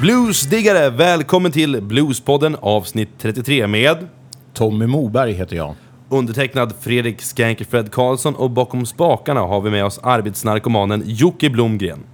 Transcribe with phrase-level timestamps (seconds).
[0.00, 4.08] Bluesdiggare, välkommen till Bluespodden avsnitt 33 med
[4.54, 5.74] Tommy Moberg heter jag.
[6.08, 12.04] undertecknad Fredrik Skanker-Fred Karlsson och bakom spakarna har vi med oss arbetsnarkomanen Jocke Blomgren.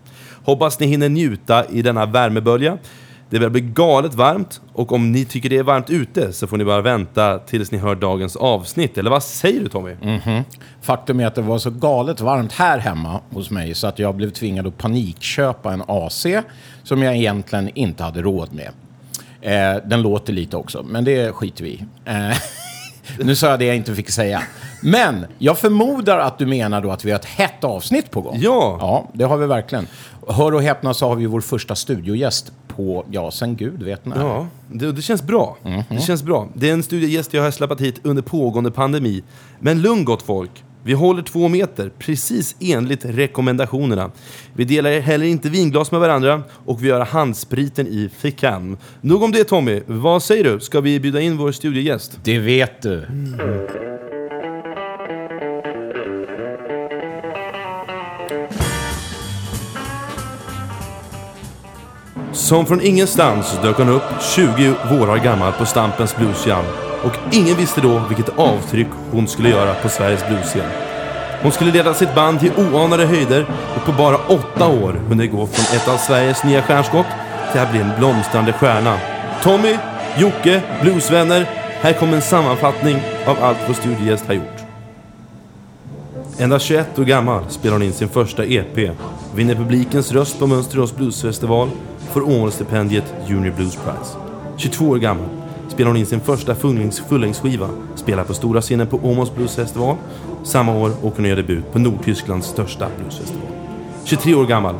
[0.44, 2.78] Hoppas ni hinner njuta i denna värmebölja.
[3.30, 6.56] Det börjar bli galet varmt och om ni tycker det är varmt ute så får
[6.56, 8.98] ni bara vänta tills ni hör dagens avsnitt.
[8.98, 9.94] Eller vad säger du Tommy?
[10.02, 10.42] Mhm.
[10.82, 14.14] Faktum är att det var så galet varmt här hemma hos mig så att jag
[14.14, 16.26] blev tvingad att panikköpa en AC
[16.82, 18.70] som jag egentligen inte hade råd med.
[19.40, 21.84] Eh, den låter lite också, men det skiter vi i.
[22.04, 22.36] Eh,
[23.18, 24.42] nu sa jag det jag inte fick säga.
[24.82, 28.36] Men jag förmodar att du menar då att vi har ett hett avsnitt på gång.
[28.40, 28.76] Ja.
[28.80, 29.86] Ja, det har vi verkligen.
[30.28, 34.20] Hör och häpna så har vi vår första studiogäst på, ja, sen gud vet när.
[34.20, 35.56] Ja, det, det känns bra.
[35.88, 36.48] Det känns bra.
[36.54, 39.22] Det är en studiegäst jag har släppt hit under pågående pandemi.
[39.60, 40.64] Men lugn gott folk.
[40.84, 44.10] Vi håller två meter, precis enligt rekommendationerna.
[44.54, 48.78] Vi delar heller inte vinglas med varandra och vi gör handspriten i fickan.
[49.00, 49.80] Nog om det Tommy.
[49.86, 50.60] Vad säger du?
[50.60, 52.18] Ska vi bjuda in vår studiegäst?
[52.24, 53.06] Det vet du.
[62.32, 64.02] Som från ingenstans dök hon upp
[64.36, 66.64] 20 vårar gammal på Stampens bluesjam.
[67.04, 70.70] Och ingen visste då vilket avtryck hon skulle göra på Sveriges bluesscen.
[71.42, 75.46] Hon skulle leda sitt band till oanade höjder och på bara åtta år hunnit gå
[75.46, 77.06] från ett av Sveriges nya stjärnskott
[77.52, 78.98] till att bli en blomstrande stjärna.
[79.42, 79.76] Tommy,
[80.18, 81.50] Jocke, bluesvänner.
[81.80, 84.62] Här kommer en sammanfattning av allt vår studiegäst har gjort.
[86.38, 88.90] Endast 21 år gammal spelar hon in sin första EP,
[89.34, 91.68] vinner publikens röst på Mönsterås Bluesfestival,
[92.12, 94.16] får Åmålstipendiet Junior Blues Prize.
[94.56, 95.26] 22 år gammal
[95.68, 96.54] spelar hon in sin första
[97.08, 99.96] fullängdsskiva, spelar på stora scenen på Åmåls Bluesfestival.
[100.42, 103.46] Samma år åker hon och gör debut på Nordtysklands största bluesfestival.
[104.04, 104.74] 23 år gammal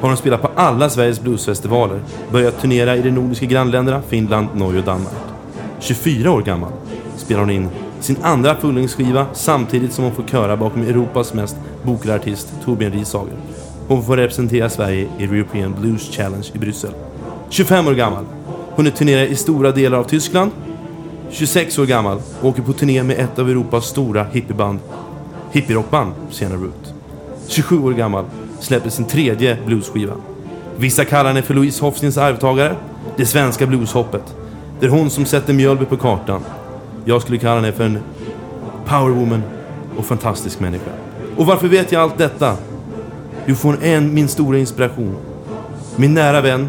[0.00, 2.00] har hon spelat på alla Sveriges bluesfestivaler,
[2.32, 5.14] börjat turnera i de nordiska grannländerna Finland, Norge och Danmark.
[5.80, 6.72] 24 år gammal
[7.16, 7.68] spelar hon in
[8.00, 13.34] sin andra fullängdsskiva samtidigt som hon får köra bakom Europas mest bokade artist Torbjörn Rishager.
[13.88, 16.90] Hon får representera Sverige i European Blues Challenge i Bryssel.
[17.48, 18.24] 25 år gammal.
[18.70, 20.50] Hon är turnerar i stora delar av Tyskland.
[21.30, 22.20] 26 år gammal.
[22.42, 24.78] Åker på turné med ett av Europas stora hippieband.
[25.50, 26.94] Hippierockband, senare Root.
[27.46, 28.24] 27 år gammal.
[28.60, 30.14] Släpper sin tredje bluesskiva.
[30.76, 32.76] Vissa kallar henne för Louise Hofstins arvtagare.
[33.16, 34.34] Det svenska blueshoppet.
[34.80, 36.40] Det är hon som sätter Mjölby på kartan.
[37.04, 37.98] Jag skulle kalla henne för en
[38.86, 39.42] powerwoman
[39.96, 40.90] och fantastisk människa.
[41.36, 42.56] Och varför vet jag allt detta?
[43.56, 45.16] Hon är en, min stora inspiration.
[45.96, 46.68] Min nära vän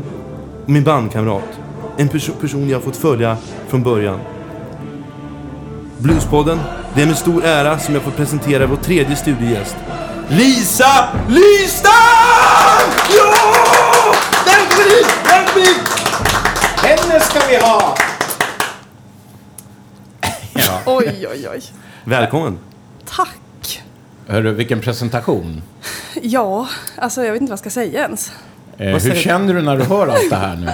[0.64, 1.44] och min bandkamrat.
[1.98, 4.20] En perso- person jag har fått följa från början.
[5.98, 6.60] Bluespodden,
[6.96, 9.76] det är med stor ära som jag får presentera vår tredje studiegäst.
[10.30, 11.92] Lisa Lystam!
[13.16, 13.34] Ja!
[14.46, 15.08] Välkommen hit!
[15.26, 15.90] Välkommen hit!
[16.84, 17.96] Henne ska vi ha!
[20.54, 20.80] ja.
[20.86, 21.62] Oj, oj, oj.
[22.04, 22.60] Välkommen!
[23.06, 23.82] Tack.
[24.28, 25.62] Hörru, vilken presentation.
[26.24, 28.32] Ja, alltså jag vet inte vad jag ska säga ens.
[28.78, 30.70] Eh, hur känner du när du hör allt det här nu?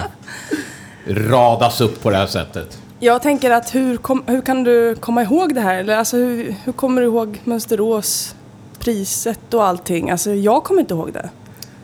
[1.30, 2.78] Radas upp på det här sättet.
[3.00, 5.74] Jag tänker att hur, kom, hur kan du komma ihåg det här?
[5.74, 8.34] Eller alltså hur, hur kommer du ihåg Mönsterås,
[8.78, 10.10] priset och allting?
[10.10, 11.28] Alltså jag kommer inte ihåg det.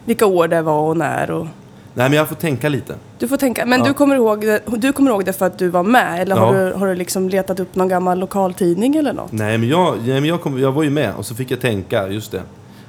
[0.05, 1.47] Vilka år det var och när och...
[1.95, 2.95] Nej, men jag får tänka lite.
[3.19, 3.87] Du får tänka, men Ja.
[3.87, 6.21] du, kommer ihåg det, du kommer ihåg det för att du var med?
[6.23, 6.65] Eller har, Ja.
[6.69, 9.33] du, har du liksom letat upp någon gammal lokaltidning eller något?
[9.33, 11.61] Nej, men jag, nej, men jag, kom, jag var ju med och så fick jag
[11.61, 12.43] tänka, just det.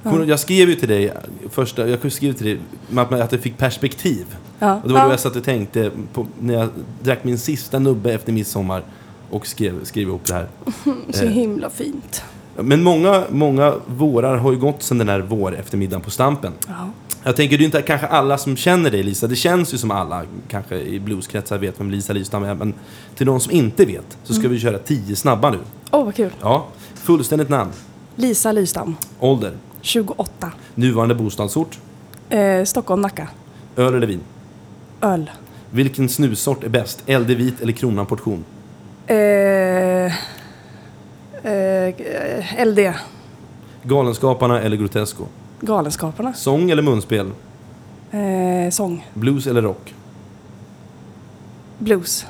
[0.03, 1.13] Kommer- Jag skrev ju till dig,
[1.49, 2.59] första, jag skrev till dig
[2.95, 4.25] att, man- att jag fick perspektiv.
[4.59, 4.75] Ja.
[4.81, 5.05] Och det var ja.
[5.05, 6.69] då jag satt och tänkte på, när jag
[7.03, 8.83] drack min sista nubbe efter midsommar
[9.29, 10.47] och skrev, skrev ihop det här.
[11.09, 11.29] Så eh.
[11.31, 12.23] himla fint.
[12.57, 16.53] Men många, många vårar har ju gått sedan den här vår eftermiddagen på Stampen.
[16.67, 16.89] Ja.
[17.23, 19.27] Jag tänker, det är inte kanske alla som känner dig Lisa.
[19.27, 22.55] Det känns ju som alla kanske i blueskretsar vet vem Lisa Lystam är.
[22.55, 22.73] Men
[23.15, 25.59] till de som inte vet så ska vi köra tio snabba nu.
[25.91, 26.31] Åh, vad kul.
[26.41, 27.71] Ja, fullständigt namn,
[28.15, 29.51] Lisa Lystam, ålder,
[29.83, 30.51] 28.
[30.75, 31.79] nuvarande bostadsort,
[32.29, 33.27] Eh, Stockholm, Nacka.
[33.75, 34.19] öl eller vin.
[35.01, 35.31] Öl.
[35.71, 37.03] Vilken snussort är bäst?
[37.09, 38.43] LD vit eller Kronan portion?
[39.07, 39.15] Eh,
[41.43, 42.93] eh, LD.
[43.83, 45.25] Galenskaparna eller Grotesco?
[45.61, 46.33] Galenskaparna.
[46.33, 47.31] Sång eller munspel?
[48.11, 49.07] Eh, sång.
[49.13, 49.93] Blues eller rock?
[51.79, 52.25] Blues.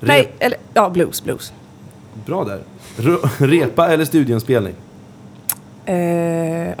[0.00, 1.52] Rep- Nej, eller ja, blues, blues.
[2.26, 2.60] Bra där.
[2.98, 4.74] R- repa eller studioinspelning?
[5.86, 6.74] Eh,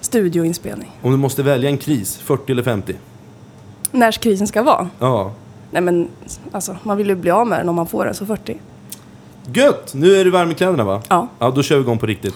[0.00, 0.90] studioinspelning.
[1.02, 2.94] Om du måste välja en kris, 40 eller 50?
[3.92, 4.88] När krisen ska vara?
[4.98, 5.32] Ja.
[5.70, 6.08] Nej men,
[6.52, 8.58] alltså man vill ju bli av med den om man får den så 40.
[9.52, 9.94] Gött!
[9.94, 11.02] Nu är du varm i kläderna va?
[11.08, 11.28] Ja.
[11.38, 12.34] Ja, då kör vi igång på riktigt.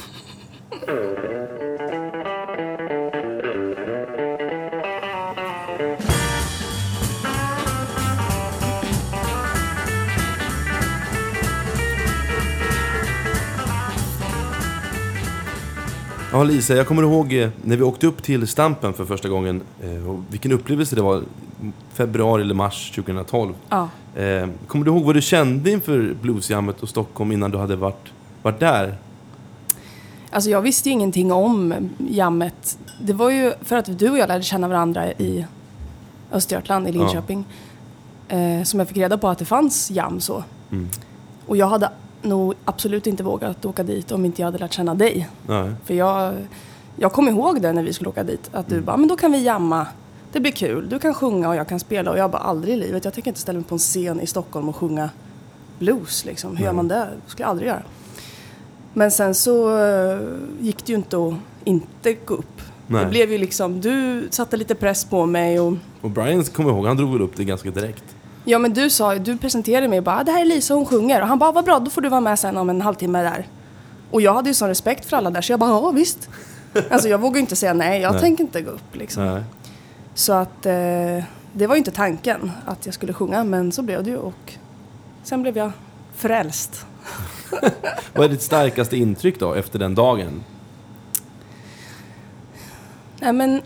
[16.42, 19.62] Ja, Lisa, jag kommer ihåg eh, när vi åkte upp till Stampen för första gången.
[19.82, 21.22] eh, vilken upplevelse det var.
[21.92, 23.54] Februari eller mars 2012.
[23.68, 23.88] Ja.
[24.16, 28.12] Eh, kommer du ihåg vad du kände inför bluesjammet och Stockholm innan du hade varit,
[28.42, 28.96] varit där?
[30.30, 31.74] Alltså jag visste ju ingenting om
[32.10, 32.78] jammet.
[33.00, 35.46] Det var ju för att du och jag lärde känna varandra i
[36.32, 37.44] Östergötland, i Linköping.
[38.28, 40.44] Eh, som jag fick reda på att det fanns jam så.
[40.70, 40.88] Mm.
[41.46, 41.90] Och jag hade
[42.22, 45.28] nog absolut inte vågat åka dit om inte jag hade lärt känna dig.
[45.46, 45.72] Nej.
[45.84, 46.34] För jag,
[46.96, 48.50] jag kom ihåg det när vi skulle åka dit.
[48.52, 49.86] Att du bara, men då kan vi jamma.
[50.32, 50.88] Det blir kul.
[50.88, 52.10] Du kan sjunga och jag kan spela.
[52.10, 53.04] Och jag bara, aldrig i livet.
[53.04, 55.10] Jag tänker inte ställa mig på en scen i Stockholm och sjunga
[55.78, 56.24] blues.
[56.24, 56.56] Liksom.
[56.56, 56.94] Hur gör man det?
[56.94, 57.82] Det skulle jag aldrig göra.
[58.94, 60.18] Men sen så eh,
[60.60, 61.34] gick det ju inte att
[61.64, 62.60] inte gå upp.
[62.86, 63.04] Nej.
[63.04, 66.86] Det blev ju liksom, du satte lite press på mig och Och Brian, kommer ihåg,
[66.86, 68.04] han drog väl upp det ganska direkt.
[68.44, 70.86] Ja men du sa du presenterade mig och bara, "Ah, det här är Lisa hon
[70.86, 71.22] sjunger.
[71.22, 73.46] Och han bara, vad bra, då får du vara med sen om en halvtimme där.
[74.10, 76.28] Och jag hade ju sån respekt för alla där så jag bara, ja visst.
[76.90, 78.20] alltså jag vågar inte säga nej, jag Nej.
[78.20, 79.26] tänker inte gå upp liksom.
[79.26, 79.42] Nej.
[80.14, 80.72] Så att eh,
[81.52, 84.52] det var ju inte tanken att jag skulle sjunga men så blev det ju och
[85.22, 85.72] sen blev jag
[86.14, 86.86] frälst.
[88.14, 90.44] Vad är ditt starkaste intryck då, efter den dagen?
[93.20, 93.62] Nej men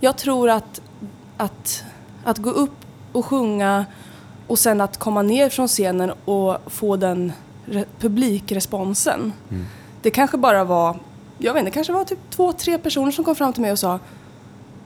[0.00, 0.80] jag tror att,
[1.36, 1.84] att,
[2.24, 2.70] att gå upp
[3.12, 3.86] och sjunga
[4.46, 7.32] och sen att komma ner från scenen och få den
[7.66, 9.32] re- publikresponsen.
[10.02, 10.96] Det kanske bara var,
[11.38, 13.72] jag vet inte, det kanske var typ två, tre personer som kom fram till mig
[13.72, 13.98] och sa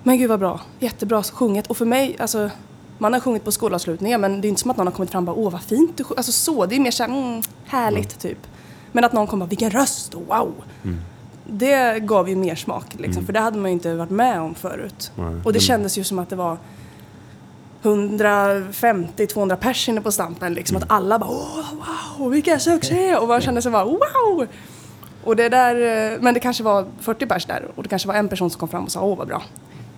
[0.02, 1.67] Men gud vad bra, jättebra sjunget.
[1.67, 2.50] Och för mig, alltså
[2.99, 5.28] man har sjungit på skolavslutningar men det är inte som att någon har kommit fram
[5.28, 6.19] och bara åh vad fint du sjunger.
[6.19, 8.38] Alltså så, det är mer såhär mm, härligt typ.
[8.93, 10.55] Men att någon kommer och bara vilken röst wow.
[11.50, 14.55] Det gav ju mer smak liksom, för det hade man ju inte varit med om
[14.55, 15.12] förut.
[15.14, 15.34] Nej.
[15.44, 16.58] Och det kändes ju som att det var
[17.82, 20.76] 150-200 pers inne på Stampen liksom.
[20.76, 21.73] Att alla bara åh
[22.19, 23.17] wow, vilken succé!
[23.17, 24.46] Och man kände sig bara wow!
[25.25, 25.75] Och det där,
[26.12, 28.61] eh, men det kanske var 40 pers där och det kanske var en person som
[28.61, 29.43] kom fram och sa åh vad bra.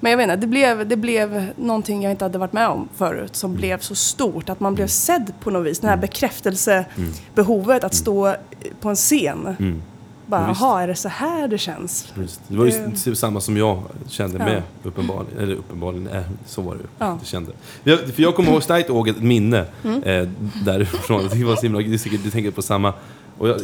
[0.00, 2.88] Men jag vet inte, det blev, det blev någonting jag inte hade varit med om
[2.96, 4.48] förut som blev så stort.
[4.48, 5.80] Att man blev sedd på något vis.
[5.80, 8.34] Det här bekräftelsebehovet att stå
[8.80, 9.56] på en scen.
[9.58, 9.82] Mm.
[10.30, 12.12] Bara, jaha, är det så här det känns?
[12.16, 12.40] Just.
[12.48, 14.44] Det var ju Det- typ samma som jag kände Ja.
[14.44, 15.38] med, uppenbarligen.
[15.38, 16.86] Eller uppenbarligen, nej, så var det ju.
[16.98, 17.18] Ja.
[17.20, 17.52] Det kände.
[17.84, 20.02] Jag, för jag kommer ihåg starkt ihåg ett minne Mm.
[20.02, 20.28] eh,
[20.64, 21.28] därifrån.
[21.32, 22.92] Det var så himla, det är säkert, du tänker på samma.
[23.38, 23.60] Och jag,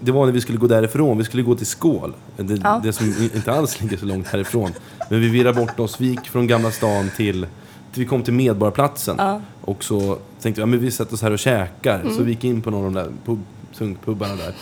[0.00, 2.12] det var när vi skulle gå därifrån, vi skulle gå till Skål.
[2.36, 2.80] Det, Ja.
[2.84, 4.72] det som inte alls ligger så långt härifrån.
[5.10, 7.46] Men vi virrade bort oss, vi gick från Gamla stan till,
[7.92, 9.16] till vi kom till Medborgarplatsen.
[9.18, 9.40] Ja.
[9.60, 12.00] Och så tänkte vi, ja men vi sätter oss här och käkar.
[12.02, 12.24] Så Mm.
[12.24, 13.10] vi gick in på någon av de där
[14.04, 14.54] pub, där.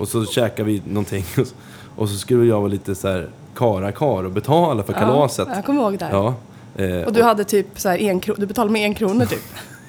[0.00, 1.24] Och så käkade vi någonting.
[1.40, 1.54] Och så,
[1.96, 5.46] och så skulle jag vara lite så här kara kar och betala för kalaset.
[5.50, 6.04] Ja, jag kommer ihåg det.
[6.04, 6.12] här.
[6.12, 6.34] Ja.
[6.84, 9.42] Eh, Och du hade typ så här en kro- du betalade med en krona typ.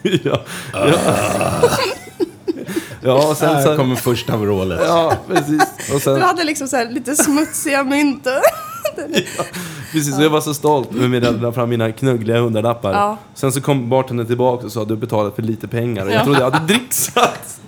[0.23, 0.41] ja.
[0.73, 0.93] ja.
[3.01, 3.77] ja, och sen Här så...
[3.77, 4.79] kommer första vrålet.
[4.87, 5.61] Ja, precis.
[5.89, 8.27] Och Du sen, hade liksom så här lite smutsiga mynt.
[9.91, 12.91] precis, så jag var så stolt med la fram mina knuggliga hundralappar.
[12.93, 13.17] Ja.
[13.35, 16.05] Sen så kom bartendern tillbaka och sa att du betalat för lite pengar.
[16.05, 16.23] Och jag Ja.
[16.23, 17.60] trodde jag hade dricksat.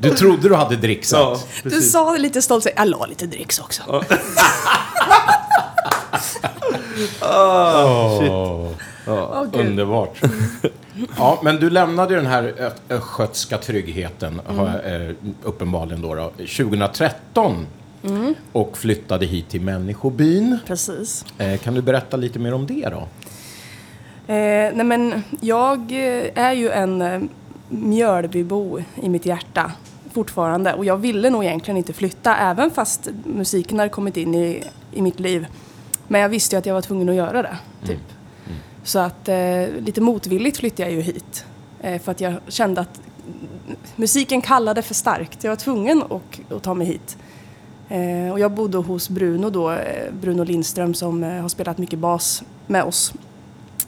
[0.00, 1.46] Du trodde du hade dricksat.
[1.64, 3.82] Ja, Du sa det lite stolt, jag la lite dricks också.
[7.22, 8.72] Åh,
[9.06, 9.66] Åh, gud.
[9.66, 10.20] underbart.
[11.16, 14.66] Ja, men du lämnade den här östgötska tryggheten, Mm.
[15.08, 17.66] eh, uppenbarligen då, då 2013.
[18.04, 18.34] Mm.
[18.52, 20.58] Och flyttade hit till Människobyn.
[20.66, 21.24] Precis.
[21.38, 23.08] Eh, kan du berätta lite mer om det då?
[24.32, 27.28] Eh, nej men jag eh, är ju en
[27.68, 29.72] Mjölbybo i mitt hjärta
[30.12, 30.74] fortfarande.
[30.74, 35.02] Och jag ville nog egentligen inte flytta även fast musiken hade kommit in i, i
[35.02, 35.46] mitt liv.
[36.08, 37.58] Men jag visste ju att jag var tvungen att göra det.
[37.86, 38.00] Typ.
[38.84, 41.44] Så att eh, lite motvilligt flyttade jag ju hit.
[41.80, 43.00] Eh, för att jag kände att
[43.96, 45.44] musiken kallade för starkt.
[45.44, 47.16] Jag var tvungen att, att ta mig hit.
[47.88, 51.98] Eh, och jag bodde hos Bruno då, eh, Bruno Lindström som eh, har spelat mycket
[51.98, 53.12] bas med oss.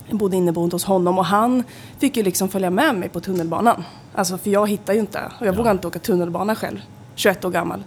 [0.07, 1.63] Jag bodde inneboende hos honom och han
[1.99, 3.85] fick ju liksom följa med mig på tunnelbanan.
[4.15, 6.79] Alltså för jag hittar ju inte och jag vågar inte åka tunnelbana själv,
[7.15, 7.83] 21 år gammal.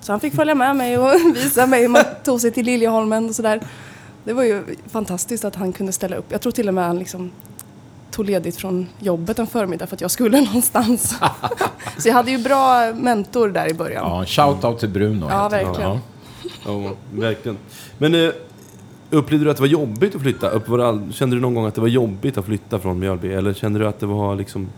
[0.00, 3.28] Så han fick följa med mig och visa mig hur man tog sig till Liljeholmen
[3.28, 3.60] och sådär.
[4.24, 6.26] Det var ju fantastiskt att han kunde ställa upp.
[6.28, 7.30] Jag tror till och med han liksom
[8.10, 11.14] tog ledigt från jobbet en förmiddag för att jag skulle någonstans.
[11.98, 14.04] Så jag hade ju bra mentor där i början.
[14.08, 15.26] Ja, shout-out till Bruno.
[15.30, 15.98] Ja, verkligen.
[16.64, 17.58] Ja, verkligen.
[17.98, 18.30] Men eh,
[19.10, 20.50] Upplevde du att det var jobbigt att flytta?
[20.50, 22.98] Upp, var det all, kände du någon gång att det var jobbigt att flytta från
[22.98, 23.32] Mjölby?
[23.32, 24.68] Eller kände du att det var liksom...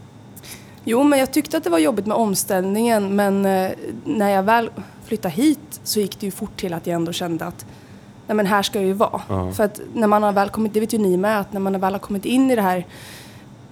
[0.88, 3.70] Jo, men jag tyckte att det var jobbigt med omställningen men eh,
[4.04, 4.70] när jag väl
[5.04, 7.66] flyttade hit så gick det ju fort till att jag ändå kände att
[8.26, 9.22] nej men här ska jag ju vara.
[9.28, 9.52] Ja.
[9.52, 11.80] För att när man har väl kommit, det vet ju ni med, att när man
[11.80, 12.86] väl har kommit in i det här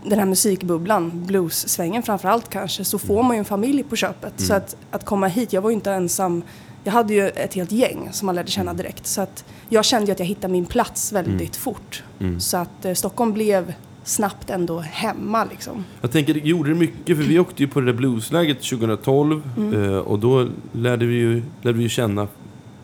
[0.05, 4.41] den här musikbubblan, blues-svängen framförallt kanske, så får man ju en familj på köpet.
[4.41, 6.43] Så att, att komma hit, jag var ju inte ensam.
[6.85, 9.07] Jag hade ju ett helt gäng som man lärde känna direkt.
[9.07, 12.05] Så att jag kände ju att jag hittade min plats väldigt fort.
[12.41, 13.73] Så att eh, Stockholm blev
[14.05, 15.85] snabbt ändå hemma liksom.
[16.01, 17.17] Jag tänker, det gjorde det mycket?
[17.17, 19.85] För vi åkte ju på det där bluesläget 2012 Mm.
[19.85, 22.29] eh, och då lärde vi ju, lärde vi ju känna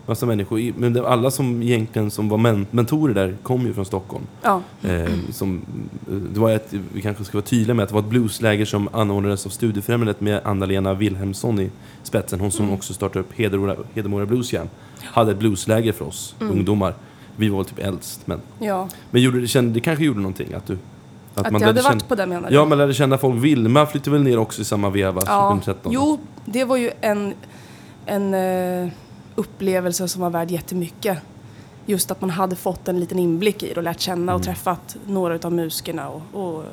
[0.05, 0.73] massa människor.
[0.77, 4.23] Men alla som egentligen som var men, mentorer där kom ju från Stockholm.
[4.41, 5.61] Ja, Eh, som,
[6.09, 8.65] eh, det var ett, vi kanske ska vara tydliga med att det var ett bluesläger
[8.65, 11.69] som anordnades av Studiefrämjandet med Anna-Lena Wilhelmsson i
[12.03, 12.39] spetsen.
[12.39, 14.67] Hon som också startade upp Hedemora, Hedemora Blues Jam.
[15.03, 16.93] Hade ett bluesläger för oss ungdomar.
[17.35, 18.27] Vi var väl typ äldst.
[18.27, 18.89] Men, ja.
[19.11, 20.77] men gjorde, det, kände, det kanske gjorde någonting att du...
[21.35, 22.55] Att, jag lärde hade varit känna- på det menar du?
[22.55, 23.43] Ja, man lärde känna folk.
[23.43, 25.91] Vilma flyttade väl ner också i samma veva, Ja, 2013?
[25.91, 27.33] jo, det var ju en,
[28.05, 28.89] en eh,
[29.35, 31.17] upplevelse som var värd jättemycket.
[31.85, 34.95] Just att man hade fått en liten inblick i det och lärt känna och träffat
[35.07, 36.63] några av musikerna och, och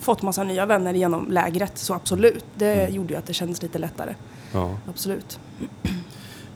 [0.00, 1.78] fått massa nya vänner genom lägret.
[1.78, 4.14] Så absolut, det gjorde ju att det kändes lite lättare.
[4.52, 4.70] Ja.
[4.88, 5.38] Absolut.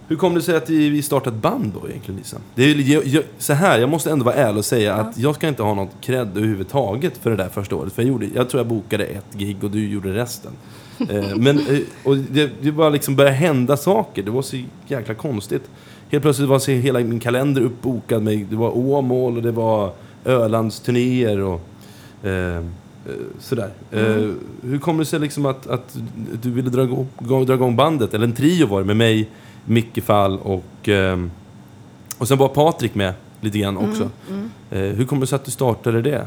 [0.09, 2.37] Hur kom det sig att vi startade ett band då egentligen Lisa?
[2.55, 5.35] Det är, jag, jag, så här, jag måste ändå vara ärlig och säga att jag
[5.35, 7.93] ska inte ha något cred överhuvudtaget för det där första året.
[7.93, 10.53] För jag, gjorde, jag tror jag bokade ett gig och du gjorde resten.
[11.11, 14.23] eh, men eh, och det, det bara liksom började hända saker.
[14.23, 15.71] Det var så jäkla konstigt.
[16.11, 18.23] Helt plötsligt var så hela min kalender uppbokad.
[18.23, 19.93] Med, det var Åmål och det var
[20.25, 21.61] Ölandsturnéer och
[22.23, 22.62] eh, eh,
[23.41, 23.71] sådär.
[23.91, 24.31] Eh,
[24.62, 25.99] hur kommer det sig liksom att, att
[26.43, 27.09] du ville dra igång,
[27.47, 28.15] dra igång bandet?
[28.15, 29.29] Eller en trio var det med mig,
[29.69, 31.31] Micke Fall och, ehm,
[32.19, 34.11] och sen var Patrik med lite grann också.
[34.71, 36.27] Eh, hur kommer det sig att du startade det?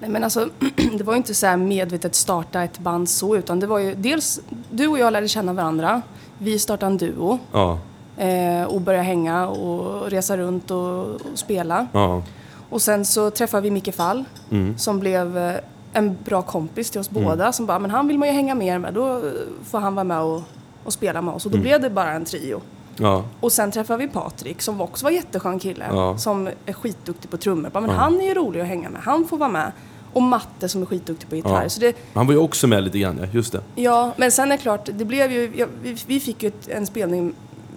[0.00, 0.48] Nej men alltså,
[0.98, 3.94] det var ju inte så här medvetet starta ett band så, utan det var ju
[3.94, 6.02] dels du och jag lärde känna varandra.
[6.38, 7.78] Vi startade en duo Ja,
[8.16, 11.86] eh, och började hänga och resa runt och, och spela.
[11.92, 12.22] ja,
[12.70, 15.56] Och sen så träffade vi Micke Fall mm, som blev eh,
[15.92, 17.52] en bra kompis till oss båda.
[17.52, 18.94] Som bara, men han vill man ju hänga mer med.
[18.94, 19.22] Då eh,
[19.64, 20.42] får han vara med och,
[20.84, 21.46] och spela med oss.
[21.46, 22.60] Och då blev det bara en trio.
[22.96, 25.86] ja, Och sen träffade vi Patrik som också var jätteskön kille.
[25.90, 26.18] Ja.
[26.18, 27.70] Som är skitduktig på trummor.
[27.72, 29.02] Men han är ju rolig att hänga med.
[29.02, 29.72] Han får vara med.
[30.12, 31.62] Och Matte som är skitduktig på gitarr.
[31.62, 31.68] Ja.
[31.68, 33.26] Så det, Han var ju också med lite grann, ja.
[33.32, 33.60] Just det.
[33.74, 36.68] ja, men sen är det klart, det blev ju, ja, vi, vi fick ju ett,
[36.68, 37.32] en spelning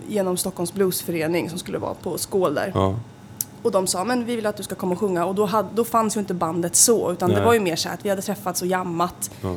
[0.08, 2.72] genom Stockholms bluesförening som skulle vara på Skål där.
[2.76, 2.96] Ja,
[3.64, 5.26] Och de sa, men vi vill att du ska komma och sjunga.
[5.26, 7.40] Och då, hade, då fanns ju inte bandet så, utan Nej.
[7.40, 9.32] det var ju mer så att vi hade träffats och jammat.
[9.42, 9.56] ja,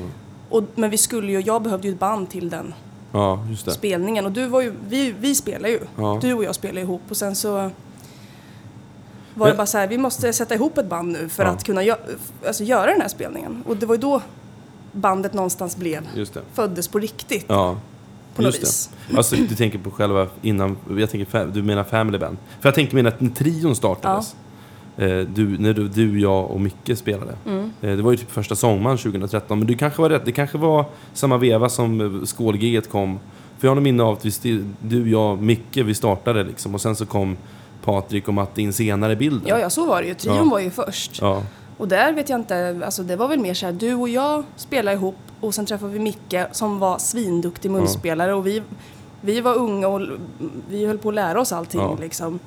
[0.48, 2.74] Och, men vi skulle ju, jag behövde ju ett band till den
[3.12, 3.70] ja just det.
[3.70, 4.26] spelningen.
[4.26, 5.80] Och du var ju, vi, vi spelar ju.
[5.96, 6.18] Ja.
[6.22, 7.02] Du och jag spelar ihop.
[7.08, 7.70] Och sen så
[9.34, 11.50] var det bara så här, vi måste sätta ihop ett band nu för Ja.
[11.50, 11.96] att kunna gö-
[12.46, 13.62] alltså, göra den här spelningen.
[13.66, 14.22] Och det var ju då
[14.92, 16.02] bandet någonstans blev,
[16.54, 17.44] föddes på riktigt.
[17.48, 17.76] Ja,
[18.34, 18.90] På något just vis.
[19.10, 19.16] det.
[19.16, 22.36] Alltså, du tänker på själva innan, jag tänker, du menar Family Band.
[22.60, 24.32] För jag tänker mer att när trion startades.
[24.32, 24.38] Eh,
[25.34, 27.32] du, när du, du, jag och Micke spelade.
[27.46, 27.72] Mm.
[27.80, 29.58] Eh, det var ju typ första Sångman 2013.
[29.58, 30.24] Men du kanske var rätt.
[30.24, 33.18] Det kanske var samma veva som eh, skålgiget kom.
[33.58, 36.74] För jag har minne av att vi, du, jag, Micke, vi startade liksom.
[36.74, 37.36] Och sen så kom
[37.84, 39.42] Patrik och Matte in senare i bilden.
[39.48, 40.14] Ja, ja, så var det ju.
[40.14, 40.44] Trion Ja.
[40.44, 41.18] var ju först.
[41.20, 41.42] Ja,
[41.78, 44.44] Och där vet jag inte, alltså det var väl mer så här, du och jag
[44.56, 48.62] spelade ihop och sen träffade vi Micke som var svinduktig munspelare och vi,
[49.20, 50.00] vi var unga och
[50.70, 51.96] vi höll på att lära oss allting Ja.
[52.00, 52.38] liksom.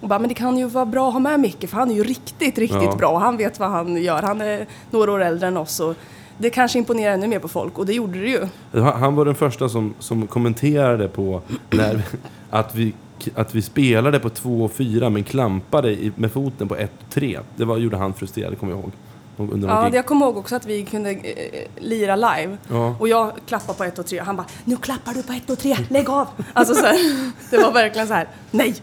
[0.00, 1.94] Och bara, men det kan ju vara bra att ha med Micke för han är
[1.94, 2.96] ju riktigt, riktigt Ja.
[2.98, 3.18] bra.
[3.18, 4.22] Han vet vad han gör.
[4.22, 5.94] Han är några år äldre än oss och
[6.38, 8.46] det kanske imponerar ännu mer på folk och det gjorde det ju.
[8.82, 11.40] Han var den första som, som kommenterade på
[11.70, 12.02] när,
[12.50, 12.92] att, vi,
[13.34, 17.14] att vi spelade på 2 och 4 men klampade i, med foten på 1 och
[17.14, 17.38] 3.
[17.56, 18.92] Det var, gjorde han frustrerad, kommer jag ihåg.
[19.38, 19.94] Under Ja, gig.
[19.94, 22.56] jag kommer ihåg också att vi kunde eh, lira live.
[22.68, 22.96] Ja.
[23.00, 24.18] Och jag klappade på ett och tre.
[24.20, 26.26] Han bara, nu klappar du på ett och tre, lägg av!
[26.52, 26.98] Alltså så här,
[27.50, 28.74] det var verkligen så här, nej!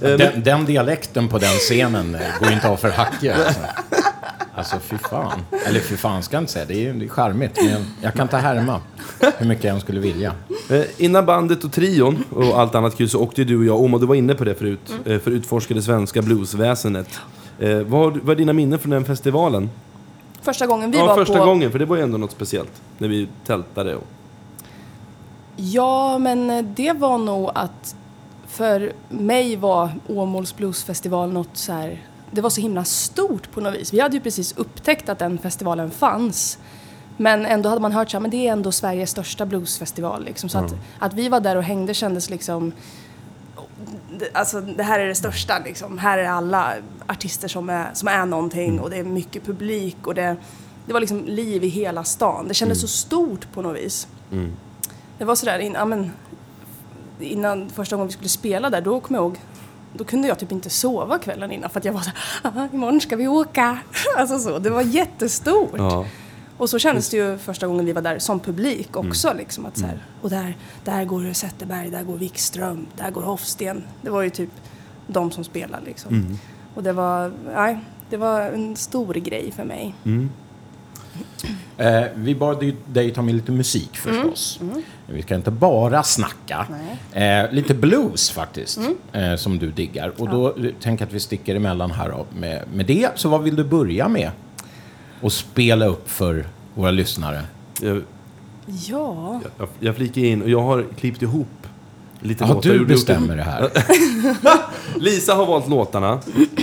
[0.00, 3.34] Den, den dialekten på den scenen eh, går ju inte av för hacke.
[3.34, 3.60] Alltså.
[4.54, 5.40] alltså fy fan.
[5.66, 6.64] Eller fy fan ska jag inte säga.
[6.64, 7.58] Det är ju det är charmigt.
[7.64, 8.80] Men jag kan ta härma
[9.38, 10.32] hur mycket jag än skulle vilja.
[10.70, 13.94] Eh, innan bandet och trion och allt annat kul så åkte du och jag om,
[13.94, 15.12] och du var inne på det förut, Mm.
[15.12, 17.08] eh, för att utforska det svenska bluesväsendet.
[17.58, 19.70] Eh, vad, vad är dina minnen från den festivalen?
[20.42, 21.44] Första gången vi ja, var första på...
[21.44, 22.82] gången, för det var ju ändå något speciellt.
[22.98, 24.06] När vi tältade och...
[25.56, 27.96] Ja, men eh, det var nog att
[28.46, 32.02] för mig var Åmåls bluesfestival något så här...
[32.30, 33.92] Det var så himla stort på något vis.
[33.92, 36.58] Vi hade ju precis upptäckt att den festivalen fanns.
[37.16, 40.24] Men ändå hade man hört så här, men det är ändå Sveriges största bluesfestival.
[40.24, 40.48] Liksom.
[40.48, 42.72] Så att, att vi var där och hängde kändes liksom...
[44.32, 45.98] alltså, det här är det största liksom.
[45.98, 46.74] Här är alla
[47.06, 50.36] artister som är, som är någonting och det är mycket publik och det,
[50.86, 52.48] det var liksom liv i hela stan.
[52.48, 54.06] Det kändes så stort på något vis.
[55.18, 56.10] Det var sådär, in, ja, men,
[57.20, 59.38] innan första gången vi skulle spela där, då kom jag ihåg
[59.96, 63.00] då kunde jag typ inte sova kvällen innan för att jag var såhär, "Ah, imorgon
[63.00, 63.78] ska vi åka.
[64.18, 65.70] Alltså så, det var jättestort.
[65.76, 66.06] Ja.
[66.56, 69.32] Och så kändes det ju första gången vi var där som publik också.
[69.38, 73.82] Liksom, att så här, och där, där går Zetterberg, där går Wikström, där går Hofsten.
[74.02, 74.50] Det var ju typ
[75.06, 76.38] de som spelade liksom.
[76.74, 77.78] Och det var, nej,
[78.10, 79.94] det var en stor grej för mig.
[81.76, 84.60] Eh, vi bad ju dig ta med lite musik förstås.
[85.06, 86.66] Vi ska inte bara snacka.
[87.12, 88.80] Eh, lite blues faktiskt,
[89.12, 90.12] eh, som du diggar.
[90.18, 93.08] Och då eh, tänker jag att vi sticker emellan här då, med, med det.
[93.14, 94.30] Så vad vill du börja med?
[95.24, 97.40] Och spela upp för våra lyssnare.
[97.80, 98.02] Jag,
[98.66, 101.46] Ja, jag, jag flikar in och jag har klippt ihop
[102.20, 102.70] lite Ja, låtar.
[102.70, 103.70] du bestämmer det här.
[105.00, 106.18] Lisa har valt låtarna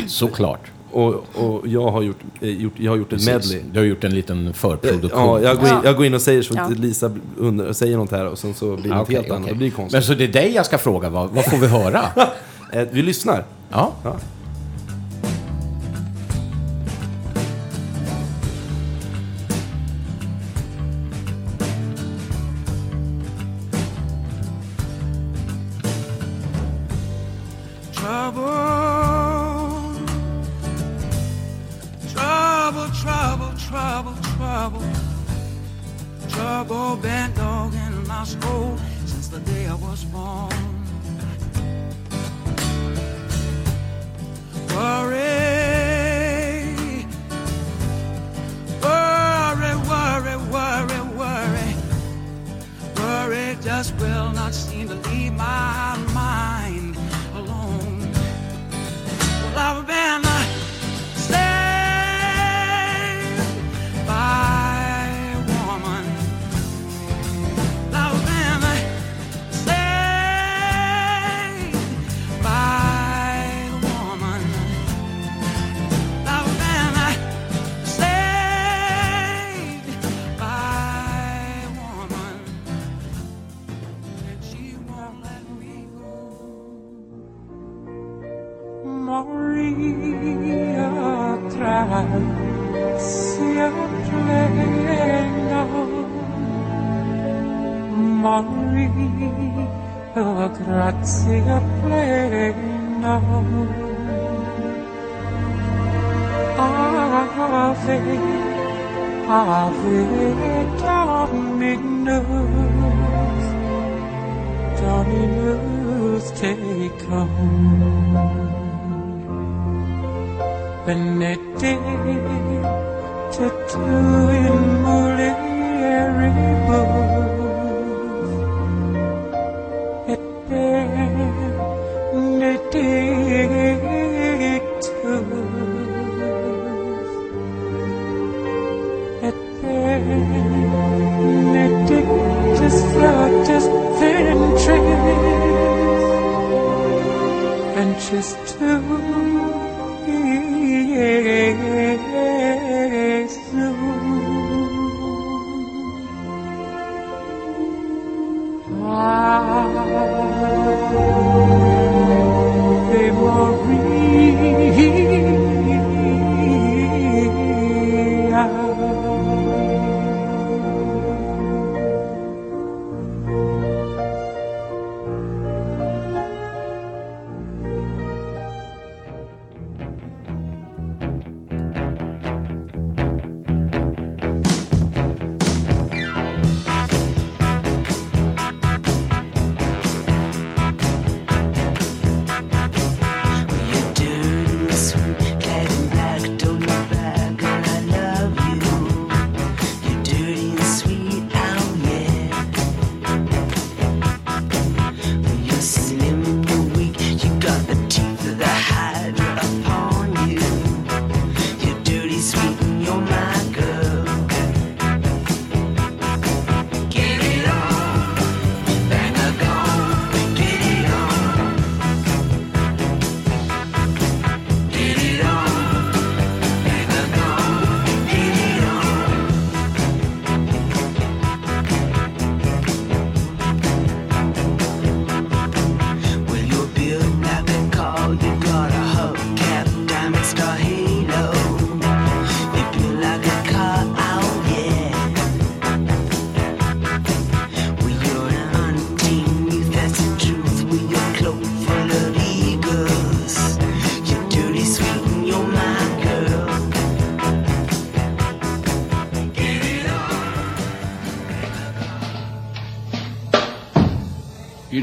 [0.08, 0.60] Såklart.
[0.92, 3.52] och, och jag har gjort, eh, gjort, jag har gjort en Precis.
[3.52, 3.72] medley.
[3.74, 5.22] Du har gjort en liten förproduktion.
[5.22, 5.82] Ja, jag går, in, Ja.
[5.84, 6.68] jag går in och säger så Ja.
[6.78, 9.42] Lisa undrar, säger något här och sen så blir det okej, helt annat.
[9.42, 9.54] okej.
[9.54, 10.04] Det blir Men konstigt.
[10.04, 12.02] så det är dig jag ska fråga, vad, vad får vi höra?
[12.74, 13.46] Eh, Vi lyssnar.
[13.70, 13.92] Ja.
[14.04, 14.16] Ja.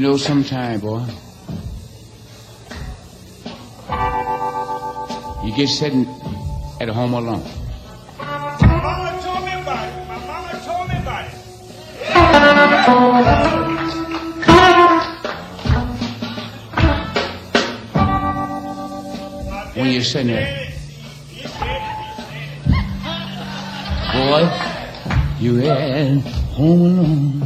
[0.09, 1.05] Know, sometime, boy,
[5.45, 6.07] you get sitting
[6.81, 7.43] at home alone.
[8.17, 10.07] Mama told me about it.
[10.07, 11.33] My mama told me about it.
[19.77, 20.73] When you're sitting there,
[24.13, 24.41] boy,
[25.39, 26.23] you at
[26.57, 27.38] home alone.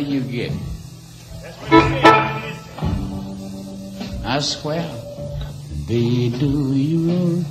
[0.00, 0.50] You get.
[4.24, 4.82] I swear,
[5.86, 7.44] they do you.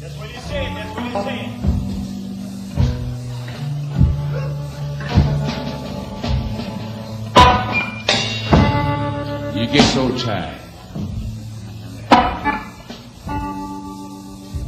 [0.00, 0.76] That's what said.
[0.76, 1.54] That's what said.
[9.56, 10.58] You get so tired.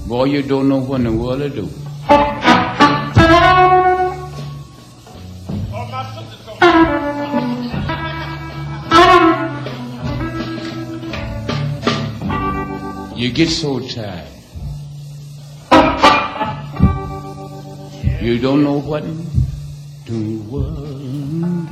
[0.06, 1.68] Boy, you don't know what in the world to do.
[13.30, 14.26] You get so tired.
[18.20, 19.02] You don't know what
[20.06, 20.14] to
[20.50, 21.68] world.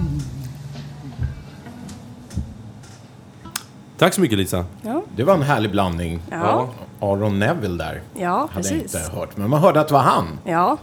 [3.98, 4.64] Tack så mycket Lisa.
[4.82, 6.20] Ja, Det var en härlig blandning.
[6.30, 6.68] Ja.
[7.00, 8.02] Aron Neville där.
[8.14, 8.94] ja Hade jag precis.
[8.94, 9.36] inte hört.
[9.36, 10.38] Men man hörde att det var han.
[10.44, 10.76] Ja,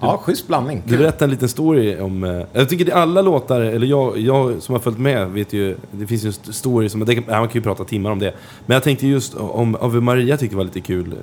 [0.00, 0.82] Ja, schysst blandning.
[0.86, 2.24] Du berättade en liten story om...
[2.24, 5.52] eh, Jag tycker det är alla låtar, eller jag, jag som har följt med vet
[5.52, 5.76] ju...
[5.90, 7.04] Det finns ju en st- story som...
[7.04, 8.34] Det, man kan ju prata timmar om det.
[8.66, 11.14] Men jag tänkte just om Ave Maria tyckte jag var lite kul.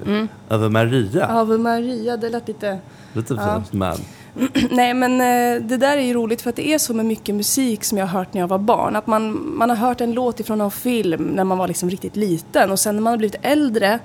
[0.49, 1.25] Ave Maria.
[1.27, 2.79] Ave Maria, det lät lite...
[3.13, 3.63] Lite Ja.
[3.71, 3.97] man.
[4.71, 7.35] Nej men eh, det där är ju roligt för att det är så med mycket
[7.35, 8.95] musik som jag har hört när jag var barn.
[8.95, 12.15] Att man, man har hört en låt ifrån någon film när man var liksom riktigt
[12.15, 13.99] liten och sen när man har blivit äldre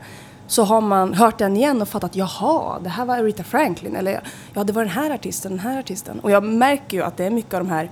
[0.49, 4.21] så har man hört den igen och fattat jaha, det här var Aretha Franklin eller
[4.55, 6.21] ja, det var den här artisten, den här artisten.
[6.21, 7.91] Och jag märker ju att det är mycket av de här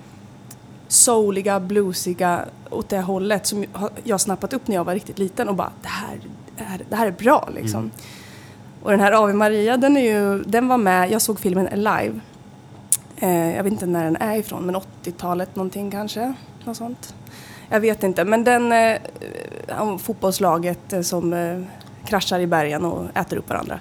[0.89, 3.65] souliga, bluesiga åt det hållet som
[4.05, 6.19] jag snappat upp när jag var riktigt liten och bara det här,
[6.57, 7.91] det här, det här är bra liksom.
[8.83, 12.21] Och den här Ave Maria, den, är ju, den var med, jag såg filmen Alive.
[13.17, 16.35] Eh, jag vet inte när den är ifrån, men 80-talet någonting kanske?
[16.65, 17.15] Något sånt.
[17.69, 21.61] Jag vet inte, men den eh, fotbollslaget eh, som eh,
[22.07, 23.81] kraschar i bergen och äter upp varandra.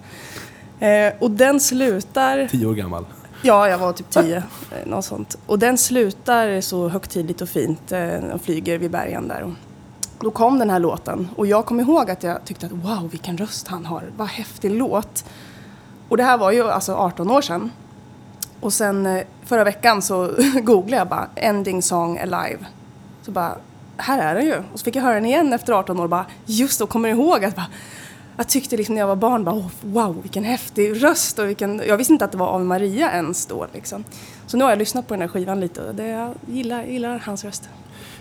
[0.80, 2.48] Eh, och den slutar...
[2.52, 3.06] Tio år gammal.
[3.42, 4.38] Ja, jag var typ tio.
[4.38, 4.44] eh,
[4.90, 5.38] Något sånt.
[5.46, 7.92] Och den slutar så högtidligt och fint.
[7.92, 9.42] eh, De flyger vid bergen där.
[9.44, 9.52] Och
[10.20, 11.30] då kom den här låten.
[11.36, 14.04] Och jag kommer ihåg att jag tyckte att wow, vilken röst han har.
[14.18, 15.26] Vad häftig låt.
[16.10, 17.72] Och det här var ju alltså 18 år sedan.
[18.60, 20.32] Och sen eh, förra veckan så
[20.64, 22.66] googlade jag bara Ending Song Alive.
[23.22, 23.58] Så bara,
[23.98, 24.56] här är den ju.
[24.74, 27.10] Och så fick jag höra den igen efter 18 år och bara, just då kommer
[27.10, 27.68] jag ihåg att bara,
[28.38, 31.82] jag tyckte liksom när jag var barn bara, oh, wow vilken häftig röst och vilken,
[31.88, 34.04] jag visste inte att det var Ave Maria ens då liksom.
[34.48, 37.20] Så nu har jag lyssnat på den här skivan lite och det, jag gillar, gillar
[37.26, 37.70] hans röst.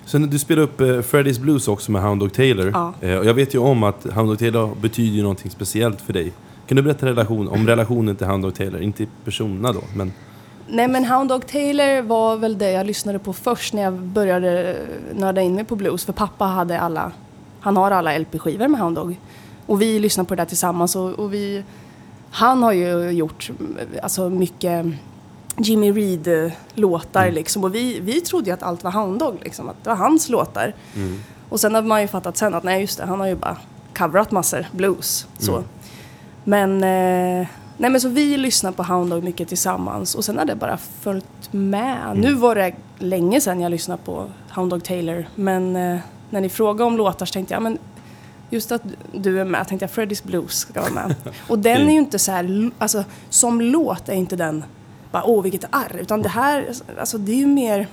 [0.06, 2.70] Sen du spelade upp eh, Freddy's Blues också med Hound Dog Taylor.
[2.74, 2.94] Ja.
[3.00, 6.12] Eh, och jag vet ju om att Hound Dog Taylor betyder ju någonting speciellt för
[6.12, 6.32] dig.
[6.66, 8.82] Kan du berätta relation, om relationen till Hound Dog Taylor?
[8.82, 10.12] Inte personerna då, men...
[10.68, 14.76] Nej men Hound Dog Taylor var väl det jag lyssnade på först när jag började
[15.14, 16.04] nörda in mig på blues.
[16.04, 17.12] För pappa hade alla,
[17.60, 19.16] han har alla LP-skivor med Hound Dog.
[19.66, 21.64] Och vi lyssnade på det där tillsammans och, och vi,
[22.30, 23.50] han har ju gjort
[24.02, 24.86] alltså mycket
[25.56, 27.64] Jimmy Reed-låtar liksom.
[27.64, 30.74] Och vi, vi trodde ju att allt var Hound liksom, att det var hans låtar.
[31.48, 33.56] Och sen hade man ju fattat sen att nej just det, han har ju bara
[33.96, 35.26] coverat massor blues.
[35.38, 35.64] Så.
[36.44, 37.46] Men, eh,
[37.76, 40.76] nej men så vi lyssnar på Hound Dog mycket tillsammans och sen har det bara
[40.76, 42.16] följt med.
[42.16, 45.98] Nu var det länge sedan jag lyssnade på Hound Dog Taylor men eh,
[46.30, 47.78] när ni frågade om låtar så tänkte jag men
[48.54, 51.14] just att du är med tänkte jag Freddys Blues ska vara med.
[51.48, 54.64] Och den är ju inte så här, alltså som låt är inte den
[55.14, 57.88] bara åh vilket arr utan det här, alltså det är ju mer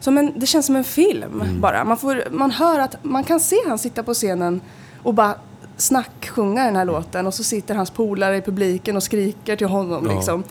[0.00, 1.84] som en, det känns som en film bara.
[1.84, 4.60] Man, får, man hör att man kan se han sitta på scenen
[5.02, 5.34] och bara
[5.76, 10.06] snacksjunga den här låten och så sitter hans polare i publiken och skriker till honom.
[10.06, 10.14] Ja.
[10.14, 10.44] Liksom.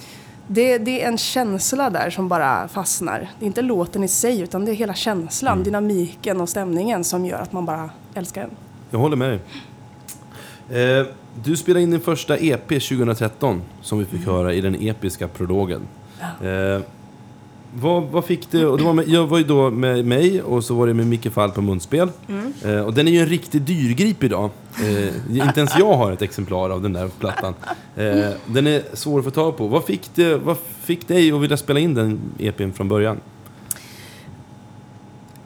[0.47, 3.29] Det, det är en känsla där som bara fastnar.
[3.39, 7.25] Det är inte låten i sig utan det är hela känslan, dynamiken och stämningen som
[7.25, 8.51] gör att man bara älskar den.
[8.89, 9.39] Jag håller med dig.
[10.99, 11.05] Eh,
[11.43, 15.81] du spelade in din första EP 2013, som vi fick höra i den episka prologen.
[16.43, 16.81] Eh,
[17.75, 18.65] vad, vad fick du?
[18.65, 21.07] Och det var med, jag var ju då med mig och så var det med
[21.07, 22.09] Micke Fall på munspel.
[22.65, 24.49] Eh, och den är ju en riktig dyrgrip idag.
[24.83, 27.53] Eh, inte ens jag har ett exemplar av den där plattan.
[27.95, 29.67] Eh, den är svår att få tag på.
[29.67, 33.19] Vad fick, det, vad fick dig att vilja spela in den EPn från början?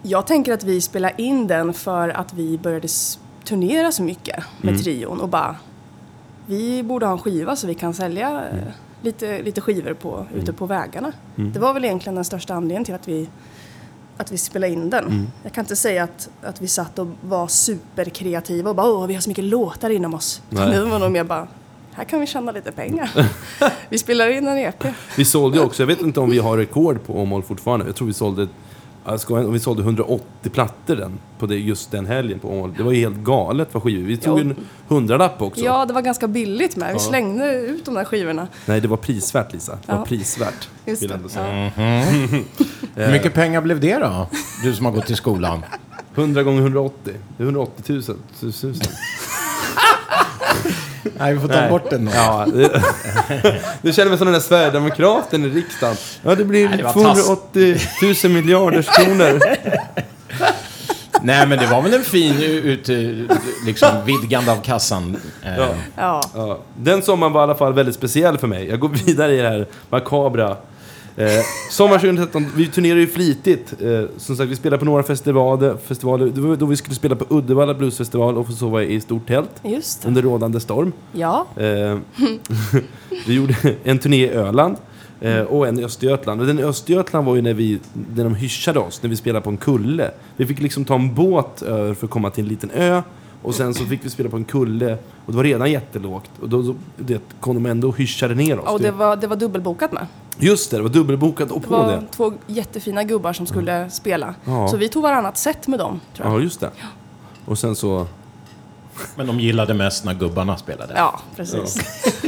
[0.03, 3.19] Jag tänker att vi spelar in den för att vi började s-
[3.51, 4.83] turnera så mycket med Mm.
[4.83, 5.55] trion och bara
[6.45, 8.67] vi borde ha en skiva så vi kan sälja eh, Mm.
[9.01, 11.11] lite, lite skivor på, ute på vägarna.
[11.35, 13.29] Det var väl egentligen den största anledningen till att vi,
[14.17, 15.05] att vi spelade in den.
[15.07, 15.27] Mm.
[15.43, 19.13] Jag kan inte säga att, att vi satt och var superkreativa och bara åh vi
[19.13, 20.41] har så mycket låtar inom oss.
[20.49, 21.47] Det var nog mer bara
[21.93, 23.11] här kan vi tjäna lite pengar.
[23.89, 24.85] vi spelar in en EP.
[25.17, 27.85] Vi sålde också, jag vet inte om vi har rekord på Åmål fortfarande.
[27.85, 28.47] Jag tror vi sålde,
[29.09, 32.73] inte, vi sålde 180 plattor den, på det, just den helgen på Åmål.
[32.77, 34.07] Det var ju helt galet vad skivor.
[34.07, 34.41] Vi tog Ja.
[34.41, 34.55] en
[34.87, 35.61] hundralapp också.
[35.63, 36.87] Ja, det var ganska billigt med.
[36.87, 36.99] Vi Ja.
[36.99, 38.47] slängde ut de där skivorna.
[38.65, 39.71] Nej, det var prisvärt Lisa.
[39.85, 40.05] Det var Ja.
[40.05, 40.69] prisvärt.
[40.85, 41.29] Just vill det.
[41.29, 41.63] säga.
[41.65, 41.71] Ja.
[43.05, 44.27] Hur mycket pengar blev det då?
[44.63, 45.65] Du som har gått i skolan.
[46.15, 47.13] 100 gånger 180.
[47.37, 48.03] Det är 180 000.
[48.39, 48.73] Tusen.
[51.19, 51.69] Nej, vi får ta Nej.
[51.69, 52.11] bort den då.
[52.15, 52.81] Ja, det,
[53.81, 55.95] du känner mig som den där Sverigedemokraten i riksdagen.
[56.23, 57.77] Ja, det blir Nej, det var 280
[58.23, 59.39] 000 miljarders kronor.
[61.23, 62.89] Nej, men det var väl en fin ut,
[63.65, 65.17] liksom, vidgande av kassan.
[65.43, 65.67] Eh, Ja.
[65.97, 66.21] Ja.
[66.35, 68.67] Ja, den sommaren var i alla fall väldigt speciell för mig.
[68.69, 70.57] Jag går vidare i det här makabra.
[71.17, 71.27] Eh,
[71.69, 73.73] sommar 2013, vi turnerar ju flitigt.
[73.81, 75.77] Eh, som sagt, vi spelade på några festivaler.
[75.87, 76.25] festivaler.
[76.25, 79.49] Det var då vi skulle spela på Uddevalla Bluesfestival och få sova i stort tält
[79.63, 80.07] Just det.
[80.07, 80.91] under rådande storm.
[81.11, 81.47] Ja.
[81.55, 81.63] Eh,
[83.27, 84.75] vi gjorde en turné i Öland
[85.21, 86.41] eh, och en i Östergötland.
[86.41, 87.79] Och den i Östergötland var ju när, vi,
[88.15, 90.11] när de hyschade oss, när vi spelade på en kulle.
[90.37, 93.01] Vi fick liksom ta en båt över för att komma till en liten ö.
[93.41, 96.31] Och sen så fick vi spela på en kulle och det var redan jättelågt.
[96.41, 98.69] Och då, då det, kom de ändå och hyschade ner oss.
[98.69, 100.07] Och det var, det var dubbelbokat med.
[100.37, 102.03] Just det, det var dubbelbokat och Det på var det.
[102.11, 104.35] två jättefina gubbar som skulle spela.
[104.45, 104.67] Ja.
[104.67, 106.39] Så vi tog varannat set med dem, tror jag.
[106.39, 106.69] Ja, just det.
[107.45, 108.07] Och sen så...
[109.15, 110.93] Men de gillade mest när gubbarna spelade.
[110.97, 111.77] Ja, precis.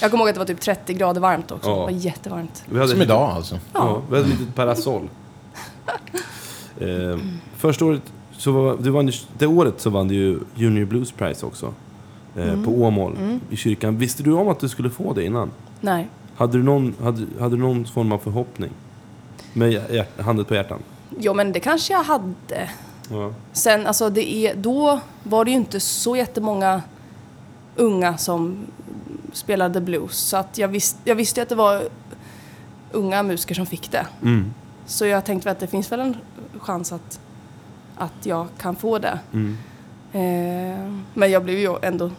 [0.00, 1.70] jag kommer ihåg att det var typ 30 grader varmt också.
[1.70, 1.74] Ja.
[1.76, 2.64] Det var jättevarmt.
[2.66, 3.58] Vi hade Som idag alltså.
[3.72, 5.08] Ja, vi hade ett litet parasoll.
[6.80, 7.18] Eh,
[7.56, 8.02] första året,
[8.40, 11.74] så det, vann, det året så vann du ju Junior Blues Prize också.
[12.36, 13.16] Eh, På Åmål,
[13.50, 13.98] i kyrkan.
[13.98, 15.50] Visste du om att du skulle få det innan?
[15.80, 16.08] Nej.
[16.36, 18.70] Hade du någon, hade, hade du någon form av förhoppning?
[19.52, 20.78] Med handen på hjärtan?
[21.18, 22.70] Jo, men det kanske jag hade.
[23.10, 23.32] Ja.
[23.52, 26.82] Sen, alltså det är, då var det ju inte så jättemånga
[27.76, 28.58] unga som
[29.32, 30.16] spelade blues.
[30.16, 31.82] Så att jag, visst, jag visste ju att det var
[32.92, 34.06] unga musiker som fick det.
[34.22, 34.54] Mm.
[34.86, 36.16] Så jag tänkte att det finns väl en
[36.58, 37.20] chans att,
[38.00, 39.18] att jag kan få det.
[39.32, 39.56] Mm.
[40.12, 42.10] Eh, men jag blev ju ändå,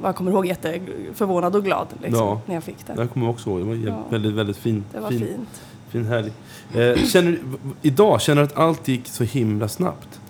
[0.00, 2.40] vad jag kommer ihåg, jätteförvånad och glad liksom, Ja.
[2.46, 2.94] när jag fick det.
[2.96, 4.02] Jag kommer också ihåg, det var Ja.
[4.10, 5.62] väldigt, väldigt fin, Det var fin, fint.
[5.88, 6.32] fin helg.
[6.74, 7.40] Eh, känner, du-
[7.82, 10.20] idag, känner du att allt gick så himla snabbt?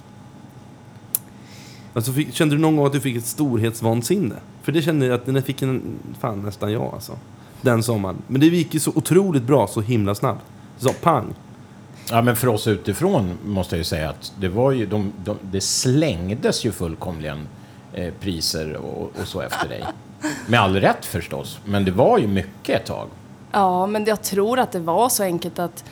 [1.95, 4.35] Alltså, fick, kände du någon gång att du fick ett storhetsvansinne?
[4.63, 5.83] För det kände jag att den fick en,
[6.21, 7.13] fan nästan jag alltså.
[7.63, 8.17] Den sommaren.
[8.27, 10.45] Men det gick ju så otroligt bra, så himla snabbt.
[10.79, 11.35] Så pang.
[12.11, 15.39] Ja, men för oss utifrån måste jag ju säga att det var ju, de, de,
[15.43, 17.49] det slängdes ju fullkomligen
[17.93, 19.85] eh, priser och, och så efter dig.
[20.47, 23.09] Med all rätt förstås, men det var ju mycket ett tag.
[23.53, 25.85] Ja, men jag tror att det var så enkelt att,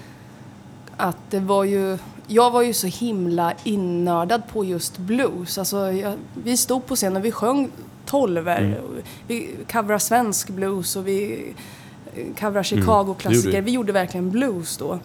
[0.96, 1.98] att det var ju...
[2.27, 5.59] Jag var ju så himla innördad på just blues.
[5.59, 7.70] Alltså, jag, vi stod på scen och vi sjöng
[8.07, 8.81] tolver.
[8.85, 8.90] och
[9.27, 11.46] Vi coverade svensk blues och vi
[12.14, 13.51] eh, coverade gjorde Chicago-klassiker.
[13.51, 13.61] vi.
[13.61, 14.98] vi gjorde verkligen blues då.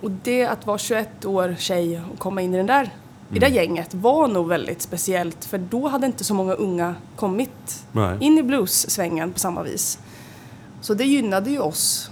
[0.00, 2.90] Och det att vara 21 år tjej och komma in i, den där,
[3.32, 5.44] i det gänget var nog väldigt speciellt.
[5.44, 8.16] För då hade inte så många unga kommit Nej.
[8.20, 9.98] in i blues-svängen på samma vis.
[10.80, 12.10] Så det gynnade ju oss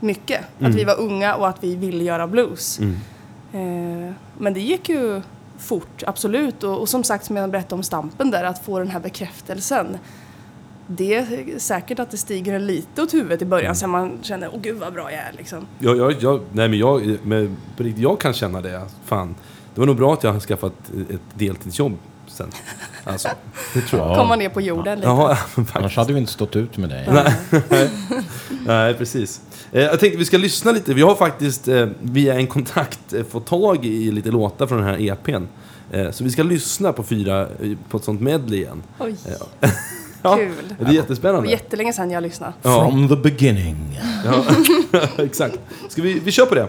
[0.00, 0.40] mycket.
[0.60, 2.78] Att vi var unga och att vi ville göra blues.
[2.78, 2.96] Mm.
[3.52, 5.22] Eh, men det gick ju
[5.58, 6.62] fort, absolut.
[6.62, 9.98] Och, och som sagt, som jag berättade om Stampen där, att få den här bekräftelsen.
[10.86, 14.60] Det är säkert att det stiger lite åt huvudet i början, sen man känner åh
[14.60, 15.66] gud vad bra jag är liksom.
[15.78, 17.18] Jag, jag, jag, nej men jag,
[17.76, 18.82] riktigt, jag kan känna det.
[19.04, 19.34] Fan,
[19.74, 20.72] det var nog bra att jag har skaffat
[21.10, 22.50] ett deltidsjobb sen.
[23.04, 23.28] Alltså,
[23.74, 24.10] det tror jag.
[24.10, 24.16] Ja.
[24.16, 25.08] Komma ner på jorden lite.
[25.08, 27.08] Ja, men Annars hade vi inte stått ut med dig.
[28.66, 29.40] Nej, precis.
[29.72, 30.94] Eh, jag tänkte vi ska lyssna lite.
[30.94, 34.86] Vi har faktiskt eh, via en kontakt eh, fått tag i lite låtar från den
[34.86, 35.44] här EPn.
[36.12, 37.48] Så vi ska lyssna på fyra,
[37.88, 38.82] på ett sånt medley igen.
[38.98, 39.16] Oj,
[40.30, 40.54] Ja, Kul.
[40.78, 41.40] Det är det jättespännande.
[41.40, 42.52] var jättelänge sedan jag lyssnade.
[42.62, 42.90] Ja.
[42.90, 44.00] From the beginning.
[44.24, 44.44] Ja,
[45.24, 45.58] exakt.
[45.88, 46.68] Ska vi, vi kör på det?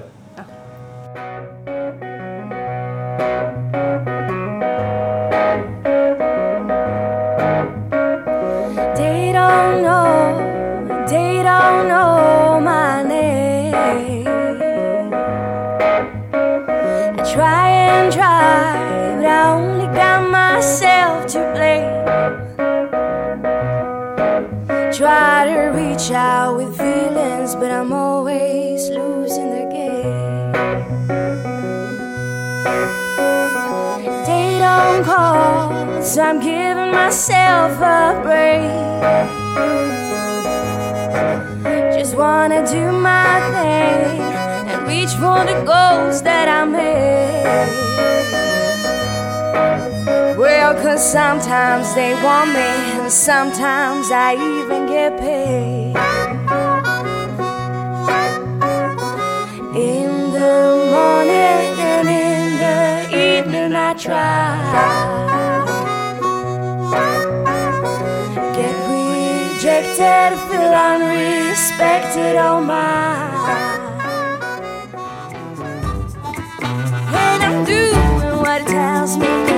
[36.17, 36.27] Calls.
[36.27, 38.71] I'm giving myself a break.
[41.97, 44.21] Just wanna do my thing
[44.71, 47.45] and reach for the goals that I made.
[50.38, 52.69] Well, cause sometimes they want me,
[53.01, 55.95] and sometimes I even get paid.
[59.75, 60.60] In the
[60.93, 65.26] morning and in the evening, I try.
[69.97, 73.17] Rejected, feel unrespected, oh my.
[77.13, 79.57] And I'm doing what it tells me,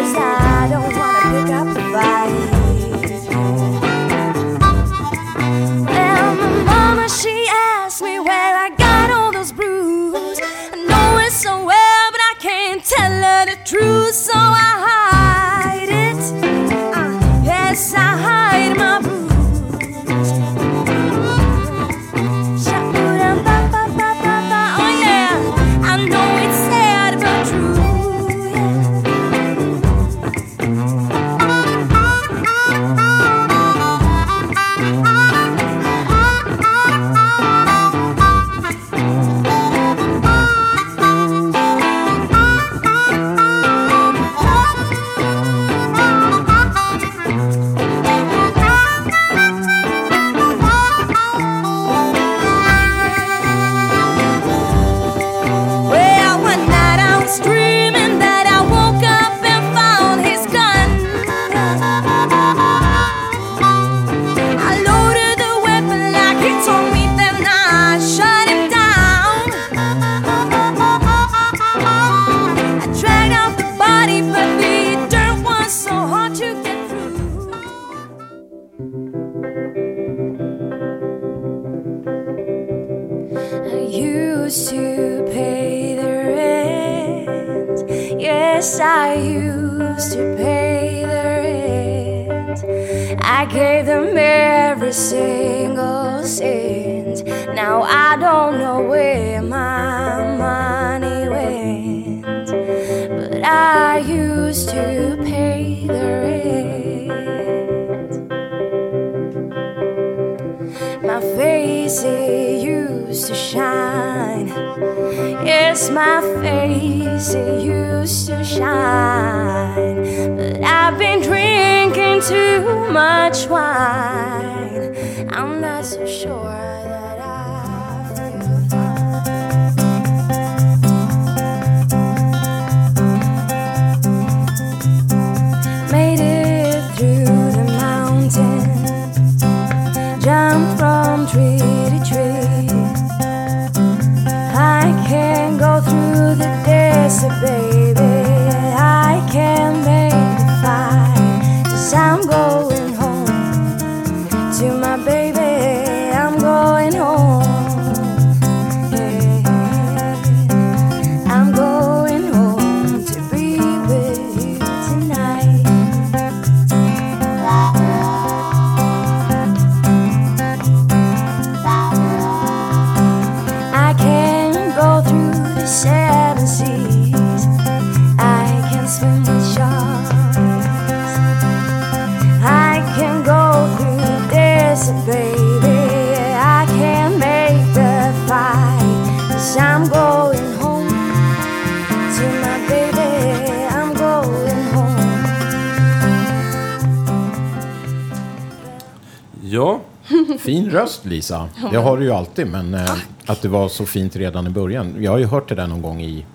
[201.00, 201.50] röst, Lisa.
[201.72, 202.96] Det har du ju alltid, men eh,
[203.26, 204.96] att det var så fint redan i början.
[205.00, 206.26] Jag har ju hört det där någon gång i,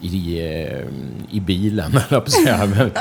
[0.00, 0.86] i, eh,
[1.30, 2.90] i bilen, jag säga.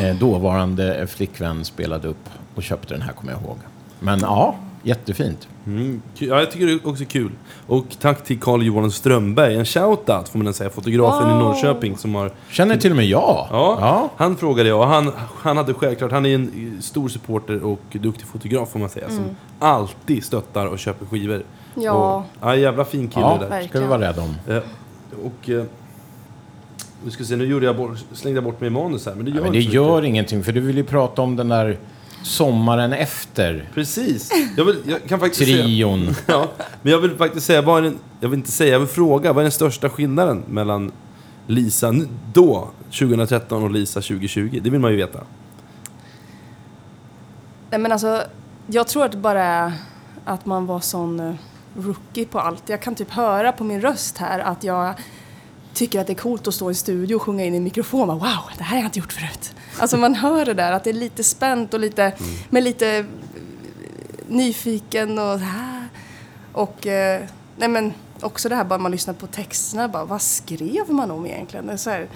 [0.00, 3.56] Eh, dåvarande flickvän spelade upp och köpte den här, kommer jag ihåg.
[4.00, 5.48] Men ja, jättefint.
[5.66, 7.30] Mm, ja, jag tycker det är också kul.
[7.66, 9.54] Och tack till Carl Johan Strömberg.
[9.56, 10.70] En shoutout får man säga.
[10.70, 11.42] Fotografen i Wow.
[11.42, 12.30] Norrköping som har...
[12.50, 13.46] Känner till och med jag.
[13.50, 14.80] Ja, han frågade jag.
[14.80, 15.12] och Han,
[15.42, 16.12] han hade självklart...
[16.12, 19.08] Han är en stor supporter och duktig fotograf får man säga.
[19.08, 19.24] Som
[19.58, 21.42] alltid stöttar och köper skivor.
[21.74, 21.92] Ja.
[22.16, 23.48] Och, ja jävla fin kille Ja, där.
[23.48, 23.68] verkligen.
[23.68, 24.34] ska vi vara rädda om.
[24.48, 24.62] Eh,
[25.24, 25.50] och...
[25.50, 25.64] Eh,
[27.04, 29.14] vi ska se, nu gjorde jag bort, slängde jag bort mig i manus här.
[29.14, 31.78] Men det gör Men det gör ingenting, för du vill ju prata om den där
[32.24, 33.68] sommaren efter.
[33.74, 34.32] Precis.
[34.56, 35.64] Jag, vill, jag kan faktiskt säga...
[35.64, 36.14] Trion.
[36.26, 36.52] Ja,
[36.82, 39.32] men jag vill faktiskt säga, vad är den, jag vill inte säga, jag vill fråga,
[39.32, 40.92] vad är den största skillnaden mellan
[41.46, 41.94] Lisa
[42.32, 44.60] då, 2013 och Lisa 2020?
[44.62, 45.20] Det vill man ju veta.
[47.70, 48.22] Nej men alltså,
[48.66, 49.72] jag tror att det bara är
[50.24, 51.34] att man var sån eh,
[51.76, 52.68] rookie på allt.
[52.68, 54.94] Jag kan typ höra på min röst här att jag
[55.74, 58.08] tycker att det är coolt att stå i studio och sjunga in i en mikrofon.
[58.08, 58.20] Wow,
[58.58, 59.52] det här har jag inte gjort förut.
[59.78, 62.12] Alltså man hör det där att det är lite spänt och lite,
[62.50, 63.04] med lite eh,
[64.28, 65.88] nyfiken och här.
[66.52, 67.22] Och eh,
[67.56, 71.26] nej men också det här bara man lyssnar på texterna, bara, vad skrev man om
[71.26, 71.66] egentligen?
[71.66, 72.06] Det, så här,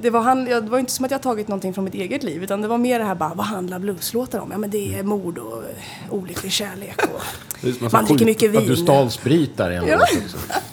[0.00, 2.42] det, var han, det var inte som att jag tagit någonting från mitt eget liv
[2.42, 4.50] utan det var mer det här bara, vad handlar blueslåtar om?
[4.50, 7.20] Ja men det är mord och eh, olycklig kärlek och
[7.82, 8.76] massa man dricker mycket Att du vin.
[8.84, 9.98] stal sprit där i en Ja.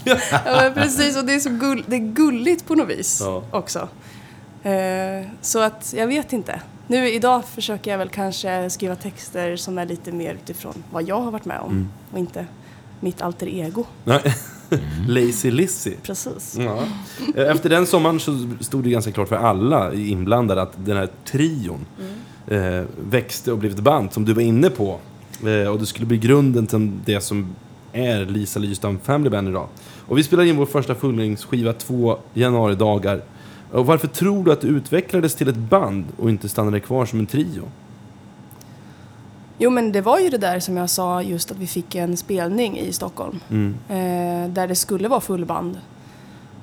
[0.32, 3.44] Ja men precis och det är så gull, det är gulligt på något vis Ja.
[3.52, 3.88] också.
[4.64, 6.62] Eh, så att jag vet inte.
[6.88, 11.22] Nu idag försöker jag väl kanske skriva texter som är lite mer utifrån vad jag
[11.22, 11.90] har varit med om Mm.
[12.12, 12.46] och inte
[13.00, 13.86] mitt alter ego.
[15.08, 15.94] Lazy Lizzy.
[16.04, 16.58] Precis.
[16.60, 16.80] Ja.
[17.42, 21.86] Efter den sommaren så stod det ganska klart för alla inblandade att den här trion
[22.48, 25.00] eh, växte och blev ett band som du var inne på.
[25.48, 27.56] Eh, och det skulle bli grunden till det som
[27.94, 29.68] är Lisa Lystam Family Band idag.
[30.08, 33.22] Och vi spelade in vår första fullängdsskiva två januaridagar.
[33.74, 37.20] Och varför tror du att det utvecklades till ett band och inte stannade kvar som
[37.20, 37.64] en trio?
[39.58, 42.18] Jo men det var ju det där som jag sa just att vi fick en
[42.18, 43.40] spelning i Stockholm.
[43.50, 43.76] Mm.
[43.90, 45.80] Eh, där det skulle vara fullband.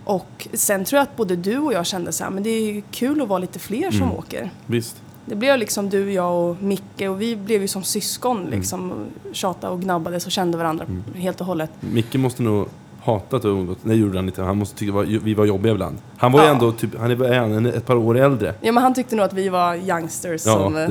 [0.05, 2.73] Och sen tror jag att både du och jag kände så här, men det är
[2.73, 4.17] ju kul att vara lite fler som Mm.
[4.17, 4.51] åker.
[4.67, 5.03] Visst?
[5.27, 8.91] Det blev liksom du, jag och Micke och vi blev ju som syskon liksom.
[8.93, 9.07] och
[9.37, 11.71] Tjatade och gnabbades och kände varandra helt och hållet.
[11.81, 12.69] Micke måste nog
[13.05, 13.77] hatat att umgås.
[13.83, 14.43] Nej, gjorde han inte.
[14.43, 15.99] Han måste tycka var, vi var jobbiga ibland.
[16.17, 16.53] Han var ju Ja.
[16.53, 18.55] ändå typ, han är ett par år äldre.
[18.61, 20.91] Ja men han tyckte nog att vi var youngsters Ja, som, eh,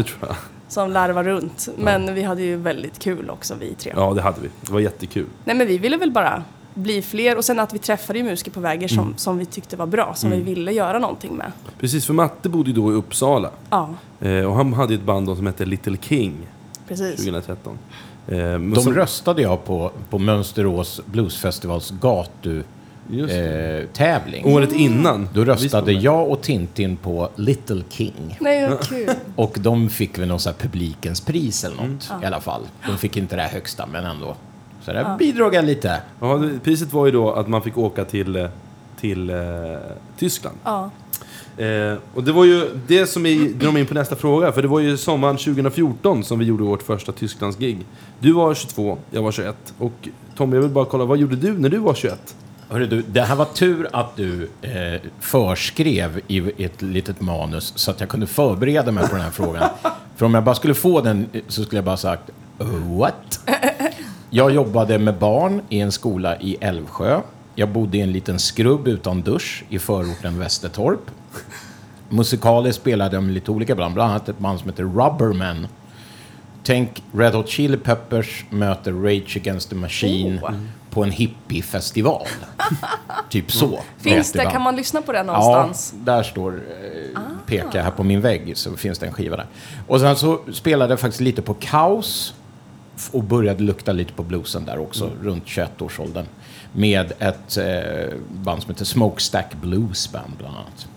[0.68, 1.70] som larvar runt.
[1.78, 3.94] Men vi hade ju väldigt kul också vi tre.
[3.96, 4.50] Ja, det hade vi.
[4.62, 5.26] Det var jättekul.
[5.46, 6.44] Nej men vi ville väl bara
[6.74, 9.78] bli fler och sen att vi träffade ju musiker på vägen som, som vi tyckte
[9.78, 11.52] var bra, som vi ville göra någonting med.
[11.80, 13.50] Precis, för Matte bodde ju då i Uppsala.
[13.70, 13.90] Ja,
[14.22, 16.34] Eh, och han hade ju ett band som hette Little King
[16.88, 17.16] precis.
[17.16, 17.78] 2013.
[18.32, 22.64] Eh, De som- röstade jag på, på Mönsterås Bluesfestivals gatu
[23.12, 24.46] eh, tävling.
[24.46, 25.30] Året innan.
[25.34, 28.38] Då röstade jag och Tintin på Little King.
[28.40, 29.10] Nej, kul.
[29.36, 32.62] Och de fick väl någon här publikens pris eller något i alla fall.
[32.88, 34.36] De fick inte det här högsta, men ändå.
[34.82, 36.02] Så där bidrog jag lite.
[36.20, 38.46] Ja, priset var ju då att man fick åka till, eh,
[39.00, 39.36] till eh,
[40.18, 40.58] Tyskland.
[40.64, 40.90] Ja.
[41.60, 43.24] Eh, och det var ju det som
[43.60, 44.52] drar mig in på nästa fråga.
[44.52, 47.86] För det var ju sommaren 2014 som vi gjorde vårt första Tysklandsgig.
[48.20, 49.56] Du var 22, jag var 21.
[49.78, 52.36] Och Tom, jag vill bara kolla, vad gjorde du när du var 21?
[52.70, 57.92] Hörru du, det här var tur att du eh, förskrev i ett litet manus så
[57.92, 59.70] att jag kunde förbereda mig på den här frågan.
[60.16, 62.30] För om jag bara skulle få den eh, så skulle jag bara sagt
[62.98, 63.40] What?
[64.30, 67.22] Jag jobbade med barn i en skola i Älvsjö.
[67.56, 71.12] Jag bodde i en liten skrubb utan dusch i förorten Västertorp.
[72.10, 75.68] Musikaliskt spelade med lite olika band, bland annat ett band som heter Rubberman.
[76.64, 80.52] Tänk Red Hot Chili Peppers möter Rage Against the Machine Oh.
[80.90, 82.28] på en hippiefestival.
[83.30, 83.80] typ så.
[83.98, 85.94] Finns det, kan man lyssna på det någonstans?
[85.98, 89.38] Ja, där står, eh, pekar jag här på min vägg, så finns det en skiva
[89.38, 89.48] där.
[89.88, 92.34] Och sen så spelade jag faktiskt lite på Kaos
[93.12, 96.26] och började lukta lite på bluesen där också, runt 21-årsåldern.
[96.74, 100.88] Med ett eh, band som heter Smokestack Blues Band bland annat.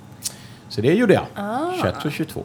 [0.73, 1.27] Så det gjorde jag,
[1.81, 2.45] 21 och 22.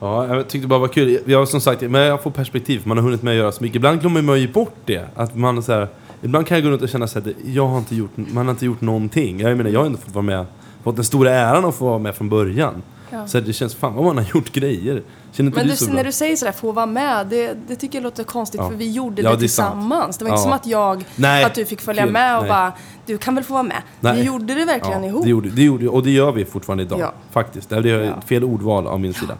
[0.00, 1.18] Ja, jag tyckte bara var kul.
[1.26, 3.62] Jag har som sagt, men jag får perspektiv, man har hunnit med att göra så
[3.62, 3.76] mycket.
[3.76, 5.08] Ibland glömmer man ju bort det.
[5.14, 5.88] Att man så här,
[6.22, 8.50] ibland kan jag gå runt och känna så här, jag har inte gjort, man har
[8.50, 9.40] inte gjort någonting.
[9.40, 10.46] Jag menar, jag har ändå fått vara med,
[10.82, 12.82] fått den stora äran att få vara med från början.
[13.14, 13.26] Ja.
[13.26, 15.02] Så det känns, fan vad man har gjort grejer.
[15.32, 16.02] Känner inte Men du så när bra?
[16.02, 18.70] du säger sådär, få vara med, det, det tycker jag låter konstigt Ja.
[18.70, 20.18] för vi gjorde Ja, det, det tillsammans.
[20.18, 22.48] Det var inte som att jag, Nej, att du fick följa med och Nej.
[22.50, 22.72] bara,
[23.06, 23.82] du kan väl få vara med.
[24.00, 24.16] Nej.
[24.16, 25.24] Vi gjorde det verkligen ja, ihop.
[25.24, 27.00] Det gjorde, det gjorde, och det gör vi fortfarande idag.
[27.00, 27.12] Ja.
[27.32, 27.68] Faktiskt.
[27.68, 28.20] Det är Ja.
[28.26, 29.36] fel ordval av min sida.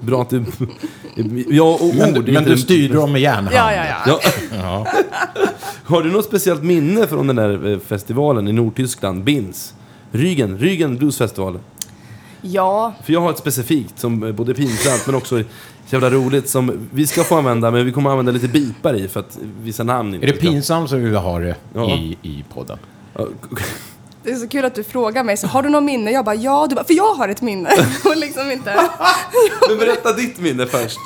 [0.00, 0.44] Bra att du...
[1.48, 2.28] Ja, och Men, ord.
[2.28, 3.48] men du styrde dem med järnhand.
[3.52, 4.20] Ja, ja, ja.
[4.52, 4.86] Ja.
[5.84, 9.74] Har du något speciellt minne från den där eh, festivalen i Nordtyskland, Binz?
[10.12, 11.58] Rügen, Rügen Bluesfestival.
[12.52, 15.42] Ja, För jag har ett specifikt som är både pinsamt men också
[15.90, 19.20] jävla roligt som vi ska få använda men vi kommer använda lite bipar i för
[19.20, 21.90] att vissa namn inte Är det ska- pinsamt så vill vi ha det Ja.
[21.90, 22.78] i, i podden?
[23.14, 23.26] Ja,
[24.22, 26.10] det är så kul att du frågar mig, så har du något minne?
[26.10, 27.70] Jag bara, ja, du bara, för jag har ett minne.
[28.04, 28.74] och liksom inte...
[29.68, 30.98] Men berätta ditt minne först.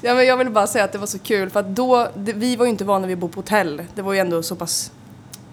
[0.00, 2.32] Ja, men jag vill bara säga att det var så kul för att då, det,
[2.32, 3.82] vi var ju inte vana vid att bo på hotell.
[3.94, 4.92] Det var ju ändå så pass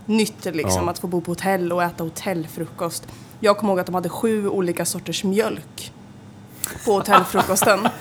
[0.05, 0.89] nytt liksom Ja.
[0.89, 3.07] att få bo på hotell och äta hotellfrukost.
[3.39, 5.91] Jag kommer ihåg att de hade sju olika sorters mjölk
[6.85, 7.79] på hotellfrukosten.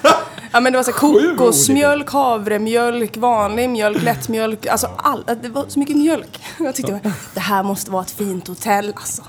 [0.52, 4.66] Ja men det var så kokosmjölk, havremjölk, vanlig mjölk, lättmjölk.
[4.66, 6.40] Alltså all, det var så mycket mjölk.
[6.58, 9.22] Jag tyckte det här måste vara ett fint hotell alltså.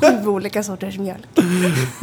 [0.00, 1.26] Sju olika sorters mjölk.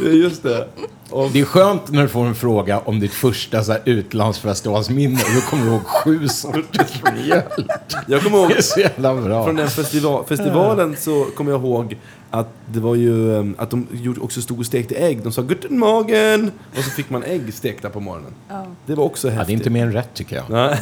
[0.00, 0.68] Just det.
[1.10, 5.14] Och, Det är skönt när du får en fråga om ditt första så här, utlandsfestivalsminne
[5.22, 7.44] och du kommer ihåg sju sorters mjölk.
[8.06, 9.44] jag kommer ihåg Det är så jävla bra.
[9.44, 11.96] Från den festival, festivalen så kommer jag ihåg
[12.30, 13.86] att det var ju um, att de
[14.20, 15.22] också stod och stekte ägg.
[15.22, 16.50] De sa Guten Morgen!
[16.78, 18.32] Och så fick man ägg stekta på morgonen.
[18.86, 19.54] Det var också Ja, det är häftigt.
[19.54, 20.76] inte mer än rätt tycker jag.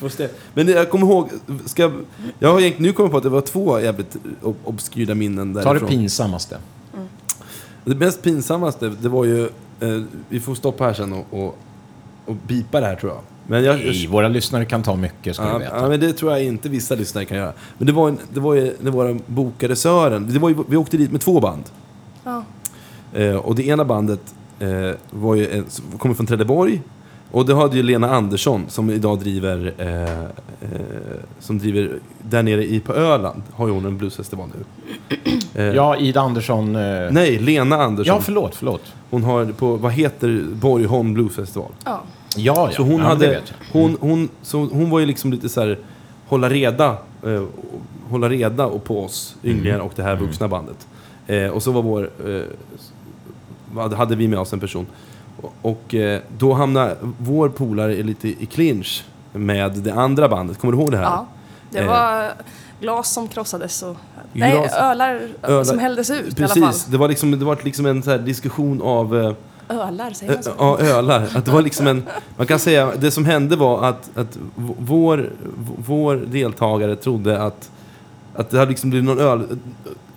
[0.54, 1.30] Men jag kommer ihåg,
[1.66, 1.90] ska,
[2.38, 5.54] jag har egentligen, nu kommer jag på att det var två jävligt ob- obskyra minnen
[5.54, 5.88] Ta det därifrån.
[5.88, 6.56] pinsammaste.
[7.88, 9.42] Det mest pinsammaste, det var ju,
[9.80, 11.58] eh, vi får stoppa här sen och, och,
[12.26, 13.20] och bipa det här tror jag.
[13.46, 15.76] Men jag, Nej, våra lyssnare kan ta mycket ska du Ja, veta.
[15.76, 17.52] ja, men det tror jag inte vissa lyssnare kan göra.
[17.78, 20.32] Men det var, en, det var ju när våra bokade Sören.
[20.32, 21.62] Det var ju, vi åkte dit med två band.
[22.24, 22.44] Ja.
[23.14, 25.64] Eh, och det ena bandet eh, var ju en,
[25.98, 26.82] kommer från Trelleborg.
[27.32, 30.80] Och det hade ju Lena Andersson som idag driver, eh, eh,
[31.40, 33.42] som driver där nere i, på Öland.
[33.52, 34.64] Har ju hon en bluesfestival nu.
[35.54, 36.76] Eh, Ja, Ida Andersson...
[36.76, 38.14] eh, Nej, Lena Andersson.
[38.16, 38.82] Ja, förlåt, förlåt.
[39.10, 41.70] Hon har på, vad heter Borgholm Bluesfestival?
[41.84, 42.00] Ja.
[42.36, 42.70] Ja, ja.
[42.76, 43.80] Så hon, ja, det hade, vet jag.
[43.80, 45.78] hon, hon, så hon var ju liksom lite så här,
[46.26, 47.42] hålla reda, eh,
[48.10, 50.86] hålla reda och på oss ynglingar och det här vuxna bandet.
[51.26, 52.42] Eh, och så var vår, eh,
[53.72, 54.86] vad hade vi med oss en person.
[55.62, 60.58] Och, eh, då hamnade vår polare lite i clinch med det andra bandet.
[60.58, 61.04] Kommer du ihåg det här?
[61.04, 61.26] ja.
[61.70, 61.86] Det Eh.
[61.86, 62.32] var
[62.80, 63.96] glas som krossades och...
[64.32, 66.62] Nej, Glas- ölar, Ölar- som hälldes ut i alla fall.
[66.62, 69.32] Precis, det var liksom, det var liksom en så diskussion av eh,
[69.68, 70.50] Ölar, säger man så?
[70.58, 71.28] Ja, ölar.
[71.34, 72.02] Att det var liksom en,
[72.36, 74.38] man kan säga, det som hände var att, att
[74.78, 75.30] vår,
[75.86, 77.70] vår deltagare trodde att,
[78.34, 79.58] att det hade liksom blivit någon öl,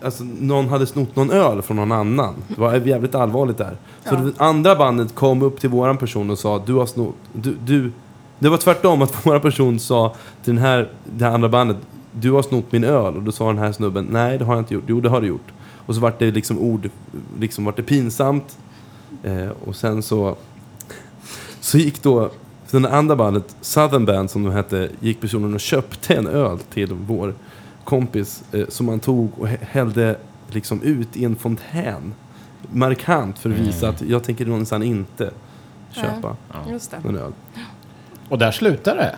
[0.04, 2.34] alltså någon hade snott någon öl från någon annan.
[2.47, 3.78] Det var jävligt allvarligt där.
[4.10, 4.20] Så Ja.
[4.22, 7.91] det andra bandet kom upp till våran person och sa, du har snott, du, du,
[8.39, 11.78] det var tvärtom att våra person sa till den här, det här andra bandet,
[12.12, 13.16] du har snott min öl.
[13.16, 14.84] Och då sa den här snubben, nej det har jag inte gjort.
[14.88, 15.52] Jo det har du gjort.
[15.86, 16.89] Och så vart det liksom ord,
[17.39, 18.58] liksom vart det pinsamt.
[19.24, 20.36] Eh, och sen så,
[21.60, 22.30] så gick då
[22.72, 26.93] det andra bandet, Southern Band som de hette, gick personen och köpte en öl till
[26.93, 27.34] vår
[27.84, 30.15] kompis eh, som man tog och hä- hällde
[30.49, 32.13] liksom ut i en fontän.
[32.73, 35.32] Markant för att visa att jag tänker någonstans inte
[35.91, 36.71] köpa det.
[37.09, 37.32] en öl.
[38.29, 39.15] Och där slutar det.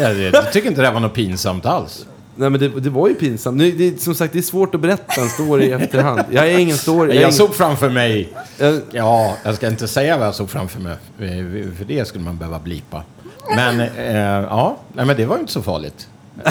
[0.00, 2.06] jag, jag tycker inte det här var något pinsamt alls.
[2.36, 3.56] Nej men det, det var ju pinsamt.
[3.56, 6.20] Nu, det, som sagt, det är svårt att berätta en story i efterhand.
[6.30, 7.14] Jag är ingen story.
[7.14, 8.18] Jag, är såg framför mig...
[8.58, 10.92] ingen, jag, Ja, jag ska inte säga vad jag såg framför mig.
[10.92, 13.02] eh, För det skulle man behöva blipa.
[13.56, 16.08] Men eh, ja, nej, men det var ju inte så farligt.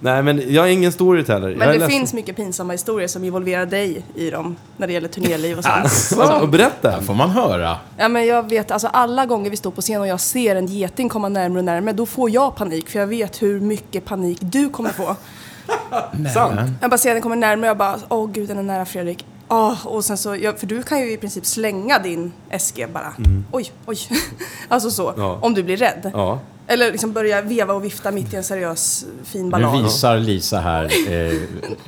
[0.00, 1.48] nej men jag är ingen storyteller.
[1.56, 1.90] Men det ledsen.
[1.90, 4.56] finns mycket pinsamma historier som involverar dig i dem.
[4.76, 5.74] När det gäller turnéliv och sånt.
[5.84, 6.90] Alltså, och berätta.
[6.90, 7.76] Där får man höra.
[7.98, 10.66] Ja, men jag vet, alltså alla gånger vi står på scen och jag ser en
[10.66, 12.88] geting komma närmare och närmare, då får jag panik.
[12.88, 15.16] För jag vet hur mycket panik du kommer få.
[16.34, 16.60] Sant.
[16.80, 19.26] Jag bara ser den kommer närmare och jag bara, åh gud den är nära Fredrik.
[19.48, 23.12] Åh, och sen så, ja, för du kan ju i princip slänga din SG bara.
[23.52, 23.98] Oj, oj.
[24.68, 25.20] alltså så, Mm.
[25.22, 25.38] Ja.
[25.42, 26.10] om du blir rädd.
[26.14, 26.38] Ja.
[26.66, 29.82] Eller liksom börja veva och vifta mitt i en seriös fin Nu ballad.
[29.82, 31.32] visar Lisa här, eh,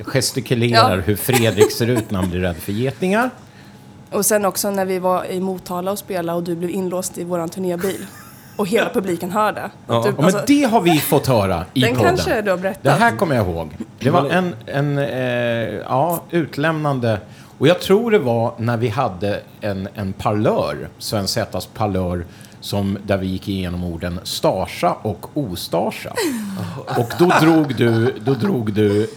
[0.05, 1.01] gestikulerar Ja.
[1.01, 3.29] hur Fredrik ser ut när han blir rädd för getingar.
[4.11, 7.23] Och sen också när vi var i Motala och spelade och du blev inlåst i
[7.23, 8.05] våran turnébil.
[8.57, 9.61] Och hela publiken hörde.
[9.87, 10.01] Ja.
[10.03, 12.15] du, Ja, men alltså, det har vi fått höra i den podden.
[12.15, 12.83] kanske du har berättat.
[12.83, 13.69] Det här kommer jag ihåg.
[13.99, 17.19] Det var en, en eh, ja, utlämnande...
[17.59, 22.25] Och jag tror det var när vi hade en, en parlör, Sven Zätas parlör,
[22.61, 26.13] som, där vi gick igenom orden starsa och ostarsa.
[26.97, 29.09] Och då drog du, då drog du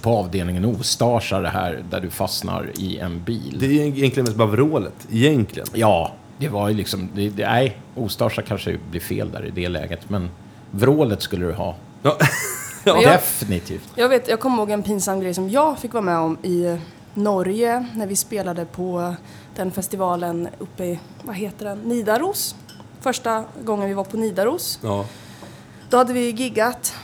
[0.00, 3.56] på avdelningen ostarsa det här, där du fastnar i en bil.
[3.60, 4.94] Det är egentligen mest bara vrålet.
[5.12, 5.68] Egentligen.
[5.74, 7.08] Ja, det var ju liksom...
[7.14, 10.30] Det, det, nej, ostarsa kanske blir fel där i det läget, men
[10.70, 11.74] vrålet skulle du ha.
[12.02, 12.16] Ja.
[12.84, 13.88] Jag- Definitivt.
[13.94, 16.78] Jag, vet, jag kommer ihåg en pinsam grej som jag fick vara med om i
[17.14, 19.14] Norge när vi spelade på
[19.56, 22.54] den festivalen uppe i, vad heter den, Nidaros.
[23.04, 24.78] Första gången vi var på Nidaros.
[24.82, 25.06] ja.
[25.90, 26.94] Då hade vi giggat,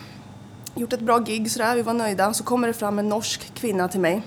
[0.74, 2.32] gjort ett bra gig sådär, vi var nöjda.
[2.34, 4.22] Så kommer det fram en norsk kvinna till mig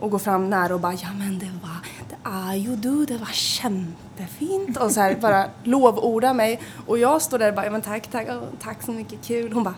[0.00, 1.76] och går fram nära och bara ja men det var,
[2.08, 7.22] det är ju du, det var kämpefint och så här bara lovordar mig och jag
[7.22, 9.52] står där och bara ja men tack, tack, åh, tack så mycket, kul.
[9.52, 9.74] Hon bara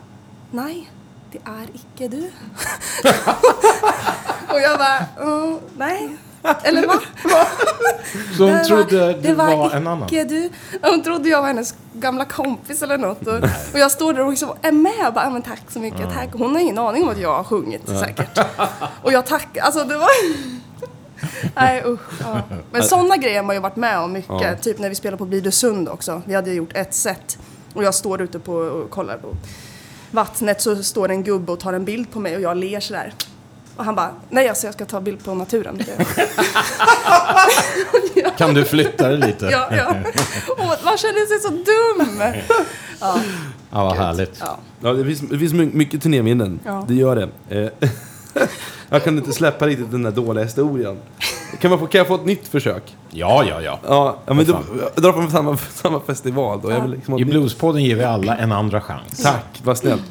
[0.51, 0.91] nej,
[1.33, 2.23] det är icke du.
[4.49, 6.17] och jag bara "Mm, nej,
[6.63, 6.95] eller va?
[8.37, 10.09] Så hon Det trodde du det var, en annan?
[10.11, 10.51] du.
[10.83, 13.27] Hon trodde jag var hennes gamla kompis eller något.
[13.27, 13.35] Och,
[13.73, 16.13] och jag står där och liksom är med och bara, "Ja, men tack så mycket,
[16.15, 16.29] tack.
[16.33, 18.39] Hon har ingen aning om att jag har sjungit säkert.
[19.03, 20.09] Och jag tackar, alltså det var...
[21.57, 22.01] Nej usch.
[22.21, 22.41] Ja.
[22.73, 24.41] Men sådana grejer har man ju varit med om mycket.
[24.41, 24.57] Ja.
[24.63, 26.23] Typ när vi spelade på Blidösund också.
[26.25, 27.39] Vi hade gjort ett set.
[27.75, 29.29] Och jag står ute på och kollar på
[30.11, 33.13] vattnet så står en gubbe och tar en bild på mig och jag ler sådär.
[33.79, 35.79] Och han bara, nej alltså jag ska ta bild på naturen.
[38.39, 39.47] Kan du flytta dig lite?
[39.53, 39.95] ja, ja.
[40.49, 42.23] Och man känner sig så dum.
[43.01, 43.21] Ja,
[43.71, 44.37] Ja, vad härligt.
[44.41, 44.59] ja.
[44.81, 46.61] Ja, det finns, det finns my- mycket turnéminnen.
[46.65, 46.85] Ja.
[46.89, 47.29] Det gör det.
[47.63, 47.89] Eh,
[48.89, 50.99] jag kan inte släppa riktigt den där dåliga historien.
[51.61, 52.97] Kan, man få, kan jag få ett nytt försök?
[53.11, 53.79] Ja, ja, ja.
[53.87, 54.59] Ja, ja men då,
[54.95, 56.71] jag drar från samma, samma festival då.
[56.71, 59.23] Jag vill liksom I Bluespodden ger vi alla en andra chans.
[59.23, 60.03] Tack, vad snällt.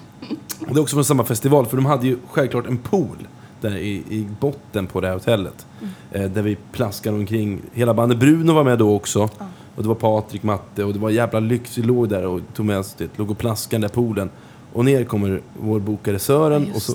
[0.60, 3.28] Det är också från samma festival, för de hade ju självklart en pool
[3.62, 5.66] där i, i botten på det här hotellet.
[6.12, 7.62] Eh, där vi plaskade omkring.
[7.74, 9.30] Hela bandet Bruno var med då också.
[9.76, 11.78] Och det var Patrik, Matte och det var jävla lyx.
[11.78, 13.18] Vi låg där och tog med oss det.
[13.18, 14.30] Låg och plaskade i den där poolen.
[14.74, 16.66] Och ner kommer vår bokare Sören.
[16.70, 16.94] Ja, och, så,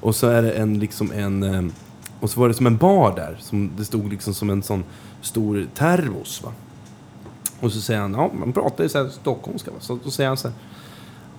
[0.00, 1.42] och så är det en liksom en...
[1.42, 1.72] eh,
[2.20, 3.36] Och så var det som en bar där.
[3.40, 4.84] Som det stod liksom som en sån
[5.20, 6.42] stor termos.
[6.44, 6.52] Va?
[7.60, 9.70] Och så säger han, ja man pratar ju så här stockholmska.
[9.70, 9.76] Va?
[9.80, 10.56] Så då säger han så här.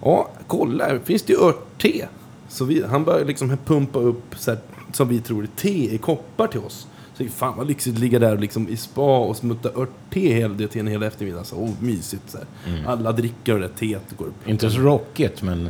[0.01, 2.08] Ja, kolla, finns det ju örtte.
[2.54, 4.60] Så vi, han börjar liksom pumpa upp, så här,
[4.91, 6.88] som vi tror, te i koppar till oss.
[7.18, 10.68] Så fan vad lyxigt att ligga där liksom i spa och smutta örtte hela det
[10.68, 11.43] till en hel eftermiddag.
[11.43, 12.24] Så, oh, mysigt.
[12.28, 12.47] Så här.
[12.88, 14.47] Alla dricker och det teet går upp.
[14.47, 15.70] Inte så rockigt, men...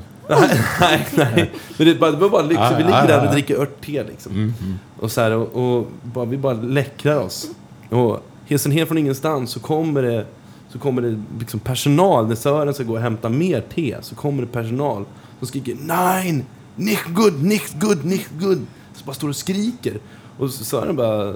[0.79, 1.51] nej, nej.
[1.77, 2.61] Men det, bara, det var bara lyxigt.
[2.71, 4.53] Ja, vi ligger ja, där och dricker örtte liksom.
[4.99, 7.49] Och, så här, och, och bara, vi bara läckrar oss.
[7.89, 10.25] Och helt, sen helt från ingenstans så kommer det,
[10.69, 12.27] så kommer det liksom personal.
[12.27, 15.05] När Sören ska gå och hämta mer te så kommer det personal
[15.39, 16.45] som skriker Nej!
[16.75, 18.65] Nicht good, nicht good, nicht good.
[18.93, 19.99] Så bara står och skriker.
[20.37, 21.33] Och så Sören bara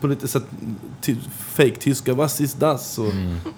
[0.00, 0.48] på lite så här,
[1.00, 1.16] ty,
[1.54, 2.98] fake-tyska, was ist das?
[2.98, 3.12] Och,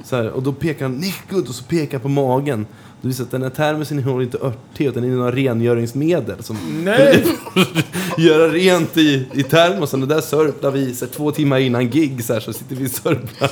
[0.05, 2.67] så här, och då pekar han, nicht good, och så pekar på magen.
[3.01, 7.25] Det visar att den här termosen innehåller inte örtte, utan innehåller rengöringsmedel som Nej!
[8.19, 10.03] göra rent i, i termosen.
[10.03, 12.87] Och där sörplar vi så här, två timmar innan gig så, här, så sitter vi
[12.87, 13.51] och sörplar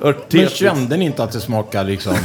[0.00, 0.36] örtte.
[0.36, 2.16] Men kände ni inte att det smakar liksom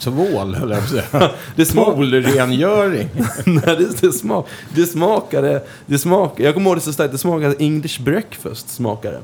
[0.00, 1.30] tvål, höll jag på att säga?
[1.56, 1.74] Det.
[1.74, 3.08] Poolrengöring.
[3.44, 5.62] Nej, det, det, smak, det smakade...
[5.86, 6.42] Det smakade...
[6.42, 7.12] Jag kommer ihåg det så starkt.
[7.12, 8.68] Det smakade English breakfast.
[8.70, 9.20] Smakade.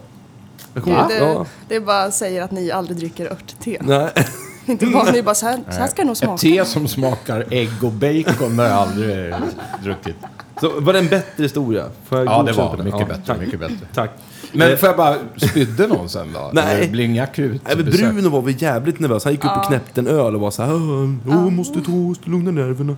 [0.75, 1.47] Jag kommer ihåg, Det, ja.
[1.69, 3.77] det bara säger att ni aldrig dricker örtte.
[3.81, 4.11] Nej.
[4.67, 6.37] Inte bara, ni bara så här, så här ska det nog Ett smaka.
[6.39, 9.35] te som smakar ägg och bacon har jag aldrig
[9.83, 10.17] druckit.
[10.61, 11.85] Så var det en bättre historia?
[12.11, 12.85] Ja, det var den?
[12.85, 13.23] mycket Ja, bättre.
[13.27, 13.41] Tack.
[13.41, 13.77] Mycket bättre.
[13.95, 14.11] tack.
[14.53, 16.51] Men får jag bara, spydde någon sen då?
[16.53, 16.81] Nej.
[16.81, 18.13] Det blir inga akut Nej, men besök.
[18.13, 19.25] Bruno var väl jävligt nervös.
[19.25, 20.75] Han gick upp och knäppte en öl och var så här.
[21.29, 22.97] Åh, måste ta lugna nerverna.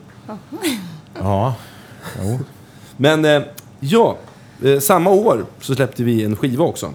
[1.21, 1.55] Ja.
[2.23, 2.39] Jo.
[2.97, 3.43] Men eh,
[3.81, 4.17] ja,
[4.65, 6.93] eh, samma år så släppte vi en skiva också.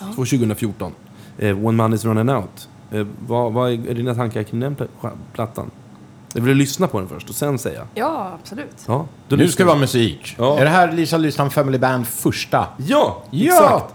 [0.00, 0.06] Ja.
[0.14, 0.92] 2014.
[1.38, 2.68] Eh, One Man Is Running Out.
[3.26, 5.70] Vad, vad är dina tankar kring den pl- plattan?
[6.36, 7.86] Jag vill lyssna på den först och sen säga.
[7.94, 8.84] Ja, absolut.
[8.86, 9.68] Ja, då Nu lyssnar ska vi.
[9.68, 10.34] vara musik.
[10.38, 10.58] Ja.
[10.58, 12.66] Är det här Lisa Lystam Family Band första?
[12.76, 13.54] Ja, Ja!
[13.54, 13.94] exakt.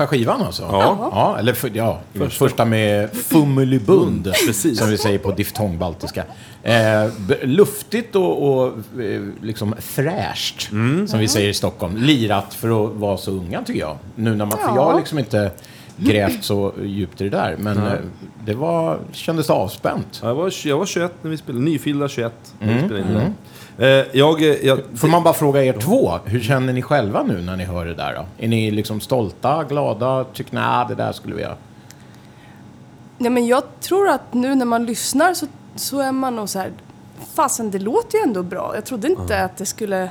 [0.00, 0.62] Första skivan alltså.
[0.62, 1.10] Ja.
[1.12, 2.64] ja eller för, ja, första.
[2.64, 4.78] med fummelibund, Precis.
[4.78, 6.24] som vi säger på diftongbaltiska.
[6.62, 7.06] Eh,
[7.42, 8.66] luftigt och, och
[9.00, 10.68] eh, liksom fräscht,
[11.06, 11.96] som vi säger i Stockholm.
[11.96, 13.96] Lirat för att vara så unga, tycker jag.
[14.14, 15.50] Nu när man, För jag har liksom inte
[15.96, 17.92] grävt så djupt i det där, men eh,
[18.44, 20.20] det var, kändes avspänt.
[20.22, 23.16] Jag var, jag var 21 när vi spelade, nyfyllda 21 när Mm, vi spelade in.
[23.16, 23.32] Eh,
[24.12, 27.56] jag, eh, jag, Får man bara fråga er två, hur känner ni själva nu när
[27.56, 28.14] ni hör det där?
[28.14, 28.44] Då?
[28.44, 31.56] Är ni liksom stolta, glada, tycker nej, det där skulle vi göra?
[33.18, 36.58] Nej, men jag tror att nu när man lyssnar så, så är man nog så
[36.58, 36.70] här,
[37.34, 38.72] fasen det låter ju ändå bra.
[38.74, 40.10] Jag trodde inte att det skulle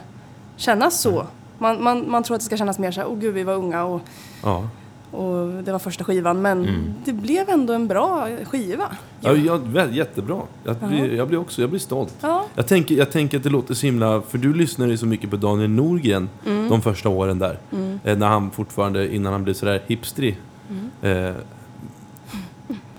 [0.56, 1.26] kännas så.
[1.58, 3.54] Man, man, man tror att det ska kännas mer så här, åh gud vi var
[3.54, 4.02] unga och,
[4.44, 4.68] ja.
[5.12, 6.42] Och det var första skivan.
[6.42, 6.68] Men
[7.06, 8.86] det blev ändå en bra skiva.
[9.22, 10.42] Ja, jag, väl, jättebra.
[10.64, 12.14] Jag blir, jag blir också jag blir stolt.
[12.22, 12.46] Ja.
[12.56, 14.22] Jag, tänker, jag tänker att det låter så himla...
[14.22, 16.70] För du lyssnade ju så mycket på Daniel Norgren Mm.
[16.70, 17.60] de första åren där.
[18.04, 20.38] Eh, när han fortfarande, innan han blev sådär hipstrig.
[21.02, 21.26] Mm.
[21.28, 21.36] Eh,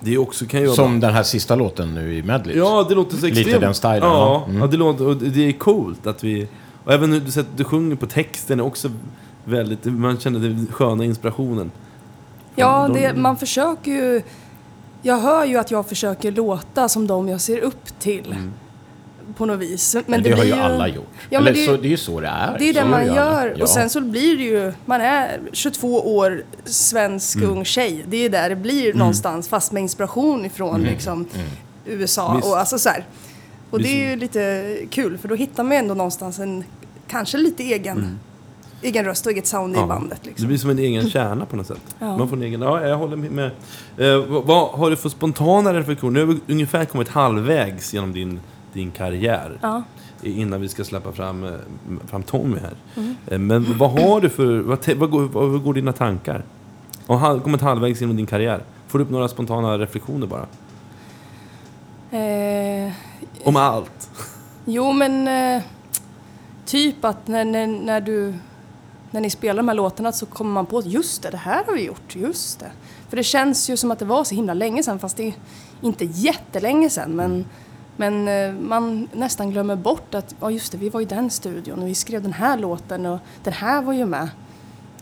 [0.01, 2.57] det också, kan ju Som den här sista låten nu i medley.
[2.57, 3.61] Ja, det låter så Lite extremt.
[3.61, 4.45] den stilen, Ja, ja.
[4.49, 4.61] Mm.
[4.61, 6.49] ja det, låter, och det är coolt att vi...
[6.85, 8.91] Och även hur du, sätter- du sjunger på texten är också
[9.45, 9.85] väldigt...
[9.85, 11.71] Man känner den sköna inspirationen.
[12.57, 14.23] Ja, De- det, man försöker ju...
[15.03, 18.35] Jag hör ju att jag försöker låta som de jag ser upp till.
[19.37, 19.95] På något vis.
[19.95, 21.07] Men, Men det, har blir ju alla gjort.
[21.31, 22.57] Ja, Eller det, så, det är ju så det är.
[22.59, 23.55] det är det man ju gör.
[23.57, 23.63] Ja.
[23.63, 24.73] Och sen så blir det ju...
[24.85, 27.51] Man är 22 år, svensk Mm.
[27.51, 28.05] ung tjej.
[28.09, 29.49] Det är där det blir någonstans.
[29.49, 30.87] Fast med inspiration ifrån Mm.
[30.87, 31.27] liksom,
[31.87, 32.35] USA.
[32.35, 32.47] Visst.
[32.49, 33.05] Och, alltså, så här.
[33.71, 35.19] och det är ju lite kul.
[35.19, 36.65] För då hittar man ändå någonstans en
[37.09, 38.19] kanske lite egen,
[38.83, 39.85] egen röst och eget sound Ja.
[39.85, 40.18] i bandet.
[40.22, 40.49] Det Liksom.
[40.49, 41.97] blir som en egen kärna på något sätt.
[41.99, 42.16] Ja.
[42.16, 42.62] Man får en egen...
[42.62, 43.51] Ja, jag håller med.
[43.97, 46.12] Eh, vad, har du för spontana reflektioner?
[46.20, 48.41] Nu har vi ungefär kommit halvvägs genom din,
[48.72, 49.59] din karriär.
[49.62, 49.83] Ja.
[50.22, 51.51] Innan vi ska släppa fram, eh,
[52.07, 52.74] fram Tommy här.
[52.97, 53.16] Mm.
[53.26, 54.61] Eh, Men vad har du för...
[54.61, 56.45] Vad, vad, går, vad, går dina tankar?
[57.07, 58.62] Och har kommit halvvägs genom din karriär.
[58.89, 60.47] Får du upp några spontana reflektioner bara?
[62.11, 62.93] Eh,
[63.45, 64.11] Om allt.
[64.64, 65.62] Jo, men eh,
[66.66, 68.35] typ att när, när, när du
[69.11, 71.65] när ni spelar de här låtarna så kommer man på att just det, det här
[71.67, 72.71] har vi gjort, just det.
[73.09, 75.35] För det känns ju som att det var så himla länge sedan, fast det är
[75.81, 77.11] inte jättelänge sedan.
[77.17, 77.45] Men,
[77.97, 81.83] men eh, man nästan glömmer bort att, ja just det, vi var i den studion
[81.83, 84.29] och vi skrev den här låten och den här var ju med.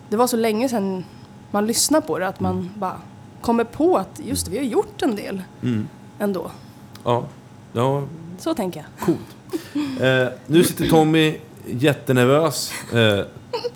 [0.08, 1.04] Det var så länge sedan
[1.50, 2.96] man lyssnade på det att man bara
[3.40, 5.88] kommer på att just det, vi har gjort en del Mm.
[6.18, 6.50] ändå.
[7.04, 7.24] Ja.
[7.72, 8.02] Ja,
[8.38, 9.06] Så tänker jag.
[9.06, 9.36] Coolt.
[10.00, 11.36] Eh, nu sitter Tommy
[11.66, 12.72] jättenervös.
[12.92, 13.24] Eh,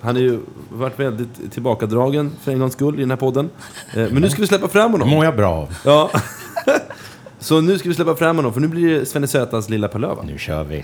[0.01, 3.51] han har ju varit väldigt tillbakadragen för en gångs skull i den här podden.
[3.97, 5.09] Eh, men nu ska vi släppa fram honom.
[5.09, 5.75] mår jag bra av.
[5.85, 6.11] Ja.
[7.39, 10.23] Så nu ska vi släppa fram honom, för nu blir det Svenne Sötas lilla Palöva.
[10.23, 10.77] Nu kör vi.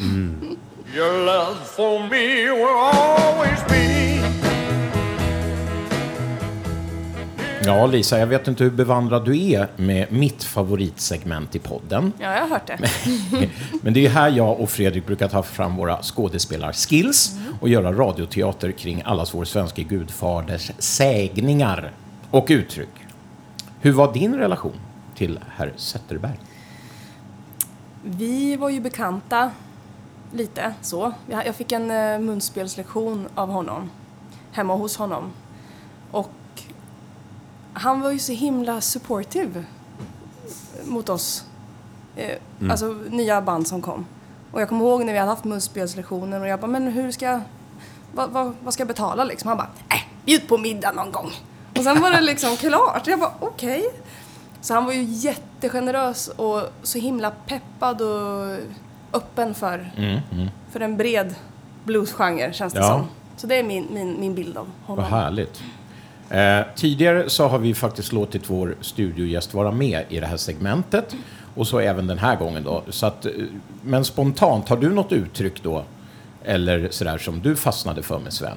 [0.96, 4.47] Your love for me will always be.
[7.64, 12.12] Ja, Lisa, jag vet inte hur bevandrad du är med mitt favoritsegment i podden.
[12.18, 12.78] Ja, jag har hört det.
[13.82, 18.72] Men det är här jag och Fredrik brukar ta fram våra skådespelarskills och göra radioteater
[18.72, 21.92] kring allas vår svenska gudfaders sägningar
[22.30, 22.88] och uttryck.
[23.80, 24.80] Hur var din relation
[25.14, 26.38] till herr Zetterberg?
[28.02, 29.50] Vi var ju bekanta
[30.32, 31.12] lite så.
[31.30, 33.90] Jag jag fick en eh, munspelslektion av honom
[34.52, 35.30] hemma hos honom.
[36.10, 36.30] Och
[37.72, 39.64] han var ju så himla supportive
[40.84, 41.44] mot oss.
[42.16, 42.36] Eh,
[42.70, 44.06] Alltså nya band som kom.
[44.52, 47.24] Och jag kommer ihåg när vi hade haft munspelslektioner och jag bara, men hur ska
[47.26, 47.40] jag,
[48.14, 49.48] vad, vad, vad ska jag betala liksom?
[49.48, 51.30] Han bara, äh, bjud på middag någon gång.
[51.76, 53.06] Och sen var det liksom klart.
[53.06, 53.84] Jag bara, okej.
[54.60, 58.56] Så han var ju jättegenerös och så himla peppad och
[59.12, 59.90] öppen för,
[60.72, 61.34] för en bred
[61.84, 62.86] bluesgenre känns det Ja.
[62.88, 63.06] som.
[63.36, 65.04] Så det är min, min, min bild av honom.
[65.10, 65.62] Vad härligt.
[66.30, 71.16] Eh, tidigare så har vi faktiskt låtit vår studiogäst vara med i det här segmentet.
[71.54, 72.82] Och så även den här gången då.
[72.88, 73.32] Så att, eh,
[73.82, 75.84] men spontant, har du något uttryck då?
[76.44, 78.56] Eller sådär som du fastnade för med Sven?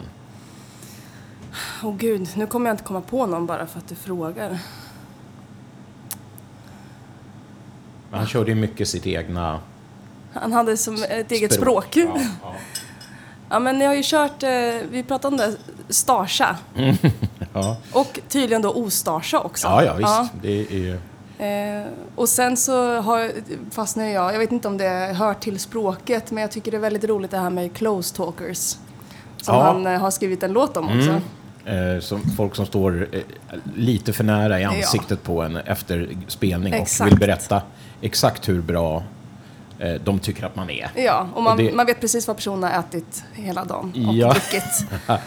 [1.83, 4.59] Åh gud, nu kommer jag inte komma på någon bara för att du frågar.
[8.09, 9.59] Men han körde ju mycket sitt egna...
[10.33, 11.85] Han hade som ett eget Språk.
[11.91, 12.09] språk.
[12.15, 12.55] Ja, Ja,
[13.59, 14.49] men jag har ju kört, eh,
[14.91, 15.55] vi pratade om det,
[15.93, 16.55] Starsa.
[17.53, 17.77] ja.
[17.93, 19.67] Och tydligen då Ostarsa också.
[19.67, 20.33] ja, ja visst.
[20.41, 20.97] Det är.
[21.81, 23.31] Eh, och sen så har,
[23.71, 26.81] fastnar jag, jag vet inte om det hör till språket, men jag tycker det är
[26.81, 28.77] väldigt roligt det här med close talkers.
[29.37, 29.61] Som Ja.
[29.63, 31.21] han eh, har skrivit en låt om också.
[31.71, 33.21] Eh, som folk som står eh,
[33.75, 37.11] lite för nära i ansiktet på en efter spelning och Exakt.
[37.11, 37.61] vill berätta
[38.01, 39.03] exakt hur bra
[40.03, 40.89] de tycker att man är.
[40.95, 44.13] Ja, och man, Och det- man vet precis vad personen har ätit hela dagen och
[44.13, 44.31] Ja.
[44.33, 44.85] druckit.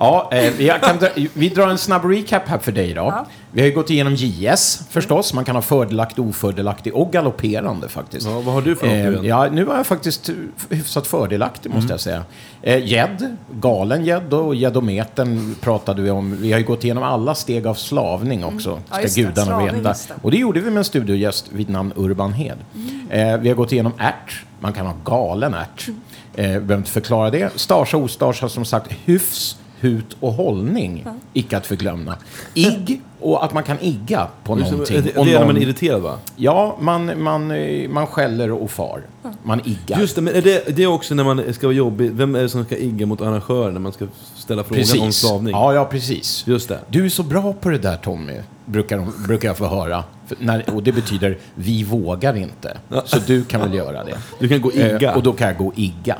[0.00, 3.00] Ja, eh, kan dra, vi drar en snabb recap här för dig då.
[3.02, 3.26] Ja.
[3.56, 5.34] Vi har ju gått igenom JS förstås.
[5.34, 8.26] Man kan ha fördelaktig, ofördelaktig och galopperande faktiskt.
[8.26, 10.30] Ja, vad har du för något nu Eh, ja, nu var jag faktiskt
[10.70, 12.24] hyfsat fördelaktig måste jag säga.
[12.62, 16.36] Eh, Gädd, galen gädd och gäddometern pratade vi om.
[16.40, 18.82] Vi har ju gått igenom alla steg av slavning också, Mm.
[19.02, 19.94] Ja, ska gudarna Slavning, veta.
[20.22, 22.58] Och det gjorde vi med en studiogäst vid namn Urban Hed.
[22.74, 23.34] Mm.
[23.34, 25.88] Eh, vi har gått igenom ärt, man kan ha galen ärt.
[25.88, 26.00] Mm.
[26.34, 27.58] Eh, behöver inte förklara det.
[27.60, 31.06] Starsa och ostarsa som sagt hyfs, hut och hållning.
[31.32, 32.14] Icke att förglömma.
[32.54, 34.96] Igg och att man kan igga på någonting.
[34.96, 36.18] Det, det och är när man är irriterad va?
[36.36, 39.02] Ja, man, man, eh, man skäller och far.
[39.42, 40.00] Man iggar.
[40.00, 42.10] Just det, men är det, det är också när man ska vara jobbig.
[42.12, 44.06] Vem är det som ska igga mot arrangören när man ska
[44.36, 45.52] ställa frågan om slavning?
[45.52, 46.44] Ja, ja, precis.
[46.46, 46.78] Just det.
[46.88, 50.04] Du är så bra på det där Tommy, brukar, de, brukar jag få höra.
[50.38, 52.76] När, och det betyder vi vågar inte.
[53.04, 54.18] Så du kan väl göra det.
[54.38, 55.10] Du kan gå och igga.
[55.10, 56.16] Eh, och då kan jag gå igga.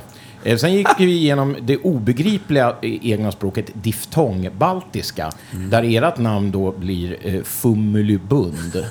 [0.47, 5.31] Eh, sen gick vi igenom det obegripliga eh, egna språket diftongbaltiska.
[5.53, 5.71] Mm.
[5.71, 8.87] Där ert namn då blir eh, Fumulybund.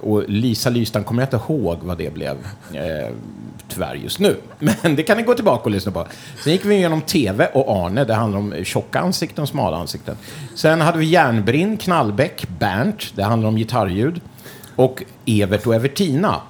[0.00, 2.36] Och Lisa Lystan kommer jag inte ihåg vad det blev.
[2.74, 3.14] Eh,
[3.68, 4.36] tyvärr just nu.
[4.58, 6.06] Men det kan ni gå tillbaka och lyssna på.
[6.44, 8.04] Sen gick vi igenom TV och Arne.
[8.04, 10.16] Det handlar om tjocka ansikten och smala ansikten.
[10.54, 13.16] Sen hade vi Järnbrinn, Knallbäck, Bernt.
[13.16, 14.20] Det handlar om gitarrljud.
[14.76, 16.40] Och Evert och Evertina.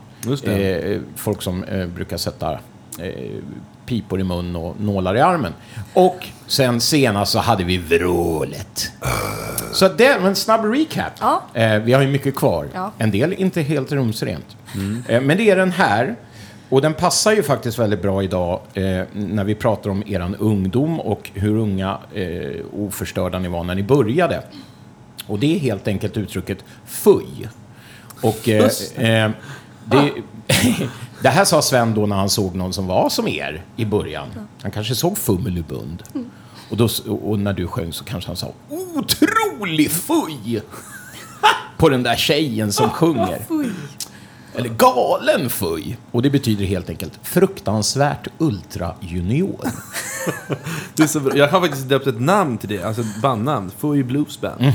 [0.45, 2.53] Eh, folk som eh, brukar sätta
[2.99, 3.39] eh,
[3.87, 5.53] pipor i mun och nålar i armen.
[5.93, 8.93] Och sen senast så hade vi vrålet.
[9.72, 11.12] Så det var en snabb recap.
[11.20, 11.43] Ja.
[11.55, 12.68] Eh, vi har ju mycket kvar.
[12.74, 12.93] Ja.
[12.99, 14.57] En del inte helt rumsrent.
[15.09, 16.16] Eh, men det är den här.
[16.68, 21.01] Och den passar ju faktiskt väldigt bra idag eh, när vi pratar om eran ungdom
[21.01, 24.43] och hur unga eh, oförstörda ni var när ni började.
[25.26, 27.49] Och det är helt enkelt uttrycket fuj.
[28.20, 28.64] Och eh,
[28.97, 29.30] eh,
[29.85, 30.11] det,
[31.23, 34.29] det här sa Sven då när han såg någon som var som er i början.
[34.62, 36.03] Han kanske såg Fummelubund.
[36.70, 40.62] Och, då, och när du sjöng så kanske han sa otrolig fuj!
[41.79, 43.43] På den där tjejen som sjunger.
[44.55, 45.97] Eller galen fuj.
[46.11, 49.61] Och det betyder helt enkelt fruktansvärt ultra-junior.
[50.95, 51.37] Det är så bra.
[51.37, 53.70] Jag har faktiskt döpt ett namn till det, alltså ett bandnamn.
[53.79, 54.73] Fuy Blues Band.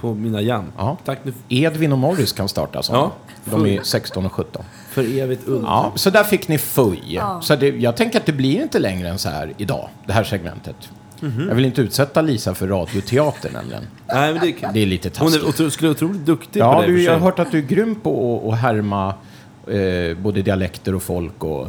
[0.00, 0.64] På mina jam.
[0.76, 0.96] Ja.
[1.04, 3.04] Tack nu Edvin och Morris kan starta sådana.
[3.44, 3.50] Ja.
[3.50, 4.64] De är 16 och 17.
[4.90, 5.68] för evigt ultra.
[5.70, 7.20] Ja, så där fick ni fuj.
[7.40, 10.24] Så det, jag tänker att det blir inte längre än så här idag, det här
[10.24, 10.76] segmentet.
[11.20, 13.82] Jag vill inte utsätta Lisa för radioteater nämligen.
[14.06, 14.68] Nej, men det.
[14.74, 15.44] Det är lite Hon taskigt.
[15.44, 16.86] är otro, skulle otroligt duktig Ja, på det.
[16.86, 19.14] du, jag har hört att du är grym på att- härma
[19.66, 21.68] eh, både dialekter och folk och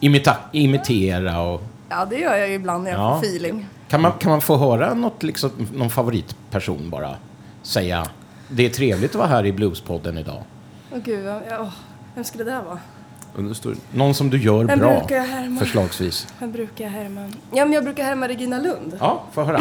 [0.00, 1.40] imita, imitera.
[1.40, 3.18] Och, Ja, det gör jag ibland när jag Ja.
[3.20, 3.66] får feeling.
[3.88, 7.14] kan, man, kan man få höra något, liksom, någon favoritperson bara
[7.62, 8.06] säga
[8.48, 10.42] det är trevligt att vara här i Bluespodden idag?
[10.92, 11.26] Åh gud,
[11.60, 11.72] åh,
[12.14, 12.78] vem skulle det där vara?
[13.92, 15.58] Någon som du gör Vem bra, brukar jag härma?
[15.60, 16.26] förslagsvis.
[16.38, 17.20] Vem brukar jag härma?
[17.52, 18.96] Ja, men jag brukar härma Regina Lund.
[19.00, 19.60] Ja, få höra.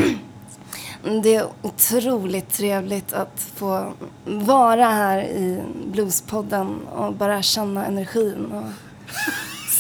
[1.24, 3.94] Det är otroligt trevligt att få
[4.26, 8.64] vara här i Bluespodden och bara känna energin och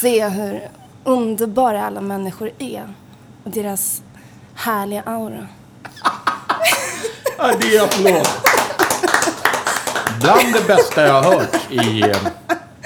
[0.01, 0.61] se hur
[1.03, 2.83] underbara alla människor är
[3.43, 4.03] och deras
[4.55, 5.47] härliga aura.
[7.37, 8.27] Ja, det är applåd.
[10.21, 12.03] Bland det bästa jag har hört i...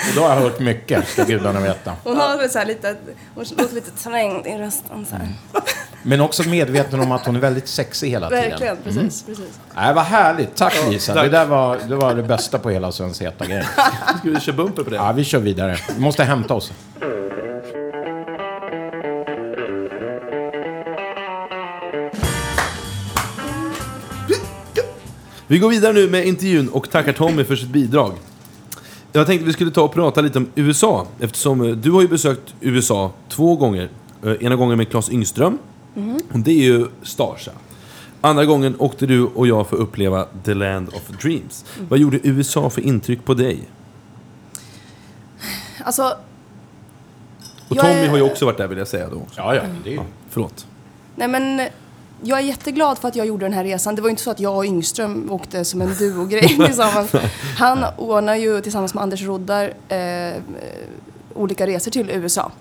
[0.10, 1.93] Och då har jag hört mycket, ska gudarna veta.
[2.04, 2.96] Hon har väl så här lite,
[3.36, 5.28] hon låter lite trängd i rösten så här.
[6.04, 8.50] Men också medveten om att hon är väldigt sexig hela tiden.
[8.50, 9.60] Verkligen, precis, precis.
[9.76, 10.56] Nej, vad härligt.
[10.56, 11.24] Tack Lisa.
[11.24, 13.64] Det där var det, var det bästa på hela Svens heta grej.
[14.20, 14.96] Ska vi köra bumper på det?
[14.96, 15.78] Ja, vi kör vidare.
[15.96, 16.72] Vi måste hämta oss.
[25.48, 28.14] Vi går vidare nu med intervjun och tackar Tommy för sitt bidrag.
[29.12, 31.08] Jag tänkte vi skulle ta och prata lite om USA.
[31.20, 33.89] Eftersom eh, du har ju besökt USA två gånger.
[34.24, 35.58] Eh, Ena gången med Claes Yngström.
[36.34, 37.52] Och det är ju Starsa.
[38.22, 41.66] Andra gången åkte du och jag för att uppleva The Land of Dreams.
[41.89, 43.60] Vad gjorde USA för intryck på dig?
[45.84, 46.18] Alltså,
[47.70, 49.22] Och Tommy är- har ju också varit där vill jag säga då.
[49.36, 49.62] Ja, ja.
[49.84, 50.02] Det är...
[50.30, 50.68] Förlåt.
[51.16, 51.62] nej men
[52.22, 53.95] jag är jätteglad för att jag gjorde den här resan.
[53.95, 57.11] Det var ju inte så att jag och Yngström åkte som en duogrej tillsammans.
[57.57, 60.34] Han ordnar ju tillsammans med Anders Roddar eh,
[61.34, 62.51] olika resor till USA.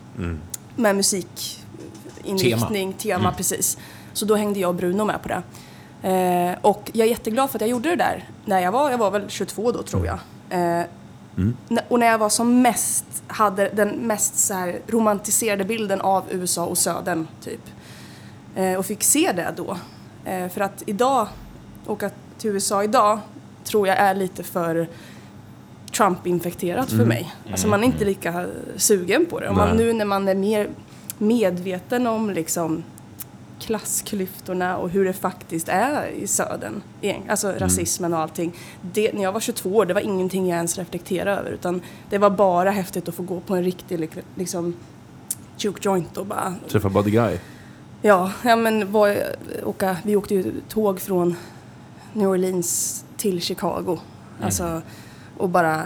[0.77, 3.79] Med musikinriktning, tema, precis.
[4.13, 5.43] Så då hängde jag och Bruno med på det.
[6.09, 8.99] Eh, och jag är jätteglad för att jag gjorde det där när jag var, jag
[8.99, 10.19] var väl 22 då tror jag.
[10.51, 10.85] Eh,
[11.71, 16.25] N- Och när jag var som mest, hade den mest så här romantiserade bilden av
[16.31, 17.61] USA och södern, typ.
[18.57, 19.77] Eh, och fick se det då.
[20.25, 21.29] Eh, för att idag,
[21.87, 23.19] åka till USA idag,
[23.65, 24.89] tror jag är lite för
[25.93, 27.35] Trump-infekterat för mig.
[27.51, 28.47] Alltså man är inte lika
[28.77, 29.49] sugen på det.
[29.49, 30.69] Och man, nu när man är mer
[31.19, 32.83] medveten om liksom
[33.61, 36.83] klassklyftorna och hur det faktiskt är i södern.
[37.29, 38.53] Alltså rasismen och allting.
[38.93, 41.51] Det, när jag var 22 år, det var ingenting jag ens reflekterade över.
[41.51, 44.75] Utan det var bara häftigt att få gå på en riktig lik- liksom,
[45.59, 46.55] juke joint och bara...
[46.69, 47.39] Träffa Buddy Guy.
[48.07, 49.17] Ja, ja men var,
[49.65, 51.37] åka, vi åkte ju tåg från
[52.13, 53.99] New Orleans till Chicago.
[54.41, 54.83] Alltså,
[55.37, 55.83] och bara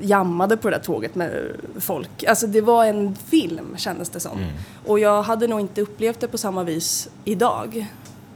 [0.00, 2.24] jammade på det där tåget med folk.
[2.24, 4.38] Alltså det var en film kändes det som.
[4.86, 7.86] Och jag hade nog inte upplevt det på samma vis idag.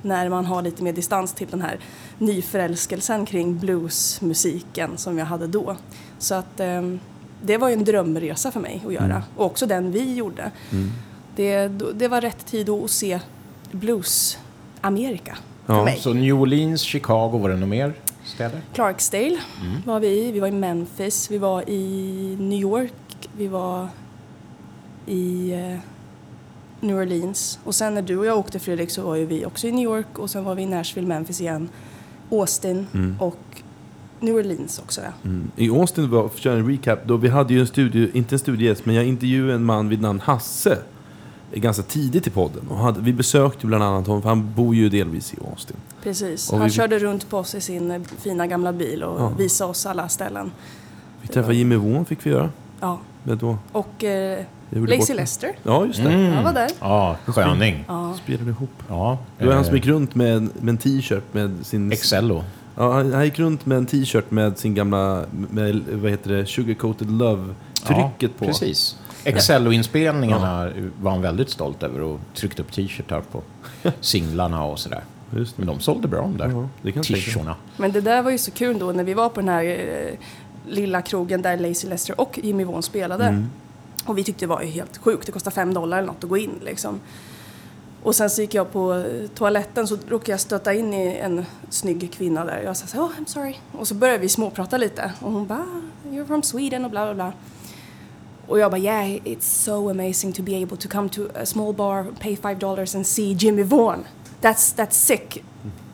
[0.03, 1.78] När man har lite mer distans till den här
[2.18, 5.76] nyförälskelsen kring bluesmusiken som jag hade då.
[6.18, 7.01] Så att ehm,
[7.43, 9.22] det var ju en drömresa för mig att göra.
[9.37, 10.51] Och också den vi gjorde.
[11.37, 13.20] Det, det var rätt tid att se
[13.70, 15.93] blues-Amerika Ja.
[15.99, 17.93] Så New Orleans, Chicago, var det några mer
[18.24, 18.61] städer?
[18.74, 19.39] Clarksdale
[19.84, 20.32] var vi i.
[20.32, 21.30] Vi var i Memphis.
[21.30, 22.93] Vi var i New York.
[23.37, 23.89] Vi var
[25.07, 25.78] i eh,
[26.80, 27.59] New Orleans.
[27.64, 29.84] Och sen när du och jag åkte Fredrik så var ju vi också i New
[29.84, 31.68] York och sen var vi i Nashville, Memphis igen.
[32.30, 32.87] Austin
[33.20, 33.62] och
[34.20, 35.12] New Orleans också ja.
[35.24, 35.51] Mm.
[35.57, 38.34] I Austin, var, för att köra en recap, då vi hade ju en studie, inte
[38.34, 40.78] en studiegäst, men jag intervjuade en man vid namn Hasse.
[41.53, 42.68] Eh, Ganska tidigt i podden.
[42.68, 45.76] Och hade, vi besökte bland annat honom, för han bor ju delvis i Austin.
[46.03, 46.51] Precis.
[46.51, 49.28] Och Han vi- körde runt på oss i sin eh, fina gamla bil och Ja.
[49.28, 50.51] visade oss alla ställen.
[51.22, 52.51] Vi träffade Jimmy Vaughan fick vi göra.
[52.80, 52.99] Ja.
[53.24, 53.57] Du vad?
[53.72, 55.59] Och eh, Lacey Lester.
[55.62, 56.12] Ja, just det.
[56.12, 56.70] Jag var där.
[56.80, 57.84] Ja, sköning.
[57.88, 58.14] Ja.
[58.24, 58.70] Spelade ihop.
[58.88, 59.18] Ja.
[59.38, 61.92] Det var han eh, som gick runt med, en- med en t-shirt med sin...
[61.92, 62.44] Excello.
[62.76, 66.44] Ja, han, han gick runt med en t-shirt med sin gamla, med, vad heter det,
[66.44, 68.44] Sugar-coated Love-trycket ja, på.
[68.44, 68.97] Precis.
[69.29, 73.43] Excello-inspelningarna var han väldigt stolt över och tryckte upp t-shirtar på
[74.01, 75.05] singlarna och sådär.
[75.37, 75.62] Just det.
[75.62, 76.93] Men de sålde bra de där mig.
[77.05, 77.57] t-shirtarna.
[77.77, 80.18] Men det där var ju så kul då när vi var på den här eh,
[80.66, 83.24] lilla krogen där Lacey Lester och Jimmy Vaughan spelade.
[83.24, 83.51] Mm.
[84.05, 85.27] Och vi tyckte det var ju helt sjukt.
[85.27, 87.01] Det kostade fem dollar eller något att gå in liksom.
[88.03, 91.45] Och sen så gick jag på eh, toaletten så råkade jag stöta in i en
[91.68, 92.62] snygg kvinna där.
[92.64, 93.55] Jag sa så oh I'm sorry.
[93.72, 95.12] Och så började vi småprata lite.
[95.20, 97.33] Och hon bara, "Ah, you're from Sweden och bla bla bla.
[98.49, 101.74] Och jag bara, yeah, it's so amazing to be able to come to a small
[101.74, 104.05] bar, pay five dollars and see Jimmy Vaughan.
[104.40, 105.42] That's, that's sick.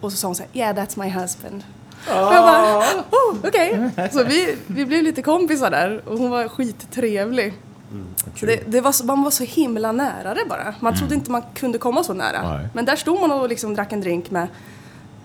[0.00, 1.64] Och så sa hon så här, yeah, that's my husband.
[2.06, 2.78] Och jag bara,
[3.10, 3.90] oh, okej.
[4.12, 7.54] Så vi, vi blev lite kompisar där och hon var skittrevlig.
[8.36, 10.74] Så det, det var så, man var så himla nära det bara.
[10.80, 12.56] Man trodde inte man kunde komma så nära.
[12.56, 12.68] Nej.
[12.74, 14.48] Men där stod man och liksom drack en drink med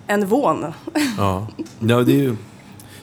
[0.08, 0.74] en Vaughan.
[1.18, 1.48] Ja,
[1.80, 2.36] ja det är ju...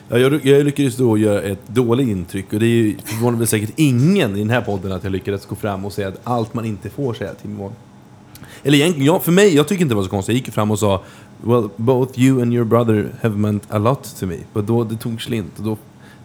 [0.09, 3.47] Ja, jag, jag lyckades då göra ett dåligt intryck och det är ju förvånar väl
[3.47, 6.53] säkert ingen i den här podden att jag lyckades gå fram och säga att allt
[6.53, 7.69] man inte får säga till min.
[8.63, 10.33] Eller egentligen, jag, för mig, jag tycker inte det var så konstigt.
[10.33, 11.01] Jag gick ju fram och sa
[11.41, 14.37] Well, both you and your brother have meant a lot to me.
[14.53, 15.77] Men då, det tog slint och då,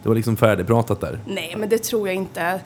[0.03, 1.19] det var liksom färdigpratat där.
[1.27, 2.61] Nej, men det tror jag inte.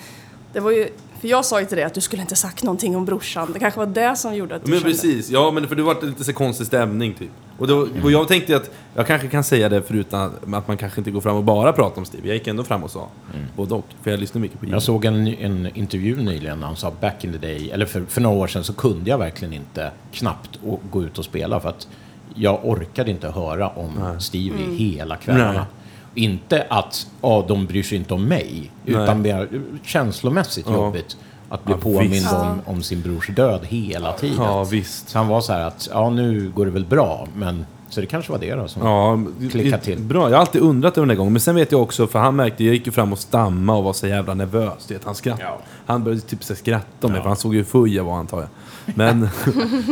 [0.54, 0.88] Det var ju,
[1.26, 3.54] för jag sa ju till dig att du skulle inte sagt någonting om brorsan.
[3.54, 4.96] Det kanske var det som gjorde att du Men kände...
[4.96, 7.30] precis, ja men för det var lite så konstig stämning typ.
[7.58, 11.00] Och, då, och jag tänkte att jag kanske kan säga det förutom att man kanske
[11.02, 12.28] inte går fram och bara pratar om Steve.
[12.28, 13.10] Jag gick ändå fram och sa
[13.56, 13.86] både och.
[14.04, 14.76] För jag lyssnar mycket på Jimmy.
[14.76, 18.06] Jag såg en, en intervju nyligen när han sa back in the day, eller för,
[18.08, 20.60] för några år sedan så kunde jag verkligen inte knappt
[20.92, 21.88] gå ut och spela för att
[22.36, 25.52] jag orkade inte höra om Stevie hela kvällarna.
[25.54, 25.85] Nej.
[26.16, 29.48] Inte att ja, de bryr sig inte om mig, utan mer
[29.84, 30.74] känslomässigt Ja.
[30.76, 31.18] jobbigt
[31.50, 34.36] att bli Ja, påmind om, om sin brors död hela tiden.
[34.40, 35.10] Ja, visst.
[35.10, 38.08] Så han var så här att, ja nu går det väl bra, men så det
[38.08, 38.82] kanske var det då som...
[38.88, 39.20] Ja,
[39.52, 40.00] Klicka i- till.
[40.00, 41.34] Bra, jag har alltid undrat över den där gången.
[41.34, 43.84] Men sen vet jag också, för han märkte, jag gick ju fram och stamma och
[43.84, 44.92] var så jävla nervös.
[44.92, 45.44] Vet, han skrattade.
[45.50, 45.60] Ja.
[45.86, 47.24] Han började typ så skratta om mig, Ja.
[47.24, 48.48] för han såg ju full jag var antar jag.
[48.96, 49.20] Men...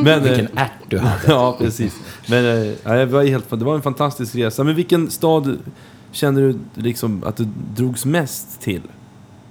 [0.03, 1.21] men Vilken eh, ärt du hade.
[1.27, 1.95] ja, precis.
[2.27, 4.63] Men eh, ja, det, var helt, det var en fantastisk resa.
[4.63, 5.57] Men vilken stad
[6.13, 8.81] känner du liksom att du drogs mest till?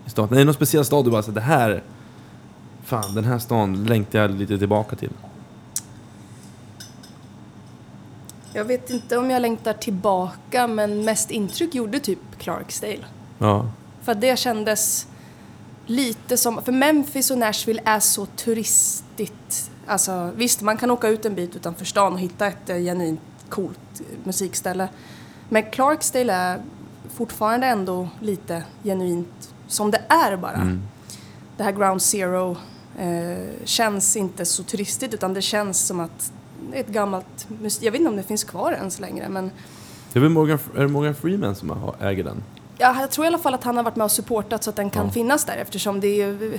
[0.07, 0.35] I staden?
[0.35, 1.83] Är det någon speciell stad du bara så det här...
[2.85, 5.11] Fan, den här stan längtar jag lite tillbaka till.
[8.53, 13.05] Jag vet inte om jag längtar tillbaka, men mest intryck gjorde typ Clarksdale.
[13.39, 13.71] Ja.
[14.03, 15.07] För att det kändes
[15.87, 16.63] lite som...
[16.63, 21.57] För Memphis och Nashville är så turistigt Alltså visst, man kan åka ut en bit
[21.57, 24.89] utanför stan och hitta ett genuint coolt musikställe.
[25.53, 26.61] Men Clarksdale är
[27.15, 30.79] fortfarande ändå lite genuint som det är bara.
[31.57, 32.57] Det här Ground Zero
[32.99, 36.33] eh, känns inte så turistigt utan det känns som att
[36.71, 37.47] det är ett gammalt
[37.81, 39.51] Jag vet inte om det finns kvar ens längre men
[40.13, 42.43] Det är väl Morgan, är det Morgan Freeman som har- äger den?
[42.79, 44.77] Ja, jag tror i alla fall att han har varit med och supportat så att
[44.77, 45.13] den kan Ja.
[45.13, 46.59] finnas där eftersom det är ju,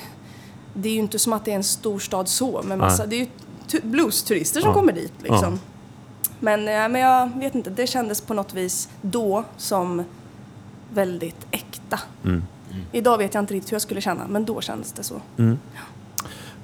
[0.73, 3.09] det är ju inte som att det är en storstad så, men massa, Nej.
[3.09, 3.27] det är ju
[3.67, 4.73] tu- blues-turister som Ja.
[4.73, 5.59] kommer dit liksom.
[6.43, 6.57] Ja.
[6.57, 10.03] Men, eh, men jag vet inte, det kändes på något vis då som
[10.93, 11.99] väldigt äkta.
[12.25, 12.43] Mm.
[12.91, 15.21] Idag vet jag inte riktigt hur jag skulle känna, men då kändes det så.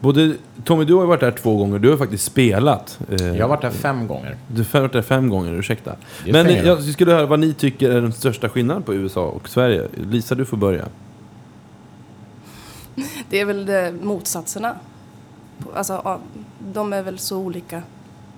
[0.01, 1.79] Både, Tommy, du har varit där två gånger.
[1.79, 2.99] Du har faktiskt spelat.
[3.09, 4.37] Eh, Jag har varit där fem gånger.
[4.47, 5.95] Du har varit där fem gånger, ursäkta.
[6.25, 9.25] Men eh, ingen jag skulle höra vad ni tycker är den största skillnaden på USA
[9.25, 9.87] och Sverige.
[9.93, 10.85] Lisa, du får börja.
[13.29, 14.75] Det är väl det, motsatserna.
[15.75, 16.19] Alltså, ja,
[16.73, 17.83] de är väl så olika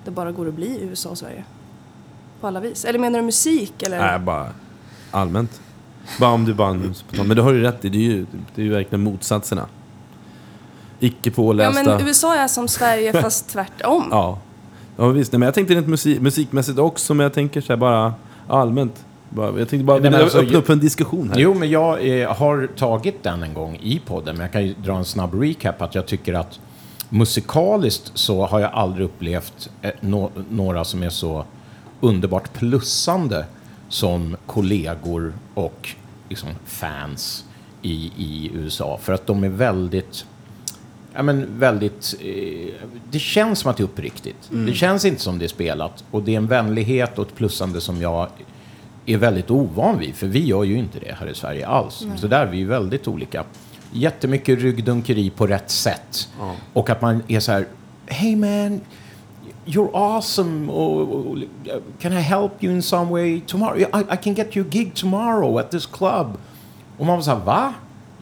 [0.04, 1.44] det bara går att bli USA och Sverige.
[2.40, 2.84] På alla vis.
[2.84, 3.82] Eller menar du musik?
[3.82, 3.98] Eller?
[3.98, 4.48] Nej, bara
[5.10, 5.60] allmänt.
[6.20, 6.72] Bara om du bara...
[7.10, 7.88] Men det har du rätt i.
[7.88, 9.66] Det är ju, det är ju verkligen motsatserna.
[11.00, 11.84] Icke Ja, pålästa.
[11.84, 14.08] men USA är som Sverige fast tvärtom.
[14.10, 14.38] Ja.
[14.96, 17.76] Ja visst, nej, men jag tänkte rent musik, musikmässigt också, men jag tänker så här
[17.76, 18.14] bara
[18.48, 19.04] allmänt.
[19.28, 21.38] Bara, jag tänkte bara Nej, alltså, öppna upp en diskussion här.
[21.40, 24.74] Jo, men jag eh, har tagit den en gång i podden, men jag kan ju
[24.74, 26.60] dra en snabb recap att jag tycker att
[27.12, 31.44] musikaliskt så har jag aldrig upplevt eh, nå- några som är så
[32.00, 33.46] underbart plussande
[33.88, 35.88] som kollegor och
[36.28, 37.44] liksom, fans
[37.82, 38.98] i, i USA.
[39.02, 40.24] För att de är väldigt
[41.14, 42.14] Ja, men väldigt...
[42.20, 42.74] Eh,
[43.10, 44.36] det känns som att det är uppriktigt.
[44.66, 46.04] Det känns inte som det är spelat.
[46.10, 48.28] Och det är en vänlighet och ett plussande som jag
[49.06, 50.14] är väldigt ovan vid.
[50.14, 52.06] För vi gör ju inte det här i Sverige alls.
[52.16, 53.44] Så där är vi väldigt olika.
[53.92, 56.28] Jättemycket ryggdunkeri på rätt sätt.
[56.72, 57.66] Och att man är så här...
[58.06, 58.80] Hey man,
[59.64, 60.72] you're awesome.
[60.72, 61.38] Och,
[62.00, 63.78] can I help you in some way tomorrow?
[63.78, 66.38] I, I can get you a gig tomorrow at this club.
[66.98, 67.74] Och man var så här, va?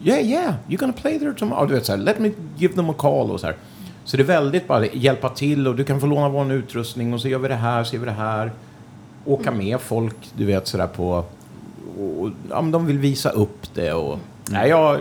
[0.03, 1.67] Yeah, yeah, you're gonna play there tomorrow.
[1.67, 3.55] Du vet så här, let me give them a call och så här.
[4.03, 7.21] Så det är väldigt bara hjälpa till och du kan få låna vår utrustning och
[7.21, 8.51] så gör vi det här, så gör vi det här.
[9.25, 11.23] Åka med folk, du vet sådär på...
[11.99, 14.19] Och, ja, men de vill visa upp det och...
[14.49, 14.99] Nej, jag...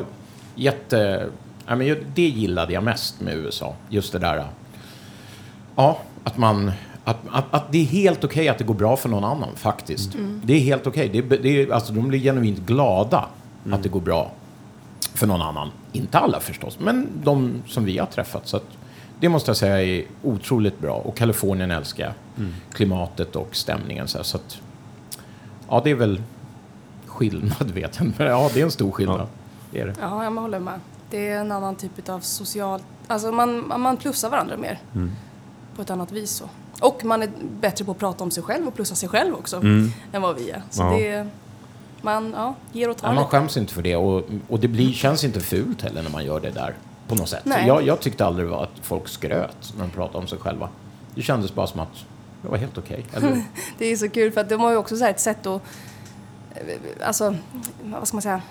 [0.54, 1.26] Jätte...
[1.66, 3.74] Ja, men det gillade jag mest med USA.
[3.88, 4.44] Just det där...
[5.76, 6.72] Ja, att man...
[7.04, 10.10] Att, att, att det är helt okej att det går bra för någon annan, faktiskt.
[10.44, 11.08] Det är helt okej.
[11.08, 13.26] Det, är- det, är- alltså, de blir genuint glada
[13.72, 14.30] att det går bra
[15.14, 15.70] för någon annan.
[15.92, 18.48] Inte alla förstås, men de som vi har träffat.
[18.48, 18.64] Så att
[19.20, 20.94] det måste jag säga är otroligt bra.
[20.94, 22.46] Och Kalifornien älskar jag.
[22.72, 24.08] Klimatet och stämningen.
[24.08, 24.58] Så, att,
[25.68, 26.22] ja, det är väl
[27.06, 29.20] skillnad, vet jag ja, det är en stor skillnad.
[29.20, 29.26] Ja.
[29.70, 29.94] Det är det.
[30.00, 30.80] Ja, jag håller med.
[31.10, 32.80] Det är en annan typ av social...
[33.06, 34.78] Alltså man, man plussar varandra mer.
[35.76, 36.44] På ett annat vis så.
[36.80, 37.30] Och man är
[37.60, 39.56] bättre på att prata om sig själv och plussa sig själv också.
[40.12, 40.62] Än vad vi är.
[40.70, 40.90] Så Ja.
[40.90, 41.26] det.
[42.02, 44.92] Man ja, ger och tar Ja, man skäms inte för det och, och det blir,
[44.92, 46.74] känns inte fult heller när man gör det där.
[47.08, 47.42] På något sätt.
[47.44, 47.66] Nej.
[47.66, 50.68] Jag, jag tyckte aldrig var att folk skröt när de pratade om sig själva.
[51.14, 51.88] Det kändes bara som att
[52.42, 53.06] det var helt okej.
[53.14, 53.42] Eller-
[53.78, 55.62] Det är så kul för att de har ju också så ett sätt att...
[56.54, 57.36] eh, Alltså,
[57.84, 58.42] vad ska man säga?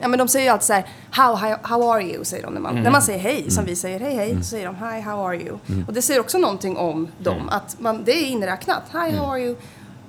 [0.00, 2.24] Ja men de säger ju alltid så här, how, how, how are you?
[2.24, 4.66] säger de när man, när man säger hej, som vi säger hej hej, så säger
[4.66, 5.58] de hi, how are you?
[5.86, 9.40] Och det säger också någonting om dem, att man, det är inräknat, hi, how are
[9.40, 9.56] you?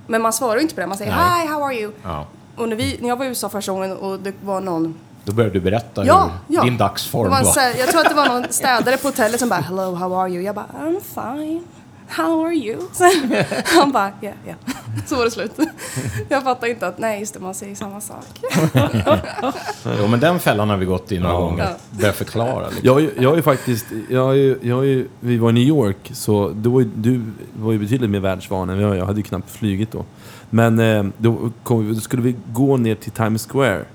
[0.07, 1.41] Men man svarar ju inte på det, man säger Nej.
[1.41, 1.91] hi, how are you?
[2.03, 2.27] ja.
[2.55, 4.95] Och när, vi, när jag var i USA första gången och det var någon...
[5.23, 6.63] Då började du berätta Ja, hur ja.
[6.63, 7.79] din dagsform var var.
[7.79, 10.43] jag tror att det var någon städare på hotellet som bara hello, how are you?
[10.43, 11.63] Jag bara I'm fine.
[12.07, 12.77] How are you?
[13.65, 14.57] Han bara yeah, yeah.
[15.05, 15.51] Så var det slut.
[16.29, 18.25] Jag fattar inte att nej, just det, man säger samma sak.
[19.99, 21.39] Jo, men den fällan har vi gått i några Ja.
[21.39, 21.63] gånger.
[21.63, 21.75] Ja.
[21.99, 22.69] Börja förklara.
[22.69, 22.85] Liksom.
[22.85, 26.69] Jag, jag ju faktiskt, jag ju, jag ju, vi var i New York, så då
[26.69, 27.21] var ju, du
[27.59, 28.97] var ju betydligt mer världsvan än jag.
[28.97, 30.05] Jag hade ju knappt flugit då.
[30.49, 33.85] Men eh, då, kom, då skulle vi gå ner till Times Square.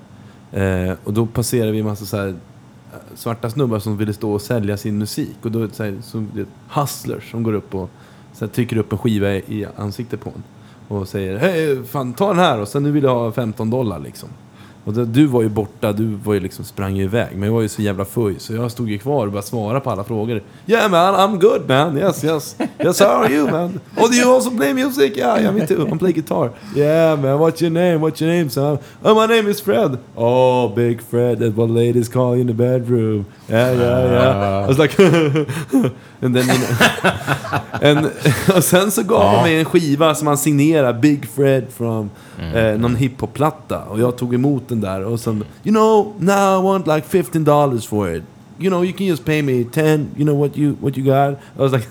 [0.52, 2.34] Eh, och då passerade vi en massa så här, eh,
[3.14, 5.36] svarta snubbar som ville stå och sälja sin musik.
[5.42, 6.46] Och då är det så här, är
[6.80, 7.90] hustlers som går upp och
[8.32, 10.42] så här, trycker upp en skiva i, i ansiktet på en.
[10.88, 13.98] Och säger hej, fan ta den här och sen nu vill jag ha 15 dollar
[13.98, 14.28] liksom.
[14.84, 17.28] Och det, du var ju borta, du var ju liksom, sprang ju iväg.
[17.34, 19.80] Men jag var ju så jävla full så jag stod ju kvar och bara svara
[19.80, 20.42] på alla frågor.
[20.66, 22.56] Yeah man, I'm good man, yes yes.
[22.78, 23.80] Yes how are you man?
[23.96, 25.16] Oh do you also play music?
[25.16, 26.50] Yeah, yeah me too, I play guitar.
[26.76, 28.00] Yeah man, what's your name?
[28.00, 28.78] What's your name son?
[29.02, 29.98] Oh my name is Fred.
[30.16, 33.26] Oh big Fred, that's what ladies call you in the bedroom.
[33.48, 34.64] Yeah yeah yeah.
[34.64, 34.94] I was like...
[36.32, 36.44] know,
[37.80, 37.98] en,
[38.56, 42.10] och sen så gav han mig en skiva som han signerade, Big Fred from
[42.54, 43.78] eh, någon hiphop-platta.
[43.84, 47.44] Och jag tog emot den där och sen, you know, now I want like 15
[47.44, 48.22] dollars for it.
[48.58, 49.84] you know, you can just pay me 10,
[50.16, 51.38] you know what you, what you got?
[51.56, 51.86] I was like,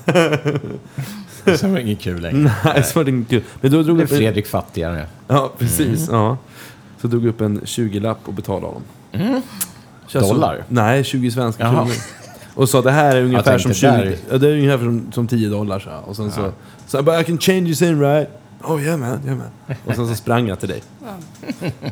[1.45, 2.51] Det var inget kul längre.
[2.65, 3.43] nej, så var det inte kul.
[3.61, 5.05] Men då drog blev jag upp en, Fredrik fattigare.
[5.27, 6.07] Ja, precis.
[6.11, 6.38] Ja.
[7.01, 8.81] Så drog jag upp en 20-lapp och betalade honom.
[10.07, 10.64] Som- Dollar?
[10.68, 11.91] nej, 20 svenska kronor.
[12.55, 15.11] Och sa det här är ungefär som tänkte 20, där- ja, det är ungefär som,
[15.11, 15.80] som 10 dollar.
[15.80, 15.89] Så.
[16.05, 16.51] Och sen så,
[16.88, 18.30] så jag bara, I can change this in right?
[18.63, 19.75] Oh yeah man, yeah man.
[19.85, 20.84] Och sen så sprang jag till dig.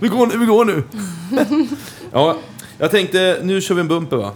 [0.01, 0.83] Vi går nu, vi går nu.
[2.11, 2.37] ja,
[2.77, 4.31] jag tänkte, nu kör vi en bumper va?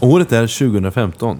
[0.00, 1.38] Året är 2015.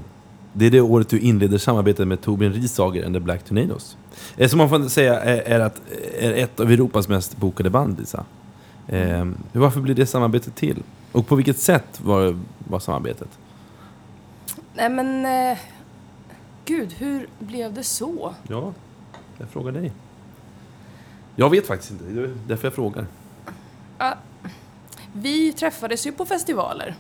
[0.53, 3.97] Det är det året du inleder samarbetet med Torbjörn Risager and the Black Tornadoes.
[4.37, 5.81] Eh, Som man får säga är, är, att,
[6.19, 8.25] är ett av Europas mest bokade band, Lisa.
[8.89, 10.83] Eh, varför blev det samarbetet till?
[11.13, 13.29] Och på vilket sätt var, var samarbetet?
[14.75, 15.27] Nej men...
[15.27, 15.59] Eh,
[16.65, 18.35] gud, hur blev det så?
[18.49, 18.73] Ja,
[19.39, 19.93] jag frågar dig.
[21.37, 23.07] Jag vet faktiskt inte, det är därför jag frågar.
[25.13, 26.95] Vi träffades ju på festivaler.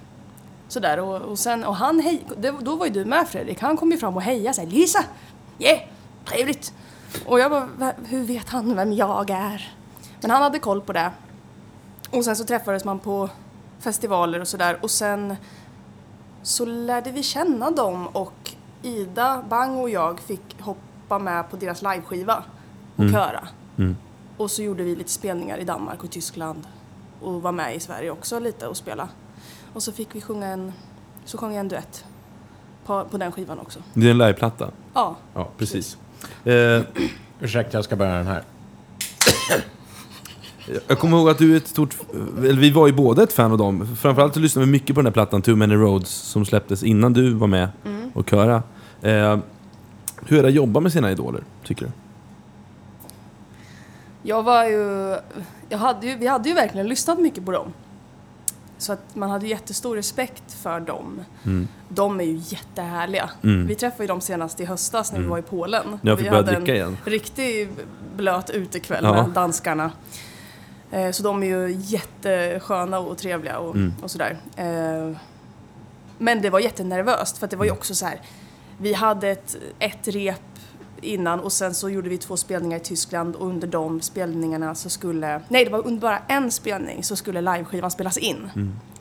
[0.68, 3.76] Sådär och, och sen, och han hej, det, då var ju du med Fredrik, han
[3.76, 4.66] kom ju fram och hejade sig.
[4.66, 5.04] Lisa!
[5.58, 5.80] Yeah!
[6.24, 6.74] Trevligt!
[7.26, 9.74] Och jag bara, "Va- hur vet han vem jag är?
[10.20, 11.10] Men han hade koll på det.
[12.10, 13.28] Och sen så träffades man på
[13.78, 15.36] festivaler och sådär och sen
[16.42, 21.82] så lärde vi känna dem och Ida Bang och jag fick hoppa med på deras
[21.82, 22.44] liveskiva
[22.96, 23.48] och köra.
[23.78, 23.96] Mm.
[24.36, 26.66] Och så gjorde vi lite spelningar i Danmark och Tyskland
[27.20, 29.08] och var med i Sverige också lite och spela.
[29.74, 30.72] Och så fick vi sjunga en,
[31.24, 32.04] så sjöng jag en duett
[32.86, 33.78] på, på den skivan också.
[33.94, 34.70] Det är en liveplatta.
[34.94, 35.96] Ja, Ja, precis.
[36.44, 36.82] Eh,
[37.40, 38.42] Ursäkta, jag ska börja den här.
[40.88, 41.96] Jag kommer ihåg att du är ett stort...
[42.38, 43.96] Eller vi var ju båda ett fan av dem.
[43.96, 47.12] Framförallt så lyssnade vi mycket på den här plattan, Too Many Roads, som släpptes innan
[47.12, 47.68] du var med
[48.12, 48.62] och köra.
[49.02, 49.38] Eh,
[50.26, 51.92] hur är det att jobba med sina idoler, tycker du?
[54.22, 55.16] jag var ju,
[55.68, 57.72] jag hade ju, vi hade ju verkligen lyssnat mycket på dem.
[58.80, 61.24] Så att man hade jättestor respekt för dem.
[61.88, 63.30] De är ju jättehärliga.
[63.42, 63.66] Mm.
[63.66, 65.98] Vi träffade ju dem senast i höstas när vi var i Polen.
[66.02, 66.96] Jag fick vi hade en igen.
[67.04, 67.68] riktig
[68.16, 69.12] blöt utekväll Ja.
[69.12, 69.92] med danskarna.
[70.90, 73.94] Eh, Så de är ju jättesköna och trevliga och, Mm.
[74.02, 74.38] och sådär.
[74.56, 75.16] Eh,
[76.18, 78.20] Men det var jättenervöst för att det var ju också så här.
[78.78, 80.40] Vi hade ett, ett rep
[81.02, 84.90] innan och sen så gjorde vi två spelningar i Tyskland och under de spelningarna så
[84.90, 88.50] skulle, nej det var under bara en spelning så skulle liveskivan spelas in.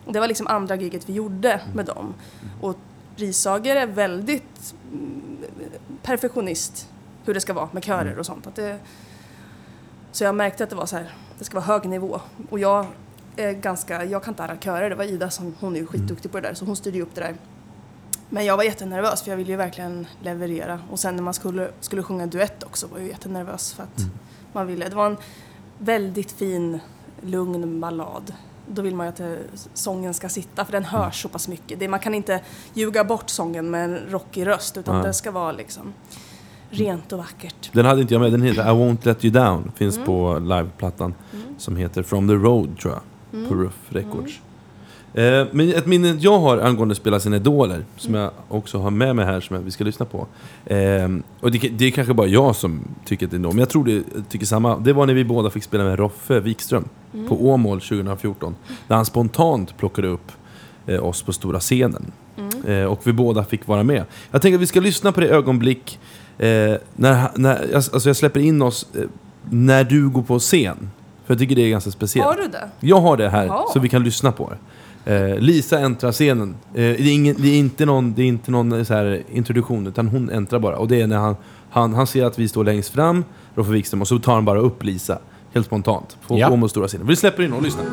[0.05, 2.13] Och det var liksom andra giget vi gjorde med dem.
[2.61, 2.77] Och
[3.15, 5.21] Risager är väldigt mm,
[6.03, 6.89] perfektionist
[7.25, 8.47] hur det ska vara med körer och sånt.
[8.47, 8.79] Att det,
[10.11, 12.21] så jag märkte att det var så här, det ska vara hög nivå.
[12.49, 12.85] Och jag
[13.35, 16.31] är ganska, jag kan inte alla körer, det var Ida som, hon är ju skitduktig
[16.31, 17.35] på det där så hon styrde ju upp det där.
[18.29, 20.79] Men jag var jättenervös för jag ville ju verkligen leverera.
[20.91, 24.05] Och sen när man skulle, skulle sjunga duett också var jag jättenervös för att
[24.53, 24.89] man ville.
[24.89, 25.17] Det var en
[25.77, 26.79] väldigt fin,
[27.21, 28.33] lugn ballad.
[28.67, 29.37] Då vill man ju att det,
[29.73, 31.79] sången ska sitta för den hörs så pass mycket.
[31.79, 32.41] Det, man kan inte
[32.73, 35.03] ljuga bort sången med en rockig röst utan Ja.
[35.03, 35.93] det ska vara liksom
[36.69, 37.69] rent och vackert.
[37.73, 41.13] Den hade inte jag med, den heter I Won't Let You Down, finns på liveplattan.
[41.57, 44.39] Som heter From the Road, tror jag, på Ruff Records.
[45.13, 49.15] Eh, men ett minne jag har angående spela sina idoler, som jag också har med
[49.15, 50.27] mig här, som jag- vi ska lyssna på.
[50.65, 51.09] Eh,
[51.39, 53.85] och det, det är kanske bara jag som tycker att det är men jag tror
[53.85, 54.77] det tycker samma.
[54.77, 56.89] Det var när vi båda fick spela med Roffe Wikström
[57.27, 58.55] på Åmål 2014.
[58.87, 60.31] Där han spontant plockade upp
[60.87, 62.11] eh, oss på stora scenen.
[62.67, 64.03] Eh, och vi båda fick vara med.
[64.31, 65.99] Jag tänker att vi ska lyssna på det ögonblick
[66.37, 66.47] eh,
[66.95, 69.01] när, när alltså jag släpper in oss eh,
[69.49, 70.89] när du går på scen.
[71.25, 72.27] För jag tycker det är ganska speciellt.
[72.27, 72.69] Har du det?
[72.79, 73.63] Jag har det här, Jaha.
[73.73, 74.57] så vi kan lyssna på det.
[75.05, 76.49] Eh, Lisa äntrar scenen.
[76.49, 79.23] Eh, det, är ingen, det är inte någon, det är inte någon eh, så här
[79.33, 80.77] introduktion, utan hon äntrar bara.
[80.77, 81.35] Och det är när han,
[81.69, 83.23] han, han ser att vi står längst fram,
[83.55, 85.19] Roffe Wikström, och så tar han bara upp Lisa.
[85.53, 86.17] Helt spontant.
[86.27, 86.49] På Ja.
[86.49, 87.07] Åmåls stora scenen.
[87.07, 87.85] Vi släpper in och lyssnar.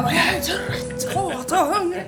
[0.00, 2.06] Jag bara, jag är trött, hatar hunger.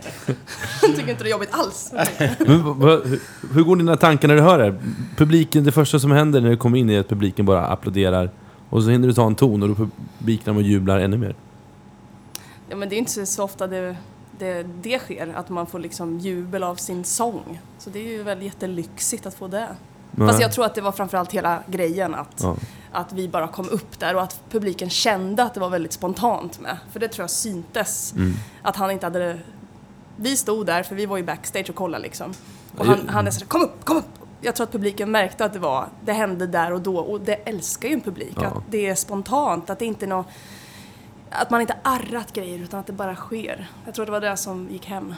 [0.83, 1.93] Jag tycker inte det är jobbigt alls.
[2.39, 3.21] Men, hur,
[3.55, 4.79] hur går dina tankar när du hör det?
[5.17, 8.31] Publiken, det första som händer när du kommer in är att publiken bara applåderar.
[8.71, 9.89] Och så hinner du ta en ton och då
[10.19, 11.35] publiken och jublar ännu mer.
[12.69, 13.97] Ja, men det är inte så ofta det,
[14.39, 17.61] det, det sker, att man får liksom jubel av sin sång.
[17.79, 19.69] Så det är ju väl jättelyxigt att få det.
[20.17, 22.57] Fast jag tror att det var framförallt hela grejen att, Ja.
[22.93, 26.61] Att vi bara kom upp där och att publiken kände att det var väldigt spontant
[26.61, 26.79] med.
[26.93, 28.13] För det tror jag syntes.
[28.13, 28.33] Mm.
[28.63, 29.39] Att han inte hade...
[30.17, 32.35] Vi stod där, för vi var ju backstage och kollade liksom.
[32.77, 34.05] Och han, han är sådär, kom upp, kom upp!
[34.41, 36.97] Jag tror att publiken märkte att det var, det hände där och då.
[36.97, 38.37] Och det älskar ju en publik.
[38.37, 38.47] Ja.
[38.47, 40.27] Att det är spontant, att det inte är något...
[41.31, 43.71] Att man inte arrat grejer utan att det bara sker.
[43.85, 45.15] Jag tror det var det som gick hem.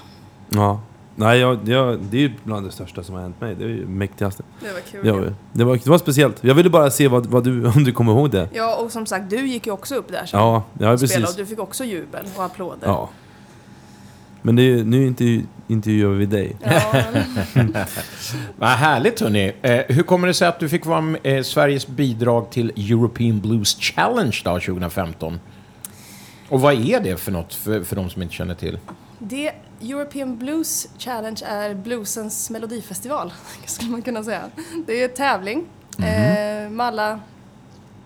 [0.48, 0.80] Ja.
[1.16, 3.54] Nej, jag, jag, det är ju bland det största som har hänt mig.
[3.54, 4.42] Det är ju mäktigaste.
[4.60, 5.06] Det var kul.
[5.06, 6.44] Ja, det, var, det var speciellt.
[6.44, 8.48] Jag ville bara se vad, vad du, om du kommer ihåg det.
[8.52, 10.40] Ja, och som sagt, du gick ju också upp där sen.
[10.40, 11.28] Ja, ja spelade, precis.
[11.28, 12.86] och du fick också jubel och applåder.
[12.88, 13.10] Ja.
[14.42, 16.56] Men det är, nu intervju, intervjuar vi dig.
[16.62, 17.04] Ja,
[18.56, 19.52] Vad härligt hörni.
[19.62, 23.40] Eh, hur kommer det sig att du fick vara med, eh, Sveriges bidrag till European
[23.40, 25.40] Blues Challenge då, 2015?
[26.48, 28.78] Och vad är det för något för, för de som inte känner till?
[29.28, 29.52] det
[29.90, 33.32] European Blues Challenge är bluesens melodifestival,
[33.66, 34.42] skulle man kunna säga.
[34.86, 35.64] Det är en tävling
[35.98, 36.06] Mhm.
[36.08, 37.20] eh, med alla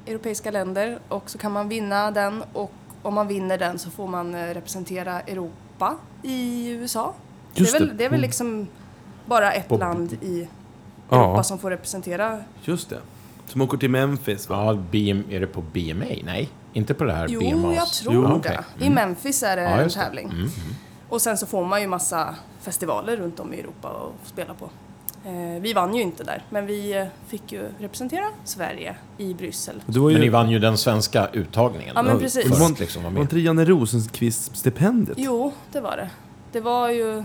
[0.07, 2.73] europeiska länder och så kan man vinna den och
[3.03, 7.15] om man vinner den så får man eh, representera Europa i USA.
[7.55, 8.67] Just det, är väl, det är väl liksom
[9.27, 10.49] bara ett På- land i Europa
[11.37, 12.39] Ja, som får representera.
[12.65, 12.99] just det.
[13.47, 14.65] Som åker till Memphis va?
[14.65, 16.05] Ja, BM, är det på BMA?
[16.25, 17.77] Nej, inte på det här Jo, BMAs?
[17.77, 18.35] jag tror Jo, det.
[18.35, 18.59] okej.
[18.81, 20.03] I Memphis är det Ja, en just det.
[20.03, 20.29] tävling.
[20.31, 20.49] Mm.
[21.09, 24.71] Och sen så får man ju massa festivaler runt om i Europa att spela på.
[25.25, 29.83] Eh, vi vann ju inte där, men vi eh, fick ju representera Sverige i Bryssel.
[29.87, 31.93] Var ju, Men ni vann ju den svenska uttagningen.
[31.97, 32.47] Ja, men precis.
[32.47, 33.21] för att Var- liksom var med.
[33.21, 35.15] inte det Janne Rosenqvist-stipendiet?
[35.19, 36.11] Jo, det var det.
[36.53, 37.25] Det var ju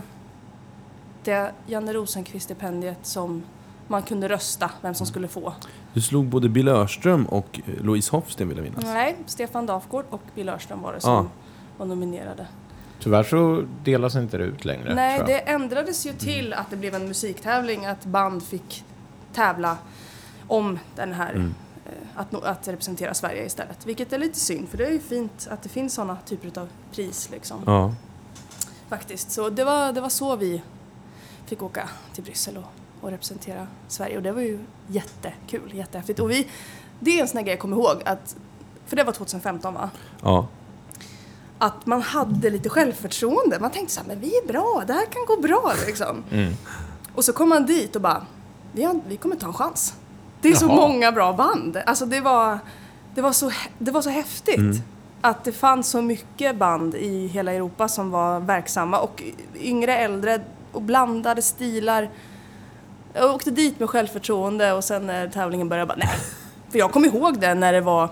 [1.24, 3.44] det Janne Rosenqvist-stipendiet som
[3.88, 5.54] man kunde rösta vem som skulle få.
[5.94, 8.84] Du slog både Bill Örström och eh, Louise Hofsten vill jag minnas.
[8.84, 11.26] Nej, Stefan Dafgård och Bill Örström var det som Ja.
[11.78, 12.48] var nominerade.
[13.04, 14.96] Tyvärr så delas inte det ut längre.
[14.96, 18.84] Nej, det ändrades ju till att det blev en musiktävling, att band fick
[19.34, 19.78] tävla
[20.48, 21.56] om den här, Mm.
[21.86, 23.86] eh, att, att representera Sverige istället.
[23.86, 26.68] Vilket är lite synd, för det är ju fint att det finns sådana typer av
[26.92, 27.58] pris liksom.
[27.66, 27.94] Ja.
[28.90, 29.32] Faktiskt.
[29.32, 30.62] Så det var, det var så vi
[31.46, 32.64] fick åka till Bryssel och,
[33.02, 34.18] och representera Sverige.
[34.18, 36.20] Och det var ju jättekul, jättehäftigt.
[36.20, 36.48] Och vi,
[37.00, 38.36] det är en sån här grej jag kommer ihåg, att,
[38.86, 39.90] för det var 2015 va?
[40.22, 40.48] ja.
[41.64, 43.60] Att man hade lite självförtroende.
[43.60, 46.24] Man tänkte så här, men vi är bra, det här kan gå bra liksom.
[46.32, 46.54] Mm.
[47.16, 48.26] Och så kom man dit och bara,
[48.72, 49.94] vi, har, vi kommer ta en chans.
[50.42, 50.76] Det är så Jaha.
[50.76, 51.78] många bra band.
[51.86, 52.60] Alltså det var,
[53.16, 54.58] det var, så, det var så häftigt.
[54.58, 54.78] Mm.
[55.22, 59.24] Att det fanns så mycket band i hela Europa som var verksamma och
[59.56, 60.42] yngre, äldre
[60.72, 62.10] och blandade stilar.
[63.14, 66.18] Jag åkte dit med självförtroende och sen när tävlingen började bara, nej.
[66.72, 68.10] För jag kommer ihåg det när det var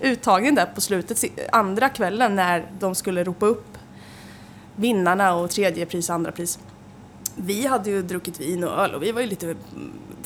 [0.00, 3.78] uttagning där på slutet, andra kvällen när de skulle ropa upp
[4.76, 6.58] vinnarna och tredje pris och andra pris.
[7.36, 9.56] Vi hade ju druckit vin och öl och vi var ju lite mm,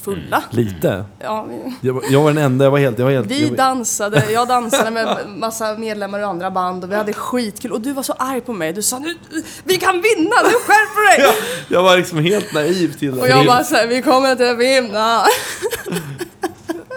[0.02, 0.42] fulla.
[0.50, 1.04] Lite.
[1.18, 1.46] Ja,
[1.80, 2.98] Jag, var- jag var den enda, jag var helt...
[2.98, 6.84] Jag var helt vi jag, var- dansade, jag dansade med massa medlemmar i andra band
[6.84, 8.72] och vi hade skitkul och du var så arg på mig.
[8.72, 9.14] Du sa nu,
[9.64, 11.32] vi kan vinna, nu skärper dig!
[11.68, 13.20] jag var liksom helt naiv till det.
[13.22, 15.22] Och jag bara såhär, vi kommer inte vinna.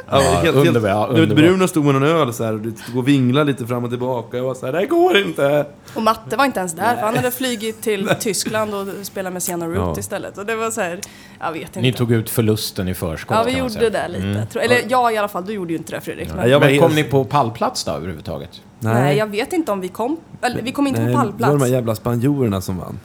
[0.10, 1.42] Ja, Ja, helt, underbar- helt, underbar.
[1.42, 4.38] Bruno stod med någon öl så här, och du och vinglade lite fram och tillbaka.
[4.38, 5.66] Jag var så här, det här går inte.
[5.96, 9.44] Och Matte var inte ens där för han hade flugit till Tyskland och spelat med
[9.44, 9.96] Sienna Root Ja.
[10.00, 10.38] istället.
[10.38, 11.00] Och det var så här,
[11.40, 11.82] jag vet inte.
[11.82, 13.90] Ni tog ut förlusten i förskott Ja, vi gjorde säga.
[13.90, 14.26] det lite.
[14.26, 14.48] Mm.
[14.54, 16.28] Eller jag i alla fall, du gjorde ju inte det Fredrik.
[16.28, 18.50] Men, Nej, jag var Men kom helt- ni på pallplats då överhuvudtaget?
[18.80, 19.18] nej.
[19.18, 20.18] jag vet inte om vi kom.
[20.42, 21.54] Eller vi kom inte Nej, på Det var pallplats.
[21.54, 23.00] de här jävla spanjorerna som vann.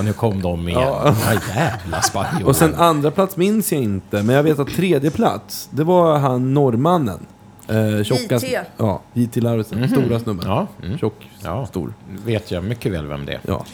[0.00, 0.80] Ja, nu kom de igen.
[0.80, 1.14] Ja.
[1.26, 2.46] Ja, jävla spanjorer.
[2.48, 6.18] Och sen andra plats minns jag inte, men jag vet att tredje plats, det var
[6.18, 7.26] han norrmannen.
[7.68, 8.56] Eh, tjocka, JT.
[8.76, 9.88] Ja, JT Laursen.
[9.88, 10.44] Stora snubben.
[10.48, 10.98] Ja, mm.
[10.98, 11.66] Tjock, Ja.
[11.66, 11.94] stor.
[12.24, 13.40] vet jag mycket väl vem det är.
[13.46, 13.64] Ja.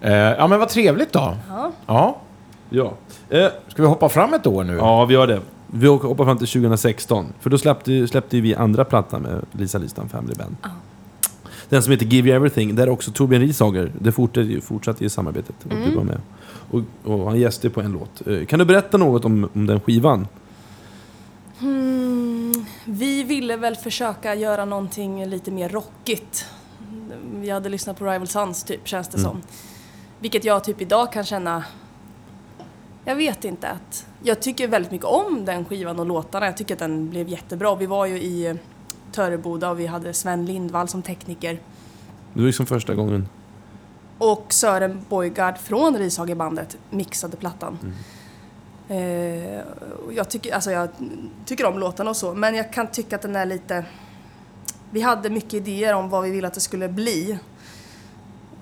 [0.00, 1.34] Eh, ja, men vad trevligt då.
[1.48, 1.72] Ja.
[1.86, 2.16] Ja.
[2.70, 2.92] Ja.
[3.30, 4.76] Eh, Ska vi hoppa fram ett år nu?
[4.76, 5.40] ja, vi gör det.
[5.66, 7.26] Vi hoppar fram till 2016.
[7.40, 10.56] För då släppte, släppte vi andra plattan med Lisa Listan Family Band.
[11.68, 15.10] Den som heter Give You Everything, där också Torbjörn Rishager, det fortsatte ju, fortsatte ju
[15.10, 15.54] samarbetet.
[15.64, 15.90] Och Mm.
[15.90, 16.20] du var med.
[16.70, 18.26] Och, och han gästade på en låt.
[18.26, 20.26] Eh, Kan du berätta något om, om den skivan?
[21.58, 26.46] Hmm, vi ville väl försöka göra någonting lite mer rockigt.
[27.34, 29.30] Vi hade lyssnat på Rival Sons typ, känns det Mm.
[29.30, 29.42] som.
[30.20, 31.64] Vilket jag typ idag kan känna...
[33.04, 34.06] Jag vet inte att...
[34.22, 36.46] Jag tycker väldigt mycket om den skivan och låtarna.
[36.46, 37.74] Jag tycker att den blev jättebra.
[37.74, 38.54] Vi var ju i
[39.16, 41.60] Töreboda och vi hade Sven Lindvall som tekniker.
[42.34, 43.28] Det var liksom första gången.
[44.18, 47.78] Och Sören Boygard från Rishagebandet mixade plattan.
[48.88, 49.60] Eh,
[50.06, 50.88] och jag, tycker, alltså jag
[51.44, 53.84] tycker om låtarna och så, men jag kan tycka att den är lite...
[54.90, 57.38] Vi hade mycket idéer om vad vi ville att det skulle bli.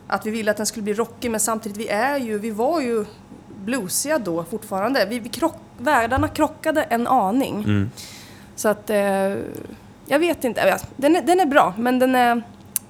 [0.06, 2.80] Att vi ville att den skulle bli rockig, men samtidigt, vi är ju, vi var
[2.80, 3.04] ju
[3.64, 5.06] bluesiga då fortfarande.
[5.06, 7.64] Vi, vi krock, världarna krockade en aning.
[7.64, 7.90] Mm.
[8.56, 9.34] Så att, eh,
[10.06, 10.60] jag vet inte.
[10.60, 12.42] Ja, Den är, den är bra, men den är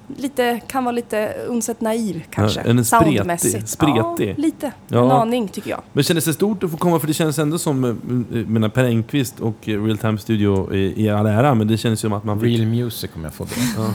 [0.07, 2.63] lite, kan vara lite undset naiv kanske.
[2.63, 4.29] den är spretig, spretig.
[4.29, 4.71] Ja, lite.
[4.87, 5.05] Ja.
[5.05, 5.81] En aning tycker jag.
[5.93, 6.99] Men kändes det stort att få komma?
[6.99, 7.89] För det känns ändå som, eh,
[8.37, 11.99] jag menar Per Engqvist och eh, Real Time Studio i, all ära, men det kändes
[11.99, 12.59] som att man fick...
[12.59, 13.93] Real music om jag får be.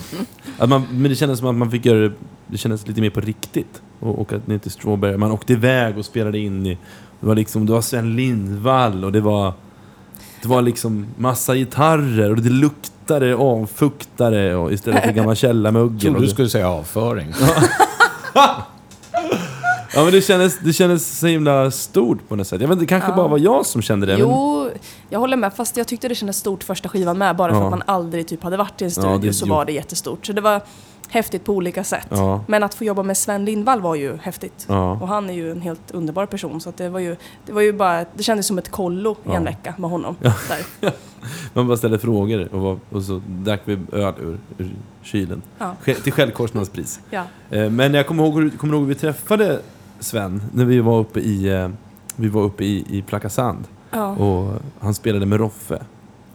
[0.59, 2.13] Att man, men det kändes som att man fick göra det,
[2.47, 3.83] det kändes lite mer på riktigt.
[4.01, 5.17] Och åka ner till Strawberry.
[5.17, 6.79] Man åkte iväg och spelade in i,
[7.21, 9.53] det var liksom, det var Sven Lindvall och det var,
[10.43, 16.01] det var liksom massa gitarrer och det luktade avfuktare och istället för gammal källarmögel.
[16.01, 17.33] Trodde du det- skulle säga avföring.
[19.95, 22.61] Ja men det kändes, det kändes så himla stort på något sätt.
[22.61, 23.17] Jag vet inte, det kanske Ja.
[23.17, 24.13] bara var jag som kände det.
[24.13, 24.69] Men, Jo,
[25.09, 25.55] jag håller med.
[25.55, 27.37] Fast jag tyckte det kändes stort första skivan med.
[27.37, 27.65] Bara för Ja.
[27.65, 29.55] att man aldrig typ hade varit i en Ja, studio det- så jo.
[29.55, 30.27] var det jättestort.
[30.27, 30.61] Så det var
[31.11, 32.07] häftigt på olika sätt.
[32.11, 32.45] Ja.
[32.49, 34.67] Men att få jobba med Sven Lindvall var ju häftigt.
[34.69, 34.93] Ja.
[34.93, 36.61] Och han är ju en helt underbar person.
[36.61, 37.17] Så det var ju,
[37.47, 39.35] det var ju bara, det kändes som ett kollo i Ja.
[39.37, 40.17] en vecka med honom.
[40.21, 40.93] Där.
[41.55, 44.71] Man bara ställde frågor och, var, och så drack vi öl ur, ur
[45.03, 45.43] kylen.
[45.85, 47.01] Till självkostnadspris.
[47.51, 49.61] Eh, Men jag kommer ihåg, kommer ihåg hur vi träffade
[49.99, 51.69] Sven när vi var uppe i, eh,
[52.17, 53.65] vi var uppe i, i Plackasand.
[53.91, 54.07] Ja.
[54.17, 55.83] Och han spelade med Roffe.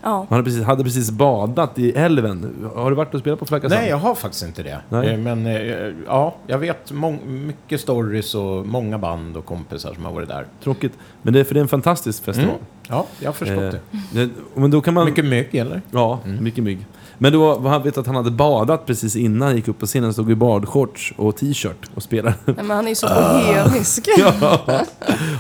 [0.06, 0.18] Ja.
[0.18, 2.70] Han hade precis, hade precis badat i älven.
[2.76, 3.82] Har du varit och spelat på Plackasand?
[3.82, 4.80] Nej, jag har faktiskt inte det.
[4.90, 5.08] Nej.
[5.14, 6.92] Eh, Men eh, ja, jag vet
[7.28, 10.46] mycket stories och många band och kompisar som har varit där.
[10.64, 10.94] Tråkigt.
[11.22, 12.50] Men det är för det är en fantastisk festival.
[12.50, 12.66] Mm.
[12.90, 13.80] Ja, jag har förstått Eh,
[14.12, 14.30] det.
[14.54, 15.06] Men då kan man...
[15.06, 15.82] Mycket mygg, eller?
[15.92, 16.86] Ja, mycket mygg.
[17.18, 19.86] Men då var han vet att han hade badat precis innan han gick upp på
[19.86, 20.14] scenen.
[20.14, 22.36] Stod i badshorts och t-shirt och spelade.
[22.46, 24.08] Nej, men han är ju så bohemisk.
[24.18, 24.82] ja.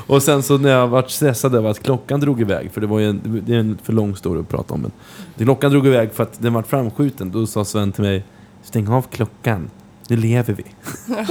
[0.07, 2.99] Och sen så när jag vart stressad över att klockan drog iväg, för det var
[2.99, 4.91] ju en, det är en för lång story att prata om, men
[5.35, 7.31] det- klockan drog iväg för att den var framskjuten.
[7.31, 8.23] Då sa Sven till mig,
[8.63, 9.69] stäng av klockan.
[10.09, 10.63] Nu lever vi.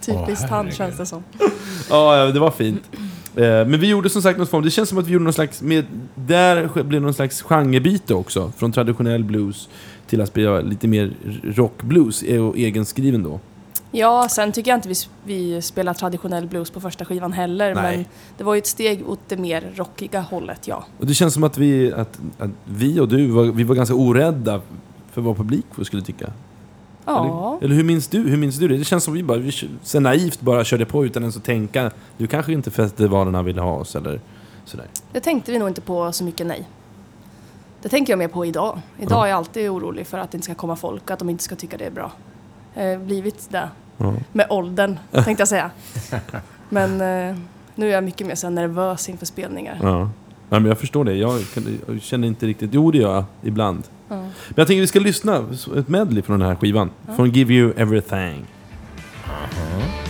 [0.00, 1.22] Typiskt Åh, han känns det som.
[1.90, 2.82] Ja, det var fint.
[3.36, 5.32] Eh, Men vi gjorde som sagt något form, det känns som att vi gjorde någon
[5.32, 5.84] slags, med,
[6.14, 8.52] där blev någon slags genrebyte också.
[8.56, 9.68] Från traditionell blues
[10.06, 11.12] till att spela lite mer
[11.42, 13.40] rockblues, och egenskriven då.
[13.90, 14.94] Ja, sen tycker jag inte vi,
[15.24, 17.74] vi spelar traditionell blues på första skivan heller.
[17.74, 17.96] Nej.
[17.96, 18.04] Men
[18.38, 20.84] det var ju ett steg åt det mer rockiga hållet, ja.
[20.98, 23.94] Och det känns som att vi, att, att vi och du var, vi var ganska
[23.94, 24.60] orädda
[25.12, 26.30] för vad publik skulle tycka.
[27.04, 27.56] Ja.
[27.56, 28.76] Eller, eller hur minns du, hur minns du det?
[28.76, 29.52] Det känns som vi bara, vi
[29.82, 31.90] så naivt bara körde på utan ens att tänka.
[32.16, 34.20] Du kanske inte festivalerna ville ha oss eller
[34.64, 34.86] sådär.
[35.12, 36.68] Det tänkte vi nog inte på så mycket, nej.
[37.82, 38.80] Det tänker jag mer på idag.
[38.98, 39.24] Idag Ja.
[39.26, 41.56] är jag alltid orolig för att det inte ska komma folk, att de inte ska
[41.56, 42.12] tycka det är bra.
[42.74, 43.68] Eh, blivit det.
[43.96, 44.14] Ja.
[44.32, 45.70] Med åldern, tänkte jag säga.
[46.68, 46.90] Men
[47.30, 47.36] eh,
[47.74, 50.08] nu är jag mycket mer så nervös inför spelningar.
[50.48, 50.56] Ja.
[50.56, 51.14] ja men jag förstår det.
[51.14, 52.70] Jag, kan, jag känner inte riktigt...
[52.72, 53.82] Jo, det gör jag ibland.
[54.08, 54.16] Ja.
[54.16, 55.44] Men jag tänker vi ska lyssna
[55.76, 56.90] ett medley från den här skivan.
[57.16, 58.46] Från Give You Everything.
[59.24, 60.03] Try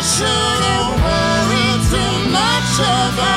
[0.00, 3.29] I shouldn't worry too much about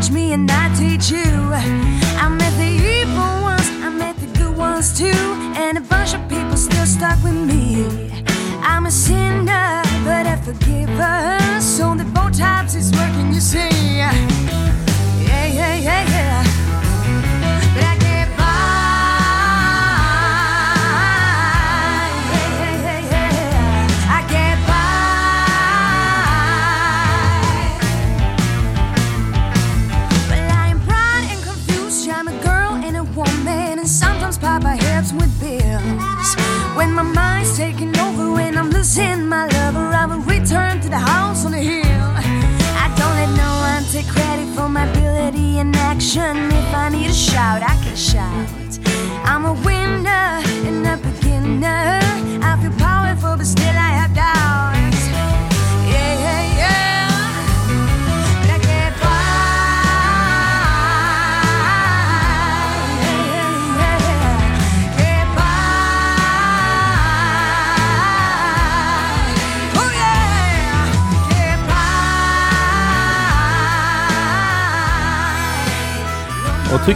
[0.00, 0.57] teach me and I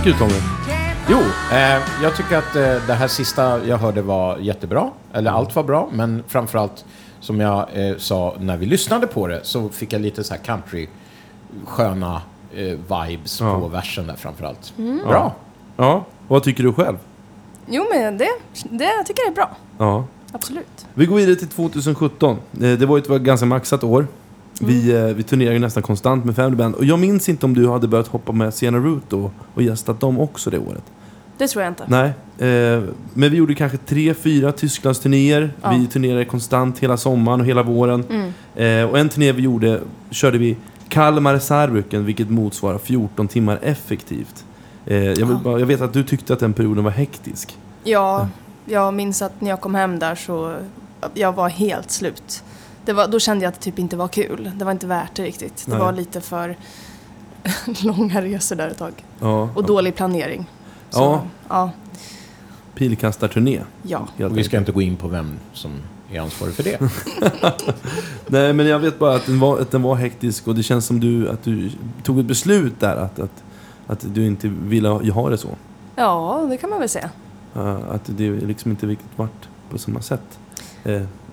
[0.05, 0.41] tycker du Tommy?
[1.09, 1.19] Jo,
[1.53, 4.91] eh, jag tycker att eh, det här sista jag hörde var jättebra.
[5.13, 6.85] Eller allt var bra, men framförallt
[7.21, 10.41] som jag eh, sa när vi lyssnade på det så fick jag lite så här
[10.41, 10.89] country
[11.67, 12.23] sköna
[12.55, 12.63] eh,
[13.09, 13.61] vibes Ja.
[13.61, 14.73] på versen där framförallt.
[15.09, 15.35] Bra!
[15.77, 16.97] Ja, vad tycker du själv?
[17.67, 18.29] Jo, men det,
[18.71, 19.51] det tycker jag är bra.
[19.79, 20.05] Ja.
[20.33, 20.87] Absolut.
[20.95, 22.37] Vi går vidare till 2017.
[22.37, 24.07] Eh, Det var ju ett ganska maxat år.
[24.67, 26.75] Vi, eh, vi turnerar ju nästan konstant med Family Band.
[26.75, 30.01] Och jag minns inte om du hade börjat hoppa med Sienna Root då och gästat
[30.01, 30.83] dem också det året.
[31.39, 31.85] Det tror jag inte.
[31.89, 32.09] Nej,
[32.51, 32.83] eh,
[33.15, 35.53] men vi gjorde kanske tre, fyra Tysklandsturnéer.
[35.63, 35.71] Ja.
[35.71, 38.05] Vi turnerade konstant hela sommaren och hela våren.
[38.11, 38.33] Mm.
[38.85, 39.81] Eh, och en turné vi gjorde
[40.11, 40.57] körde vi
[40.89, 44.45] Kalmar Saarbrücken, vilket motsvarar 14 timmar effektivt.
[44.87, 45.41] Eh, jag, Ja.
[45.45, 47.57] bara, jag vet att du tyckte att den perioden var hektisk.
[47.85, 48.29] Ja,
[48.65, 50.57] jag minns att när jag kom hem där så
[51.15, 52.45] jag var helt slut.
[52.85, 54.51] Det var, då kände jag att det typ inte var kul.
[54.57, 55.63] Det var inte värt det riktigt.
[55.67, 55.81] Det Nej.
[55.81, 56.57] var lite för
[57.83, 58.93] långa resor där ett tag.
[59.21, 60.47] Ja, Och dålig planering.
[60.91, 61.23] Så, Ja.
[61.49, 61.71] ja.
[62.75, 63.61] pilkastarturné.
[63.83, 64.09] Ja.
[64.25, 65.71] Och vi ska inte gå in på vem som
[66.11, 66.79] är ansvarig för det.
[68.27, 70.87] Nej, men jag vet bara att den, var, att den var hektisk och det känns
[70.87, 71.71] som du, att du
[72.03, 73.43] tog ett beslut där att, att,
[73.87, 75.49] att du inte ville ha det så.
[75.97, 77.11] ja, det kan man väl säga.
[77.91, 80.39] Att det liksom inte riktigt vart på samma sätt.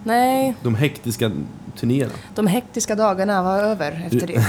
[0.10, 1.32] Nej, De hektiska
[1.80, 2.12] turnéerna.
[2.36, 4.46] de hektiska dagarna var över efter det.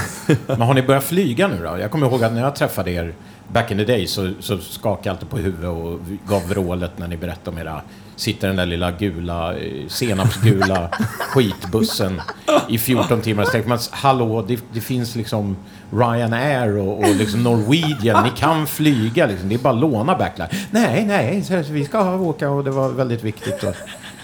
[0.47, 1.79] Men har ni börjat flyga nu då?
[1.79, 3.13] Jag kommer ihåg att när jag träffade er
[3.47, 7.07] back in the day så, så skakade jag alltid på huvudet och gav vrålet när
[7.07, 7.81] ni berättade om era...
[8.15, 10.89] Sitter den där lilla gula, eh, senapsgula
[11.19, 12.21] skitbussen
[12.69, 13.45] i 14 timmar.
[13.45, 15.57] Så tänker man, hallå, det, det finns liksom
[15.91, 18.23] Ryanair och, och liksom Norwegian.
[18.23, 19.49] Ni kan flyga liksom.
[19.49, 20.47] Det är bara att låna backline.
[20.71, 23.63] Nej, nej, vi ska åka och det var väldigt viktigt.
[23.63, 23.75] Och,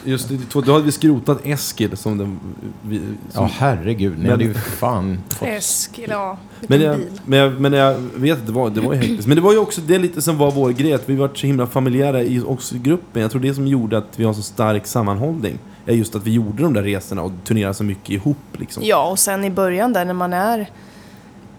[0.08, 2.40] Just det, då hade vi skrotat Eskil som den...
[2.82, 4.20] Vi, som, ja, herregud.
[4.20, 5.48] Ni hade ju fan fått...
[5.48, 6.38] Eskil, ja.
[6.62, 9.28] men, jag, men, jag, men jag vet att det var, det var ju hektiskt.
[9.28, 11.48] Men det var ju också det lite som var vår grej, att vi var så
[11.48, 13.22] himla familjära i också i gruppen.
[13.22, 16.32] Jag tror det som gjorde att vi har så stark sammanhållning är just att vi
[16.32, 18.38] gjorde de där resorna och turnerade så mycket ihop.
[18.52, 18.84] Liksom.
[18.86, 20.70] Ja, och sen i början där när man är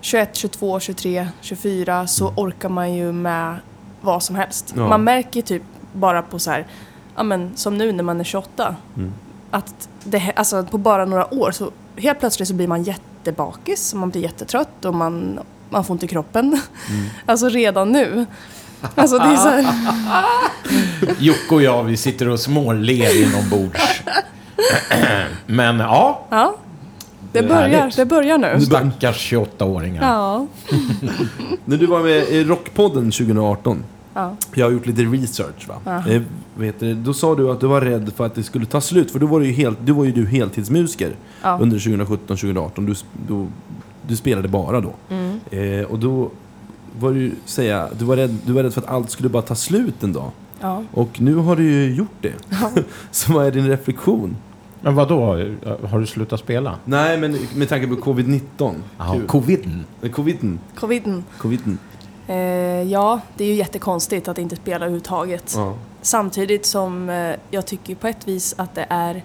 [0.00, 3.56] 21, 22, 23, 24 så orkar man ju med
[4.00, 4.74] vad som helst.
[4.76, 4.88] Ja.
[4.88, 5.62] Man märker typ
[5.92, 6.66] bara på så här,
[7.18, 9.12] ja men som nu när man är 28, Mm.
[9.50, 13.98] att det, alltså på bara några år så helt plötsligt så blir man jättebakis, och
[14.00, 15.38] man blir jättetrött och man,
[15.70, 16.44] man får ont i kroppen.
[16.46, 17.06] Mm.
[17.26, 18.26] Alltså redan nu.
[18.94, 19.66] Alltså det är så här,
[21.18, 24.02] Jocke och jag, vi sitter och småler inombords.
[25.46, 26.54] Men ja, ja.
[27.32, 27.96] Det Det börjar, härligt.
[27.96, 28.60] det börjar nu.
[28.60, 30.02] stackars 28-åringar.
[30.02, 30.46] Ja.
[31.64, 33.84] När du var med i Rockpodden 2018,
[34.22, 34.36] ja.
[34.54, 35.74] jag har gjort lite research va?
[35.86, 36.08] Aha.
[36.10, 36.22] Eh,
[36.54, 39.10] vet du, då sa du att du var rädd för att det skulle ta slut,
[39.10, 41.12] för då var, du ju, helt, då var ju du heltidsmusiker
[41.42, 41.58] Ja.
[41.60, 42.86] under 2017-2018.
[42.86, 42.94] Du,
[43.28, 43.46] du,
[44.08, 44.92] du spelade bara då.
[45.10, 45.40] Mm.
[45.50, 46.30] Eh, och då
[47.00, 49.54] var du, säga, du var, rädd, du var rädd för att allt skulle bara ta
[49.54, 50.30] slut en dag.
[50.60, 50.82] ja.
[50.92, 52.32] Och nu har du ju gjort det.
[53.10, 54.36] Så vad är din reflektion?
[54.80, 55.20] Men vad då?
[55.90, 56.74] Har du slutat spela?
[56.84, 58.40] Nej, men med tanke på covid-19.
[58.58, 59.26] Ja, Kul.
[59.26, 59.84] coviden.
[60.02, 60.58] Eh, Coviden.
[60.74, 61.24] Coviden.
[61.38, 61.78] Coviden.
[62.26, 62.34] Eh,
[62.82, 65.52] ja, det är ju jättekonstigt att inte spela överhuvudtaget.
[65.56, 65.74] Ja.
[66.02, 69.24] Samtidigt som eh, jag tycker på ett vis att det är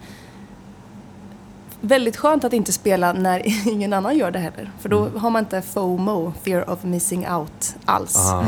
[1.82, 4.72] väldigt skönt att inte spela när ingen annan gör det heller.
[4.80, 8.18] För då har man inte FOMO, fear of missing out, alls.
[8.18, 8.42] Ah.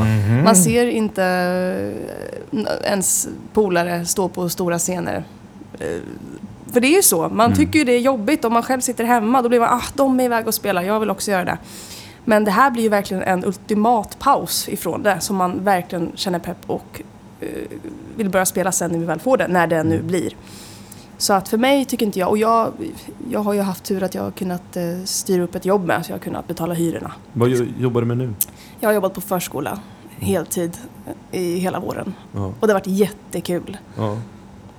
[0.44, 1.24] Man ser inte
[2.52, 5.24] eh, ens polare stå på stora scener.
[5.78, 6.00] Eh,
[6.72, 9.04] För det är ju så, man tycker ju det är jobbigt om man själv sitter
[9.04, 9.42] hemma.
[9.42, 11.58] Då blir man, ah, de är iväg och spelar, jag vill också göra det.
[12.28, 15.20] Men det här blir ju verkligen en ultimat paus ifrån det.
[15.20, 17.02] Så man verkligen känner pepp och
[17.40, 17.48] eh,
[18.16, 20.32] vill börja spela sen när vi väl får det, när det nu blir.
[21.18, 22.72] Så att för mig tycker inte jag, och jag,
[23.30, 26.06] jag har ju haft tur att jag har kunnat eh, styra upp ett jobb med,
[26.06, 27.12] så jag har kunnat betala hyrorna.
[27.32, 28.34] Vad jo- jobbar du med nu?
[28.80, 29.80] Jag har jobbat på förskola
[30.18, 30.78] heltid
[31.32, 32.14] i hela våren.
[32.34, 32.44] Ja.
[32.60, 33.78] Och det har varit jättekul.
[33.96, 34.18] Ja.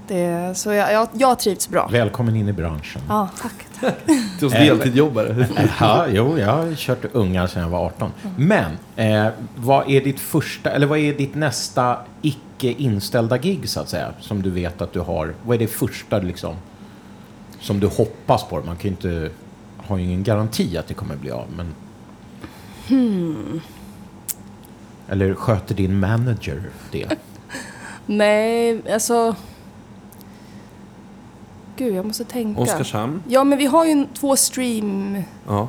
[0.07, 1.87] Det, så jag, jag, jag trivs bra.
[1.91, 3.01] Välkommen in i branschen.
[3.07, 3.53] Ja, tack.
[3.79, 3.95] tack.
[4.37, 5.47] Till oss Eh, deltidsjobbare.
[5.79, 8.11] Ja, jo, jag har kört ungar sedan jag var 18.
[8.37, 13.79] Men, eh, vad är ditt första, eller vad är ditt nästa icke inställda gig så
[13.79, 14.13] att säga?
[14.19, 15.33] Som du vet att du har.
[15.45, 16.55] Vad är det första liksom?
[17.61, 18.55] Som du hoppas på?
[18.55, 19.29] Man kan ju inte,
[19.77, 21.73] har ju ingen garanti att det kommer bli av, men...
[25.09, 27.07] Eller sköter din manager det?
[28.05, 29.35] Nej, alltså...
[31.77, 32.61] Gud, jag måste tänka.
[32.61, 33.23] Oskarshamn.
[33.27, 35.25] Ja, men vi har ju en, två stream-gig.
[35.47, 35.67] Ja.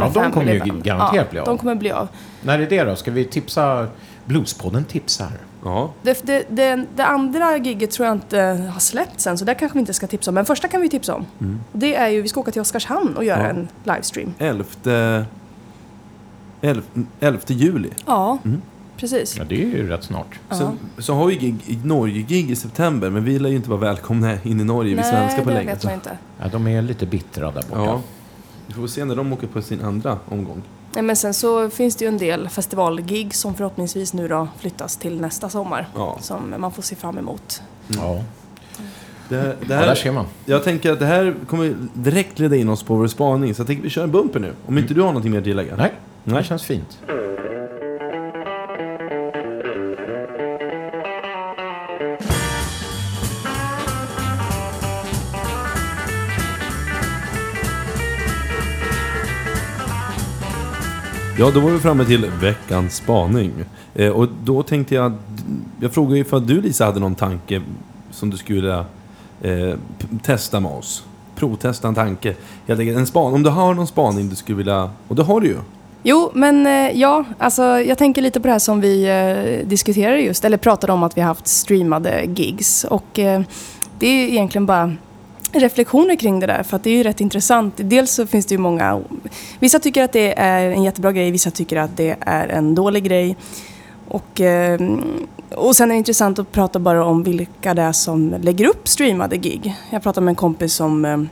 [0.00, 1.46] med Ja, de kommer ju garanterat bli av.
[1.46, 2.08] de kommer bli av.
[2.42, 2.96] När är det då?
[2.96, 3.86] Ska vi tipsa?
[4.24, 5.32] Bluespodden tipsar.
[5.64, 5.90] Ja.
[6.02, 8.38] Det, det, det, det andra gigget tror jag inte
[8.72, 10.34] har släppts än, så det kanske vi inte ska tipsa om.
[10.34, 11.26] Men första kan vi tipsa om.
[11.72, 13.46] Det är ju, vi ska åka till Oskarshamn och göra Ja.
[13.48, 14.34] en livestream.
[14.38, 14.64] 11...
[16.60, 16.82] 11,
[17.20, 17.90] 11 juli.
[18.06, 18.62] Ja, Mm.
[18.98, 19.36] Precis.
[19.36, 20.38] Ja, det är ju rätt snart.
[20.50, 24.42] Så, så har vi gig, Norge-gig i september, men vi lär ju inte vara välkomna
[24.42, 25.70] in i Norge, vi svenskar på det länge.
[25.74, 26.18] vet man inte.
[26.42, 27.84] Ja, de är lite bittra där borta.
[27.84, 28.00] Ja.
[28.66, 30.62] Vi får se när de åker på sin andra omgång.
[30.92, 34.96] Nej, men sen så finns det ju en del festivalgig som förhoppningsvis nu då flyttas
[34.96, 35.88] till nästa sommar.
[35.94, 36.18] Ja.
[36.20, 37.62] Som man får se fram emot.
[37.88, 38.22] Ja.
[39.28, 40.24] Det, här- det ja, här, där ser man.
[40.44, 43.66] jag tänker att det här kommer direkt leda in oss på vår spaning, så jag
[43.66, 44.52] tänker att vi kör en bumper nu.
[44.66, 45.76] Om inte du har någonting mer att tillägga?
[45.76, 45.92] Nej,
[46.24, 46.38] Nej.
[46.38, 46.98] det känns fint.
[61.40, 63.52] Ja, då var vi framme till veckans spaning.
[63.94, 65.12] Eh, och då tänkte jag...
[65.80, 67.62] Jag frågade ju för att du Lisa hade någon tanke
[68.10, 68.84] som du skulle vilja
[69.42, 69.78] eh,
[70.22, 71.04] testa med oss.
[71.36, 72.34] Provtesta en tanke.
[72.66, 73.34] Helt enkelt en span.
[73.34, 74.90] Om du har någon spaning du skulle vilja...
[75.08, 75.56] Och det har du ju.
[76.02, 80.20] Jo, men eh, ja, alltså jag tänker lite på det här som vi eh, diskuterade
[80.20, 82.84] just, eller pratade om att vi har haft streamade gigs.
[82.84, 83.42] Och eh,
[83.98, 84.94] det är egentligen bara
[85.52, 87.74] reflektioner kring det där, för att det är ju rätt intressant.
[87.76, 89.00] Dels så finns det ju många,
[89.58, 93.04] vissa tycker att det är en jättebra grej, vissa tycker att det är en dålig
[93.04, 93.36] grej.
[94.08, 95.26] Och, ehm,
[95.56, 98.88] och sen är det intressant att prata bara om vilka det är som lägger upp
[98.88, 99.74] streamade gig.
[99.90, 101.28] Jag pratade med en kompis som ehm,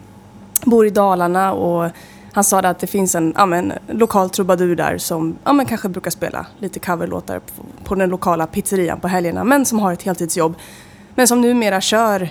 [0.65, 1.91] bor i Dalarna och
[2.33, 5.89] han sa att det finns en ja, men, lokal trubadur där som ja, men, kanske
[5.89, 10.03] brukar spela lite coverlåtar på, på den lokala pizzerian på helgerna men som har ett
[10.03, 10.55] heltidsjobb.
[11.15, 12.31] Men som numera kör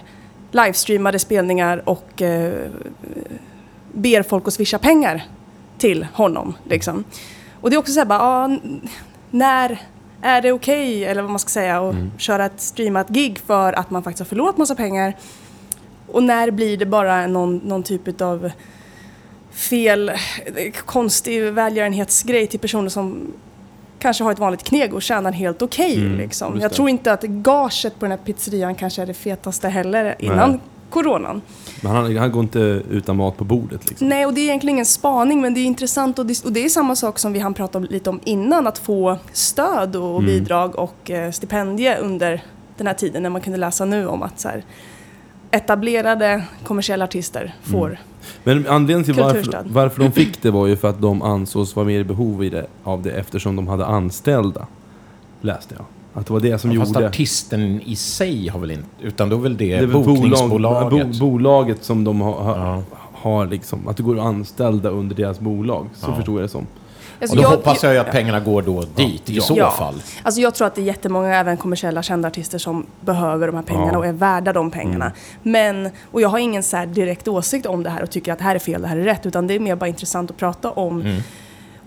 [0.55, 2.69] livestreamade spelningar och eh,
[3.93, 5.23] ber folk att swisha pengar
[5.77, 6.53] till honom.
[6.63, 7.03] Liksom.
[7.61, 8.81] Och det är också så här, bara, n-
[9.31, 9.81] när
[10.21, 13.91] är det okej, eller vad man ska säga, att köra ett streamat gig för att
[13.91, 15.13] man faktiskt har förlorat massa pengar?
[16.07, 18.51] Och när blir det bara någon, någon typ av
[19.51, 20.11] fel,
[20.85, 23.33] konstig välgörenhetsgrej till personer som
[23.99, 25.95] kanske har ett vanligt kneg och tjänar helt okej.
[25.97, 26.59] Mm, liksom.
[26.61, 30.49] Jag tror inte att gaget på den här pizzerian kanske är det fetaste heller innan
[30.49, 30.59] Nej.
[30.89, 31.41] coronan.
[31.81, 32.59] Men han, han går inte
[32.89, 34.09] utan mat på bordet liksom.
[34.09, 36.65] Nej, och det är egentligen ingen spaning, men det är intressant och det, och det
[36.65, 40.19] är samma sak som vi hann prata om, lite om innan, att få stöd och
[40.19, 40.25] Mm.
[40.25, 42.41] bidrag och eh, stipendie under
[42.77, 44.63] den här tiden när man kunde läsa nu om att så här,
[45.51, 47.97] etablerade kommersiella artister får.
[48.43, 51.85] Men anledningen till varför, varför de fick det var ju för att de ansågs vara
[51.85, 54.67] mer i behov i det, av det eftersom de hade anställda.
[55.41, 55.85] Läste jag.
[56.13, 57.07] Att det var det som Fast gjorde...
[57.07, 58.87] artisten i sig har väl inte...
[59.01, 60.89] Utan då väl det, Det är väl bokningsbolaget.
[60.89, 62.83] Bolag, bo, bolaget som de har, har, Ja.
[63.13, 65.87] har liksom, att det går att anställa under deras bolag.
[65.95, 66.15] Så Ja.
[66.15, 66.67] förstod jag det som.
[67.21, 69.41] Alltså, Och då jag- hoppas jag ju att pengarna går då dit i Ja.
[69.41, 69.71] så Ja.
[69.71, 70.01] fall.
[70.23, 73.63] Alltså jag tror att det är jättemånga, även kommersiella kända artister som behöver de här
[73.63, 73.89] pengarna Ja.
[73.89, 73.99] Mm.
[73.99, 75.11] och är värda de pengarna.
[75.43, 78.37] Men, och jag har ingen så här direkt åsikt om det här och tycker att
[78.37, 79.25] det här är fel, det här är rätt.
[79.25, 81.21] Utan det är mer bara intressant att prata om Mm.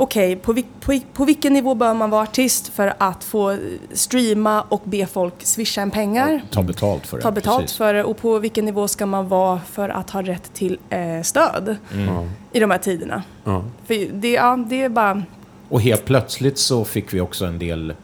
[0.00, 3.56] Okej, på, vil- på, på vilken nivå bör man vara artist för att få
[3.92, 6.42] streama och be folk swisha en pengar?
[6.50, 7.22] Ta betalt för det.
[7.22, 7.76] Ta betalt precis.
[7.76, 11.22] för det och på vilken nivå ska man vara för att ha rätt till eh,
[11.22, 11.76] stöd
[12.06, 12.24] Ja.
[12.52, 13.22] i de här tiderna?
[13.44, 13.64] Ja.
[13.86, 15.22] För det, ja, det är bara...
[15.68, 17.94] Och helt plötsligt så fick vi också en del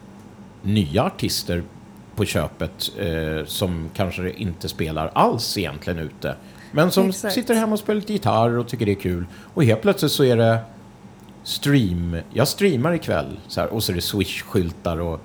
[0.61, 1.63] nya artister
[2.15, 6.35] på köpet eh, som kanske inte spelar alls egentligen ute.
[6.71, 7.33] Men som Exakt.
[7.33, 9.25] sitter hemma och spelar lite gitarr och tycker det är kul.
[9.53, 10.57] Och helt plötsligt så är det
[11.45, 12.17] stream.
[12.33, 15.19] Jag streamar ikväll så här, och så är det Swish-skyltar och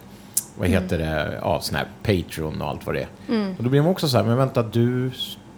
[0.58, 1.38] vad heter det?
[1.42, 3.54] Ja, sån här Patreon och allt vad det är.
[3.58, 5.10] Och då blir man också så här, men vänta, du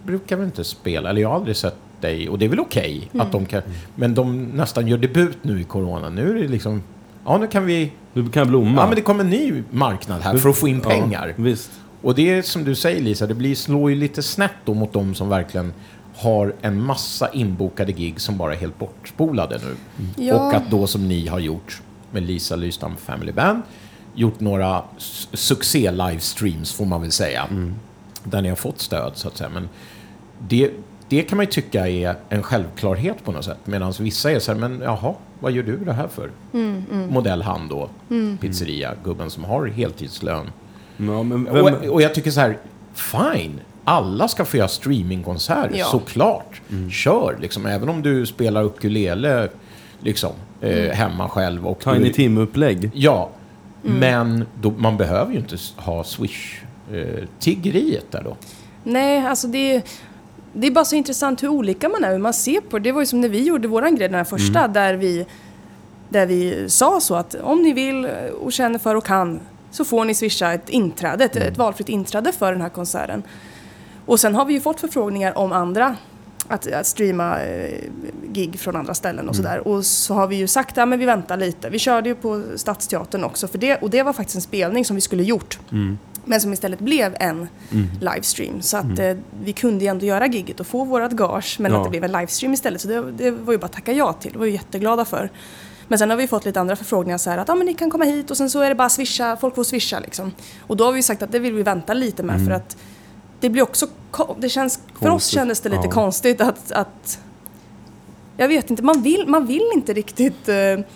[0.05, 1.11] brukar väl inte spela?
[1.11, 2.29] Eller jag har aldrig sett dig.
[2.29, 3.63] Och det är väl okej att de kan...
[3.95, 6.09] Men de nästan gör debut nu i corona.
[6.09, 6.83] Nu är det liksom...
[7.25, 7.93] Ja, nu kan vi...
[8.13, 8.81] Du kan blomma.
[8.81, 11.29] Ja, men det kommer en ny marknad här för att få in pengar.
[11.29, 11.71] Ja, visst.
[12.03, 14.93] Och det är som du säger Lisa, det blir, slår ju lite snett då mot
[14.93, 15.73] de som verkligen
[16.23, 19.77] har en massa inbokade gig som bara är helt bortspolade nu.
[20.25, 20.35] Ja.
[20.35, 23.63] Och att då som ni har gjort med Lisa Lystam Family Band,
[24.15, 24.83] gjort några
[25.33, 27.49] succé-livestreams får man väl säga.
[28.25, 29.51] Där ni har fått stöd så att säga.
[29.51, 29.69] Men
[30.39, 30.71] det,
[31.09, 33.59] det kan man ju tycka är en självklarhet på något sätt.
[33.65, 36.31] Medan vissa är så här, men jaha, vad gör du det här för?
[37.09, 37.91] Modell han då,
[38.41, 40.51] pizzeria, gubben som har heltidslön.
[40.97, 42.59] Ja, men vem, Och, och jag tycker så här,
[42.95, 43.61] fine.
[43.85, 45.85] Alla ska få göra streamingkonserter, Ja.
[45.87, 46.61] såklart.
[46.91, 47.67] Kör, liksom.
[47.67, 49.49] Även om du spelar ukulele
[50.01, 51.67] liksom, eh, hemma själv.
[51.67, 52.91] Och Tiny du, Tim-upplägg.
[52.95, 53.31] Ja,
[53.83, 58.37] men då, man behöver ju inte ha Swish-tiggeriet där då.
[58.85, 59.83] Nej, alltså det är,
[60.53, 62.85] det är bara så intressant hur olika man är, hur man ser på det.
[62.85, 64.73] Det var ju som när vi gjorde våran grej, den här första, Mm.
[64.73, 65.27] där, vi,
[66.09, 68.09] där vi sa så att om ni vill
[68.41, 69.41] och känner för och kan
[69.71, 71.49] så får ni swisha ett inträde, ett, Mm.
[71.49, 73.23] ett valfritt inträde för den här konserten.
[74.07, 75.97] Och sen har vi ju fått förfrågningar om andra
[76.49, 77.79] att, att streama eh,
[78.33, 79.69] gig från andra ställen och sådär.
[79.69, 81.71] Och så har vi ju sagt att ja, vi väntar lite.
[81.71, 84.97] Vi körde ju på Stadsteatern också för det, och det var faktiskt en spelning som
[84.97, 85.59] vi skulle gjort.
[86.25, 87.49] Men som istället blev en
[88.01, 88.63] livestream.
[88.63, 91.57] Så att eh, vi kunde ju ändå göra gigget och få vårat gage.
[91.61, 91.79] Men Ja.
[91.79, 92.81] att det blev en livestream istället.
[92.81, 94.33] Så det, det var ju bara att tacka ja till.
[94.33, 95.31] Det var vi jätteglada för.
[95.89, 97.91] Men sen har vi fått lite andra förfrågningar så här att ah, men ni kan
[97.91, 100.33] komma hit och sen så är det bara swisha, folk får swisha liksom.
[100.61, 102.77] Och då har vi sagt att det vill vi vänta lite med för att
[103.43, 103.87] det blir också,
[104.39, 105.91] det känns, för oss kändes det lite Ja.
[105.91, 107.19] konstigt att, att
[108.37, 110.55] jag vet inte, man vill, man vill inte riktigt eh,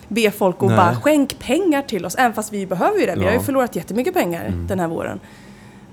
[0.08, 0.76] be folk att Nej.
[0.76, 3.12] bara skänk pengar till oss, även fast vi behöver ju det.
[3.14, 3.32] Vi har ju Ja.
[3.32, 3.44] Mm.
[3.44, 5.20] förlorat jättemycket pengar den här våren.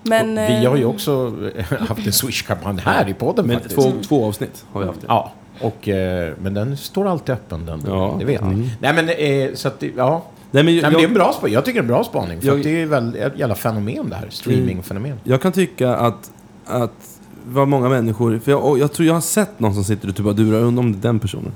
[0.04, 1.34] Men, Och vi har ju eh, också
[1.80, 3.76] haft en Swish-kampanj här i podden Men faktiskt.
[3.76, 5.00] två, två avsnitt har vi haft.
[5.08, 5.32] Ja,
[5.62, 8.16] och, eh, men den står alltid öppen den Ja.
[8.20, 8.54] det vet ni.
[8.54, 8.68] Mm.
[8.80, 9.10] Nej men,
[9.50, 10.24] eh, så att det, ja.
[10.52, 11.54] Nej, men Nej, jag, men det är en bra spaning.
[11.54, 12.42] Jag tycker det är en bra spaning.
[12.42, 14.28] För Jag- att det är väl ett jävla fenomen det här.
[14.30, 15.20] Streamingfenomen.
[15.24, 16.32] jag kan tycka att,
[16.66, 18.40] att vad många människor...
[18.40, 20.84] För jag, jag tror jag har sett någon som sitter och typ bara durar, undrar
[20.84, 21.52] om det är den personen.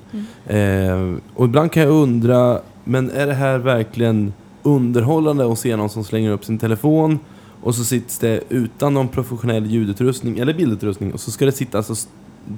[0.45, 5.89] Eh, och ibland kan jag undra, men är det här verkligen underhållande att se någon
[5.89, 7.19] som slänger upp sin telefon
[7.61, 11.79] och så sitts det utan någon professionell ljudutrustning eller bildutrustning och så ska det sitta
[11.79, 11.97] och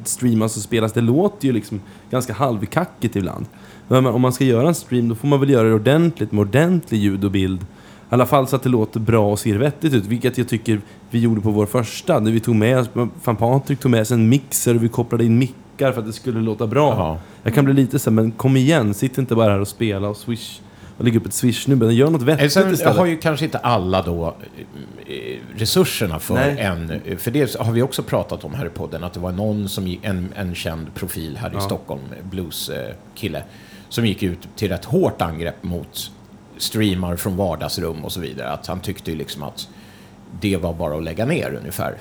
[0.03, 0.93] streamas och spelas.
[0.93, 1.81] Det låter ju liksom
[2.11, 3.45] ganska halvkackigt ibland.
[3.87, 6.41] Men om man ska göra en stream då får man väl göra det ordentligt med
[6.41, 7.65] ordentlig ljud och bild.
[8.13, 10.05] Alla fall så att det låter bra och ser vettigt ut.
[10.05, 12.19] Vilket jag tycker vi gjorde på vår första.
[12.19, 12.89] När vi tog med oss,
[13.21, 16.13] fan Patrik tog med sig en mixer och vi kopplade in mickar för att det
[16.13, 16.93] skulle låta bra.
[16.97, 17.17] Ja.
[17.43, 20.17] Jag kan bli lite så men kom igen, sitt inte bara här och spela och
[20.17, 20.59] swish
[20.97, 21.91] och lägga upp ett swish-nummer.
[21.91, 22.97] Gör något Eh, vettigt Sen istället.
[22.97, 24.35] har ju kanske inte alla då
[25.07, 25.13] eh,
[25.55, 26.59] resurserna för Nej.
[26.59, 26.91] en...
[27.05, 29.69] eh, För det har vi också pratat om här i podden, att det var någon
[29.69, 33.43] som, en, en känd profil här i Stockholm, blues-kille,
[33.89, 36.11] som gick ut till ett hårt angrepp mot
[36.61, 38.49] streamar från vardagsrum och så vidare.
[38.51, 39.67] Att han tyckte ju liksom att
[40.41, 41.93] det var bara att lägga ner ungefär.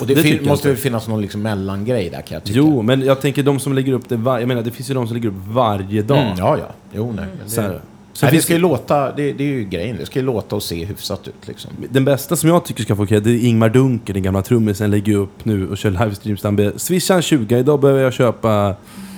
[0.00, 2.58] Och det, Det måste väl finnas någon liksom mellangrej där kan jag tycka.
[2.58, 4.94] Jo, men jag tänker de som lägger upp det var- Jag menar, det finns ju
[4.94, 6.18] de som lägger upp varje dag.
[6.18, 6.74] Mm, ja, ja.
[6.92, 7.24] Jo, nej.
[7.40, 7.80] Men Så det,
[8.12, 10.56] Sen nej, det ska ju låta, det, det är ju grejen, det ska ju låta
[10.56, 11.70] och se hyfsat ut liksom.
[11.90, 14.90] Den bästa som jag tycker ska få cred, det är Ingmar Dunker, den gamla trummisen,
[14.90, 16.42] lägger upp nu och kör livestreams.
[16.42, 18.74] Han ber, swisha en 20, idag behöver jag köpa...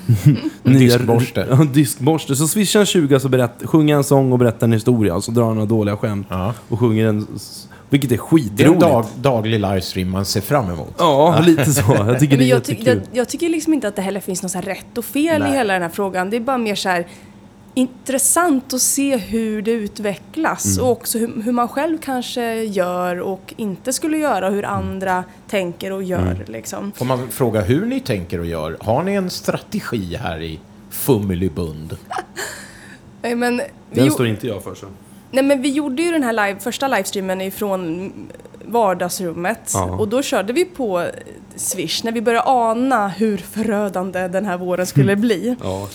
[0.62, 1.46] nya- diskborste.
[1.50, 2.36] Ja, en diskborste.
[2.36, 5.14] Så swisha en 20 så berätt, sjunger en sång och berättar en historia.
[5.14, 6.26] Och så drar han några dåliga skämt.
[6.30, 6.54] Ja.
[6.68, 7.26] Och sjunger en...
[7.90, 8.80] Vilket är Det är en skitroligt.
[8.80, 10.94] dag, daglig livestream man ser fram emot.
[10.98, 11.82] Ja, lite så.
[12.06, 14.42] Jag tycker det är jag, ty- jag, jag tycker liksom inte att det heller finns
[14.42, 15.52] något så här rätt och fel Nej.
[15.52, 16.30] i hela den här frågan.
[16.30, 17.06] Det är bara mer så här
[17.74, 20.84] intressant att se hur det utvecklas Mm.
[20.84, 24.76] och också hur, hur man själv kanske gör och inte skulle göra och hur Mm.
[24.76, 26.44] andra tänker och gör.
[26.46, 26.92] Liksom.
[26.92, 28.76] Får man fråga hur ni tänker och gör?
[28.80, 31.96] Har ni en strategi här i Fummelybund?
[33.22, 33.56] Nej, men
[33.90, 34.86] vi, Den står inte jag för så.
[35.30, 38.12] nej, men vi gjorde ju den här live, första livestreamen ifrån
[38.64, 39.84] vardagsrummet Ja.
[39.84, 41.06] och då körde vi på
[41.56, 45.56] Swish när vi började ana hur förödande den här våren skulle bli.
[45.62, 45.88] Ja.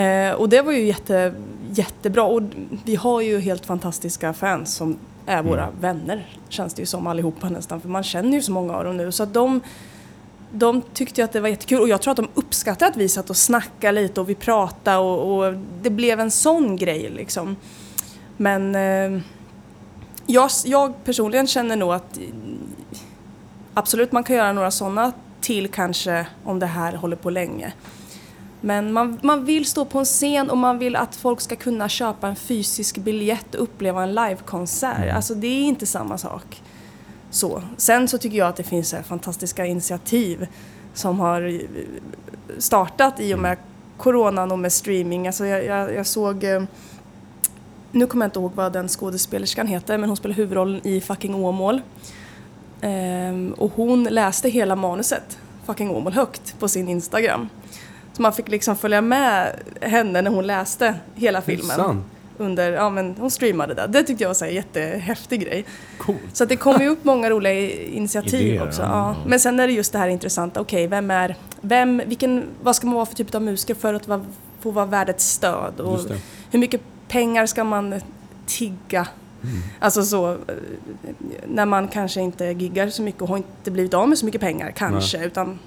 [0.00, 1.34] Eh, och det var ju jätte,
[1.70, 2.22] jättebra.
[2.22, 2.42] Och
[2.84, 7.48] vi har ju helt fantastiska fans som är våra vänner, känns det ju som allihopa
[7.48, 7.80] nästan.
[7.80, 9.12] För man känner ju så många av dem nu.
[9.12, 9.60] Så att de,
[10.52, 11.80] de tyckte ju att det var jättekul.
[11.80, 14.98] Och jag tror att de uppskattade att vi satt och snackade lite och vi pratade
[14.98, 17.56] och, och det blev en sån grej liksom.
[18.36, 19.20] Men eh,
[20.30, 22.24] jag, jag personligen känner nog att eh,
[23.74, 27.72] absolut man kan göra några sådana till kanske om det här håller på länge.
[28.60, 31.88] Men man, man vill stå på en scen och man vill att folk ska kunna
[31.88, 35.14] köpa en fysisk biljett och uppleva en livekonsert.
[35.14, 36.62] Alltså det är inte samma sak.
[37.30, 37.62] Så.
[37.76, 40.46] Sen så tycker jag att det finns eh, fantastiska initiativ
[40.94, 41.60] som har eh,
[42.58, 43.58] startat i och med
[43.96, 45.26] coronan och med streaming.
[45.26, 46.44] Alltså jag, jag, jag såg,
[47.92, 51.34] nu kommer jag inte ihåg vad den skådespelerskan heter, men hon spelar huvudrollen i Fucking
[51.34, 51.80] Åmål.
[52.80, 57.48] Ehm, och hon läste hela manuset, Fucking Åmål, högt på sin Instagram.
[58.12, 62.02] Så man fick liksom följa med henne när hon läste hela filmen.
[62.38, 63.86] Under, ja men hon streamade det.
[63.86, 65.64] Det tyckte jag var en jättehäftig grej.
[65.98, 66.18] Coolt.
[66.32, 68.82] Så det kommer ju upp många roliga initiativ Idéer, också.
[68.82, 69.16] ja.
[69.26, 72.86] Men sen är det just det här intressanta, okej vem är, vem, vilken, vad ska
[72.86, 74.24] man vara för typ av musiker för att vara,
[74.60, 75.80] få vara värd ett stöd?
[75.80, 76.00] Och
[76.50, 76.80] hur mycket
[77.10, 78.00] pengar ska man
[78.46, 79.08] tigga?
[79.42, 79.62] Mm.
[79.78, 80.36] Alltså så, eh,
[81.46, 84.40] när man kanske inte giggar så mycket och har inte blivit av med så mycket
[84.40, 85.24] pengar kanske.
[85.24, 85.58] Utan,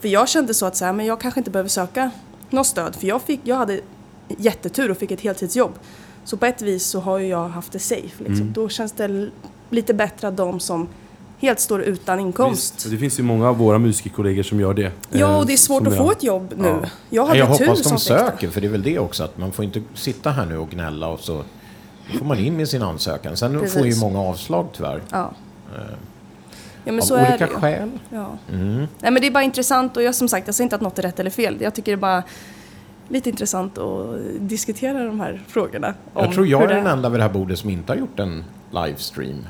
[0.00, 2.10] för jag kände så att så här, men jag kanske inte behöver söka
[2.50, 3.80] något stöd för jag, fick, jag hade
[4.28, 5.72] jättetur och fick ett heltidsjobb.
[6.24, 8.24] Så på ett vis så har ju jag haft det safe.
[8.24, 8.40] Liksom.
[8.40, 8.52] Mm.
[8.52, 9.30] Då känns det
[9.70, 10.88] lite bättre att de som
[11.42, 12.74] helt står utan inkomst.
[12.74, 14.92] Visst, det finns ju många av våra musikerkollegor som gör det.
[15.10, 16.68] Ja, Eh, och det är svårt att jag- få ett jobb nu.
[16.68, 16.88] Ja.
[17.10, 18.18] Jag hade jag tur hoppas de som fick det.
[18.18, 20.70] söker, för det är väl det också, att man får inte sitta här nu och
[20.70, 21.42] gnälla och så
[22.18, 23.36] får man in med sin ansökan.
[23.36, 23.78] Sen Precis.
[23.78, 25.02] får ju många avslag tyvärr.
[25.10, 25.32] Ja.
[26.84, 27.58] Ja men av så är olika det ju.
[27.58, 27.90] skäl.
[28.10, 28.30] Ja.
[28.52, 28.76] Mm.
[28.76, 30.98] Nej men det är bara intressant och jag som sagt, jag säger inte att något
[30.98, 31.56] är rätt eller fel.
[31.60, 32.22] Jag tycker det är bara
[33.08, 35.94] lite intressant att diskutera de här frågorna.
[36.14, 38.18] Jag tror jag är det den enda vid det här bordet som inte har gjort
[38.18, 39.46] en livestream.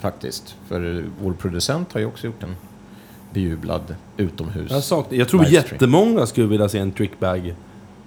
[0.00, 0.56] Faktiskt.
[0.68, 2.56] För vår producent har ju också gjort en
[3.32, 4.70] bejublad utomhus.
[4.70, 5.64] Jag, saknar, jag tror livestream.
[5.74, 7.46] jättemånga skulle vilja se en trickbag.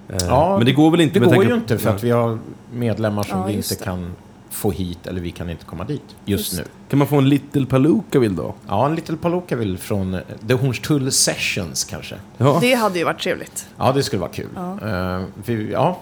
[0.10, 2.40] Eh, Ja, men det går väl inte Det går ju inte för att vi har
[2.74, 3.84] medlemmar som Ja, vi inte det.
[3.84, 4.14] kan
[4.50, 6.64] få hit eller vi kan inte komma dit just, Just nu.
[6.90, 8.56] Kan man få en Little Palooka vill då?
[8.68, 12.16] Ja, en Little Palooka vill från eh, The Hornstull Sessions kanske.
[12.38, 12.58] Ja.
[12.62, 13.68] Det hade ju varit trevligt.
[13.78, 14.48] Ja, det skulle vara kul.
[14.56, 14.78] Ja.
[15.18, 16.00] Eh, vi, ja.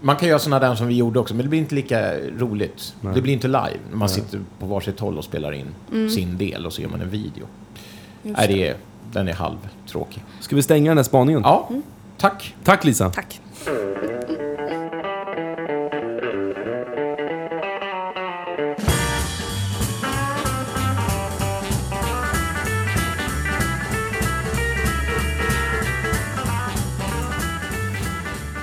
[0.00, 2.94] Man kan göra sådana där som vi gjorde också, men det blir inte lika roligt.
[3.00, 3.14] Nej.
[3.14, 3.78] Det blir inte live.
[3.92, 5.74] Man sitter på varsitt håll och spelar in
[6.10, 7.46] sin del och så gör man en video.
[8.22, 8.76] Just Nej, det är,
[9.12, 10.24] den är halvtråkig.
[10.40, 11.40] Ska vi stänga den här spaningen?
[11.44, 11.68] Ja,
[12.16, 12.54] tack.
[12.64, 13.10] Tack Lisa.
[13.10, 13.40] Tack.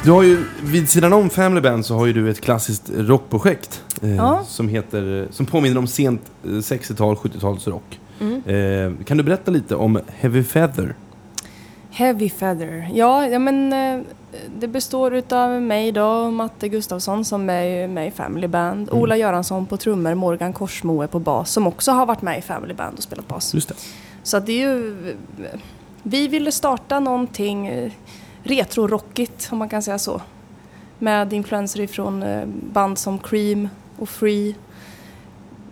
[0.03, 3.83] Du har ju, vid sidan om Family Band så har ju du ett klassiskt rockprojekt.
[4.01, 4.43] Eh, Ja.
[4.47, 7.99] som, heter, som påminner om sent eh, 60-tal, 70-talsrock.
[8.19, 8.43] Mm.
[8.45, 10.95] Eh, kan du berätta lite om Heavy Feather?
[11.91, 12.89] Heavy Feather.
[12.93, 14.01] Ja, ja men eh,
[14.59, 19.01] det består utav mig då, Matte Gustafsson som är med i Family Band, Mm.
[19.01, 22.73] Ola Göransson på trummor, Morgan Korsmoe på bas som också har varit med i Family
[22.73, 23.53] Band och spelat bas.
[23.53, 23.75] Just det.
[24.23, 24.95] Så att det är ju...
[26.03, 27.91] Vi ville starta någonting eh,
[28.43, 30.21] retro-rockigt, om man kan säga så.
[30.99, 34.55] Med influenser ifrån eh, band som Cream och Free.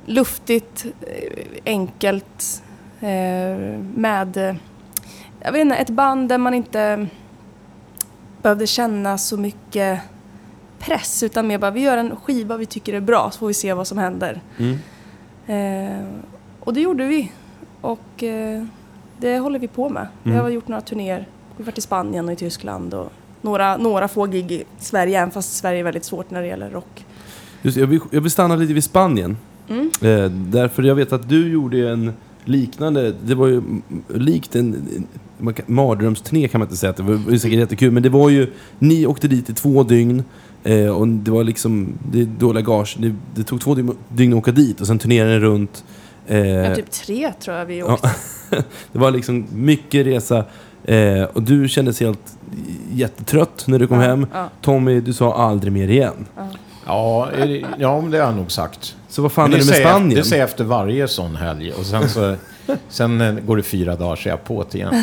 [0.05, 2.63] Luftigt, eh, enkelt,
[2.99, 4.57] eh, med...
[5.43, 7.07] Jag vet inte, ett band där man inte
[8.41, 9.99] behövde känna så mycket
[10.79, 13.53] press utan mer bara vi gör en skiva vi tycker är bra så får vi
[13.53, 14.41] se vad som händer.
[14.59, 14.77] Mm.
[15.47, 16.07] Eh,
[16.59, 17.31] och det gjorde vi.
[17.81, 18.63] Och eh,
[19.17, 20.07] det håller vi på med.
[20.23, 20.43] Vi Mm.
[20.43, 21.27] har gjort några turnéer.
[21.61, 23.11] Vi varit i Spanien och i Tyskland och
[23.41, 26.69] några, några få gig i Sverige, även fast Sverige är väldigt svårt när det gäller
[26.69, 27.05] rock.
[27.61, 29.37] Just, jag, vill, jag vill stanna lite vid Spanien.
[29.69, 29.91] Mm.
[30.01, 32.13] Eh, därför jag vet att du gjorde en
[32.45, 33.61] liknande, det var ju
[34.07, 34.75] likt en,
[35.39, 38.09] en mardrömsturné kan man inte säga, att det var, det var säkert jättekul, men det
[38.09, 38.47] var ju,
[38.79, 40.23] ni åkte dit i två dygn
[40.63, 44.33] eh, och det var liksom, det är dåliga gage, det, det tog två dygn, dygn
[44.33, 45.83] att åka dit och sen turnerade ni runt.
[46.31, 48.11] Eh, Ja, typ tre tror jag vi åkte.
[48.91, 50.43] det var liksom mycket resa
[50.83, 52.19] eh, och du kändes helt
[52.91, 54.27] jättetrött när du kom Ja, hem.
[54.33, 54.49] ja.
[54.61, 56.25] Tommy, du sa aldrig mer igen.
[56.85, 58.95] Ja, det- ja men det har jag nog sagt.
[59.09, 60.09] Så vad fan Men är det med Spanien?
[60.09, 61.71] Det säger jag efter varje sån helg.
[61.71, 62.35] Och sen, så,
[62.89, 64.93] sen eh, går det fyra dagar så är jag på det igen.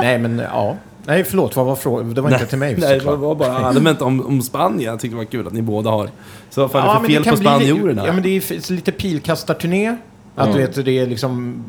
[0.00, 0.76] Nej, men ja.
[1.06, 1.56] Nej, förlåt.
[1.56, 2.14] Vad var frågan?
[2.14, 4.80] Det var inte till mig Nej, det var bara allmänt om, om Spanien.
[4.92, 6.08] Jag tyckte det var kul att ni båda har.
[6.50, 8.06] Så vad fan är det för fel på spanjorerna?
[8.06, 9.96] Ja, men det är lite pilkastarturné.
[10.34, 11.64] Att du vet, det är liksom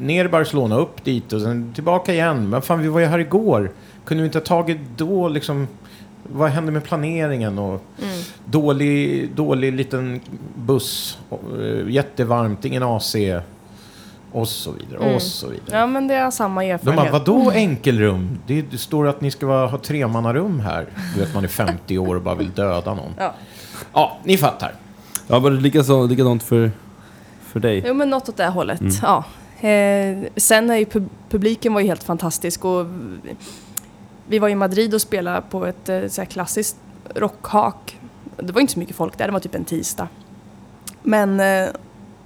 [0.00, 2.50] ner i Barcelona, upp dit och sen tillbaka igen.
[2.50, 3.70] Men fan, vi var ju här igår.
[4.04, 5.68] Kunde vi inte ha tagit då liksom...
[6.32, 7.58] Vad hände med planeringen?
[7.58, 7.82] Och
[8.44, 10.20] dålig, dålig liten
[10.56, 11.18] buss.
[11.30, 13.16] eh, Jättevarmt, ingen AC.
[14.32, 15.14] Och så vidare, Mm.
[15.14, 15.78] och så vidare.
[15.78, 17.12] Ja, men det är samma De bara, erfarenhet.
[17.12, 18.38] vadå enkelrum?
[18.46, 20.86] Det, det står att ni ska vara, ha tremannarum här.
[21.14, 23.12] Du vet, man är 50 år och bara vill döda någon.
[23.18, 23.34] Ja.
[23.92, 24.72] Ja, ni fattar.
[25.26, 26.70] Ja, var det likaså, likadant för,
[27.56, 27.84] för dig?
[27.86, 28.80] Jo, men något åt det hållet.
[28.80, 28.92] Mm.
[29.02, 29.24] Ja.
[29.68, 32.86] Eh, sen är ju pub- publiken var ju helt fantastisk och
[34.28, 36.76] vi var i Madrid och spelade på ett eh, så här klassiskt
[37.14, 37.98] rockhak.
[38.36, 40.08] Det var inte så mycket folk där, det var typ en tisdag.
[41.02, 41.68] Men, eh,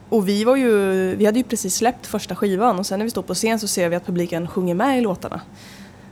[0.09, 0.70] och vi var ju,
[1.16, 3.69] vi hade ju precis släppt första skivan och sen när vi står på scen så
[3.69, 5.40] ser vi att publiken sjunger med i låtarna.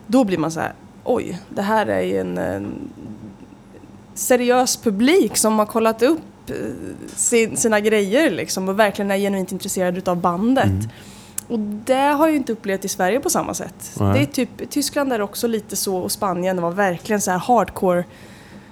[0.06, 0.72] Då blir man så här,
[1.04, 2.90] oj, det här är ju en, en
[4.14, 6.20] seriös publik som har kollat upp
[7.06, 10.64] sin, sina grejer liksom och verkligen är genuint intresserade utav bandet.
[10.64, 10.88] Mm.
[11.48, 13.96] Och det har jag ju inte upplevt i Sverige på samma sätt.
[14.00, 14.12] Nej.
[14.12, 17.30] Det är typ, i Tyskland är också lite så och Spanien det var verkligen så
[17.30, 18.04] här hardcore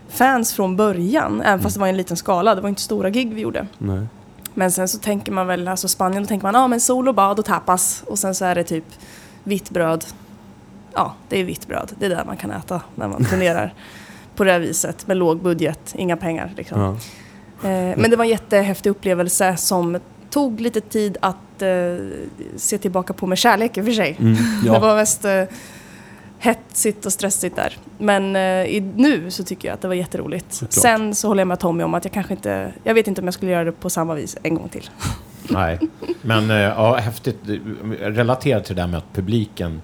[0.09, 1.43] fans från början.
[1.43, 3.67] Även fast det var en liten skala, det var inte stora gig vi gjorde.
[3.79, 4.07] Nej.
[4.55, 7.09] Men sen så tänker man väl, alltså Spanien, då tänker man ja ah, men sol
[7.09, 8.85] och bad och tapas och sen så är det typ
[9.45, 10.05] vitt bröd.
[10.93, 11.93] Ja, det är vitt bröd.
[11.99, 13.75] Det är det man kan äta när man turnerar
[14.37, 16.81] på det här viset med låg budget, inga pengar liksom.
[16.81, 16.97] Ja.
[17.67, 19.99] Eh, men det var en jättehäftig upplevelse som
[20.31, 21.69] tog lite tid att eh,
[22.57, 24.17] se tillbaka på med kärlek i och för sig.
[24.21, 24.33] Mm,
[24.63, 24.79] Det ja.
[24.79, 25.43] var mest eh,
[26.39, 27.77] hetsigt och stressigt där.
[27.99, 30.53] Men eh, i, nu så tycker jag att det var jätteroligt.
[30.53, 30.73] Såklart.
[30.73, 33.27] Sen så håller jag med Tommy om att jag kanske inte, jag vet inte om
[33.27, 34.91] jag skulle göra det på samma vis en gång till.
[35.49, 35.79] Nej,
[36.23, 37.39] men eh, ja, häftigt.
[38.01, 39.83] Relaterat till det där med att publiken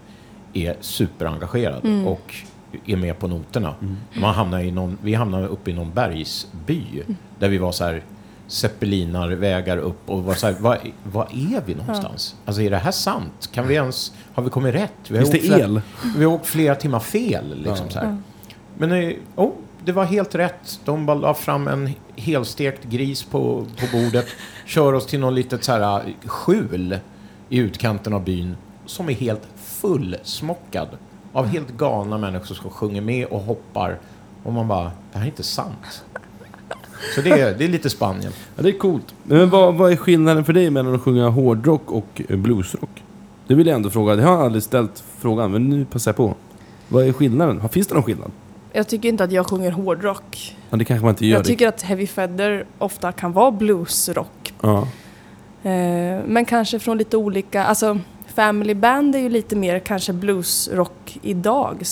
[0.53, 2.07] är superengagerad Mm.
[2.07, 2.35] och
[2.87, 3.75] är med på noterna.
[3.81, 3.97] Mm.
[4.15, 7.17] Man hamnar i någon, vi hamnade uppe i någon bergsby Mm.
[7.39, 8.03] där vi var så här
[8.47, 12.37] zeppelinarvägar upp och var så här, vad, vad är vi någonstans?
[12.45, 13.49] Alltså är det här sant?
[13.53, 14.93] Kan vi ens, har vi kommit rätt?
[15.09, 15.81] Vi har Finns det åkt flera- el?
[16.17, 17.63] Vi har åkt flera timmar fel.
[17.65, 18.17] Liksom, så här.
[18.79, 19.53] Men eh, oh,
[19.85, 20.81] det var helt rätt.
[20.85, 24.27] De bara la fram en helstekt gris på, på bordet.
[24.67, 26.99] Kör oss till någon litet så här eh, skjul
[27.49, 30.89] i utkanten av byn som är helt fullsmockad
[31.33, 33.99] av helt galna människor som sjunger med och hoppar.
[34.43, 36.05] Och man bara, det här är inte sant.
[37.15, 38.33] Så det är, det är lite Spanien.
[38.57, 39.15] Ja, det är coolt.
[39.23, 43.03] Men vad, vad är skillnaden för dig mellan att sjunga hårdrock och eh, bluesrock?
[43.47, 44.17] Det vill jag ändå fråga.
[44.17, 46.35] Det har jag aldrig ställt frågan, men nu passar jag på.
[46.89, 47.69] Vad är skillnaden?
[47.69, 48.31] Finns det någon skillnad?
[48.73, 50.57] Jag tycker inte att jag sjunger hårdrock.
[50.71, 51.37] Ja, det kanske man inte gör.
[51.37, 54.55] Jag tycker att Heavy Feather ofta kan vara bluesrock.
[54.61, 54.89] Ja.
[55.63, 57.99] Eh, men kanske från lite olika, alltså
[58.35, 61.83] Family Band är ju lite mer kanske bluesrock idag.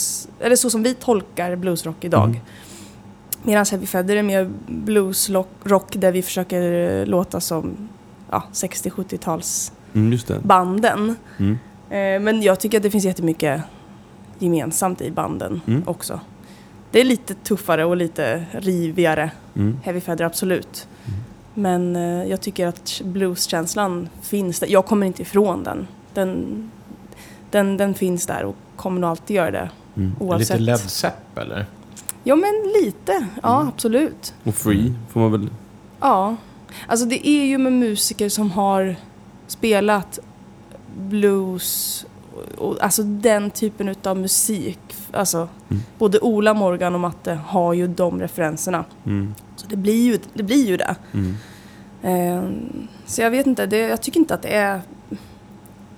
[0.41, 2.25] Eller så som vi tolkar bluesrock idag.
[2.29, 2.41] Mm.
[3.43, 7.89] Medan Heavy Feather är mer bluesrock där vi försöker låta som
[8.31, 11.17] ja, 60-70-tals Mm, banden.
[11.39, 11.59] Mm.
[11.91, 13.63] Eh, men jag tycker att det finns jättemycket
[14.39, 15.83] gemensamt i banden Mm.
[15.87, 16.21] också.
[16.91, 19.31] Det är lite tuffare och lite rivigare.
[19.57, 19.79] Mm.
[19.83, 20.89] Heavy Feather, absolut.
[21.55, 24.67] Men eh, jag tycker att blueskänslan finns där.
[24.67, 25.87] Jag kommer inte ifrån den.
[26.15, 26.71] Den.
[27.51, 29.71] Den, den finns där och kommer nog alltid göra det.
[30.19, 30.61] Oavsett.
[30.61, 31.67] Lite Led Zepp eller?
[32.25, 33.27] Ja, men lite.
[33.43, 34.35] Ja, absolut.
[34.45, 35.49] Och free får man väl...
[36.01, 36.37] Ja.
[36.87, 38.97] Alltså det är ju med musiker som har
[39.47, 40.19] spelat
[40.97, 42.07] blues
[42.59, 44.79] och, alltså den typen utav musik.
[45.13, 45.49] Alltså
[45.99, 48.85] både Ola, Morgan och Matte har ju de referenserna.
[49.07, 49.35] Mm.
[49.57, 50.43] Så det blir ju det.
[50.43, 50.97] Blir ju det.
[51.13, 51.37] Mm.
[52.03, 54.81] Ehm, så jag vet inte, det, jag tycker inte att det är...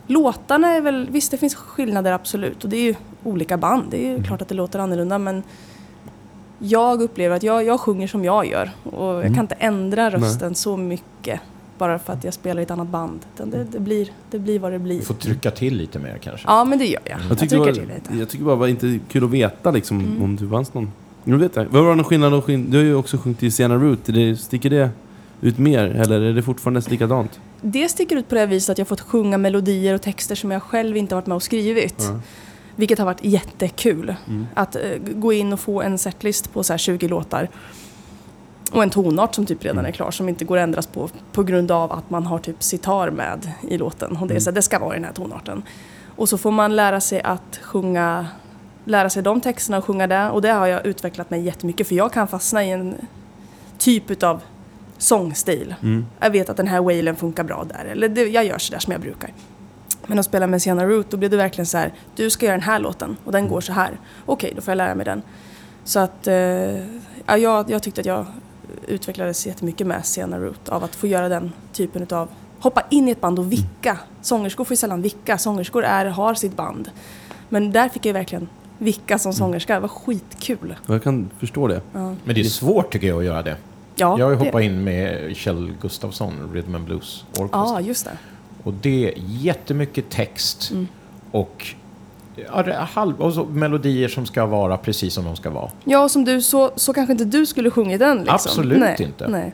[0.06, 4.06] Låtarna är väl, visst det finns skillnader absolut och det är ju olika band, det
[4.06, 5.42] är ju klart att det låter annorlunda men
[6.58, 10.54] jag upplever att jag, jag sjunger som jag gör och jag kan inte ändra rösten
[10.54, 11.40] så mycket
[11.78, 13.20] bara för att jag spelar i ett annat band.
[13.34, 14.98] Utan det, det, blir, det blir vad det blir.
[14.98, 16.46] Du får trycka till lite mer kanske.
[16.48, 17.18] Ja men det gör jag.
[17.18, 18.18] Jag, Jag tycker, trycker det till lite.
[18.18, 20.22] jag tycker bara det var inte kul att veta liksom, Mm.
[20.22, 20.92] om du fanns någon...
[21.24, 21.64] Nu vet jag.
[21.64, 24.38] Vad var någon skillnad Du har ju också sjungit i Sienna Root.
[24.40, 24.90] Sticker det
[25.40, 25.84] ut mer?
[25.84, 27.40] Eller är det fortfarande likadant?
[27.62, 30.62] Det sticker ut på det viset att jag fått sjunga melodier och texter som jag
[30.62, 32.02] själv inte varit med och skrivit.
[32.76, 34.14] Vilket har varit jättekul.
[34.54, 34.82] Att eh,
[35.14, 37.48] gå in och få en setlist på så här 20 låtar.
[38.72, 41.42] Och en tonart som typ redan är klar som inte går att ändras på på
[41.42, 44.16] grund av att man har typ sitar med i låten.
[44.16, 45.62] Och det, är så här, det ska vara i den här tonarten.
[46.16, 48.26] Och så får man lära sig att sjunga,
[48.84, 50.30] lära sig de texterna och sjunga det.
[50.30, 52.94] Och det har jag utvecklat mig jättemycket för jag kan fastna i en
[53.78, 54.40] typ utav
[55.02, 55.74] sångstil.
[56.20, 57.84] Jag vet att den här wailen funkar bra där.
[57.84, 59.30] Eller det, jag gör sådär som jag brukar.
[60.06, 62.56] Men att spela med Sienna Root, då blev det verkligen så här, du ska göra
[62.56, 63.98] den här låten och den går så här.
[64.26, 65.22] Okej, då får jag lära mig den.
[65.84, 66.34] Så att, eh,
[67.26, 68.26] ja, jag, jag tyckte att jag
[68.88, 73.10] utvecklades jättemycket med Sienna Root av att få göra den typen av hoppa in i
[73.10, 73.98] ett band och vicka.
[74.22, 76.90] Sångerskor får ju sällan vicka, sångerskor är, har sitt band.
[77.48, 78.48] Men där fick jag verkligen
[78.78, 80.74] vicka som sångerska, det var skitkul.
[80.86, 81.80] Jag kan förstå det.
[81.92, 83.56] Men det är svårt tycker jag att göra det.
[83.96, 87.48] Ja, jag har ju det- in med Kjell Gustafsson, Rhythm and Blues Orchestra.
[87.52, 88.10] Ja, just det.
[88.64, 90.88] Och det är jättemycket text Mm.
[91.30, 91.66] och,
[92.36, 95.70] ja, det är halv, och så melodier som ska vara precis som de ska vara.
[95.84, 98.34] Ja, som du, så, så kanske inte du skulle sjungit den liksom.
[98.34, 99.28] Absolut nej, inte.
[99.28, 99.52] Nej.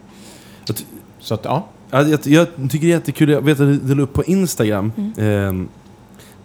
[1.20, 1.66] Så att, ja.
[1.90, 4.92] Ja, jag, jag tycker det är jättekul, jag vet att du la upp på Instagram
[4.96, 5.12] Mm.
[5.48, 5.68] ehm,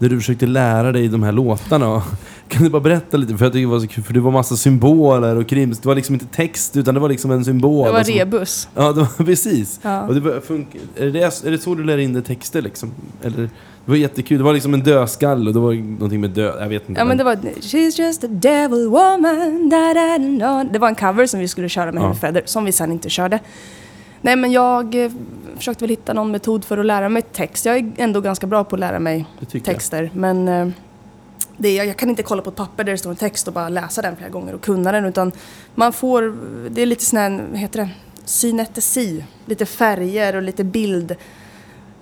[0.03, 2.03] när du försökte lära dig de här låtarna.
[2.47, 3.37] Kan du bara berätta lite?
[3.37, 5.79] För jag tycker det var så kul, för det var massa symboler och krims.
[5.79, 7.85] Det var liksom inte text utan det var liksom en symbol.
[7.85, 8.67] Det var Och så- rebus.
[8.75, 9.79] Ja, det var precis.
[9.83, 10.01] Ja.
[10.07, 10.65] Och det var, fun-
[10.97, 12.91] är, det, är det så du lär in dig texter liksom?
[13.23, 13.37] Eller,
[13.85, 16.69] det var jättekul, det var liksom en dödskalle och det var någonting med död, jag
[16.69, 17.01] vet inte.
[17.01, 20.63] Ja men det var She's just a devil woman da, da, da, da.
[20.73, 22.13] Det var en cover som vi skulle köra med Ja.
[22.13, 23.39] Feather som vi sen inte körde.
[24.23, 25.11] Nej men jag eh,
[25.55, 27.65] försökte väl hitta någon metod för att lära mig text.
[27.65, 29.65] Jag är ändå ganska bra på att lära mig tycker jag.
[29.65, 30.67] texter men eh,
[31.57, 33.69] det jag kan inte kolla på ett papper där det står en text och bara
[33.69, 35.31] läsa den flera gånger och kunna den utan
[35.75, 36.35] man får,
[36.69, 37.89] det är lite sån här, vad heter det,
[38.25, 41.15] synetesi, lite färger och lite bild.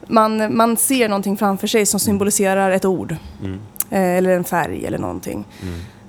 [0.07, 3.15] Man, man ser någonting framför sig som symboliserar ett ord.
[3.43, 3.59] Mm.
[3.89, 5.45] Eh, eller en färg eller någonting.
[5.61, 6.00] Eh,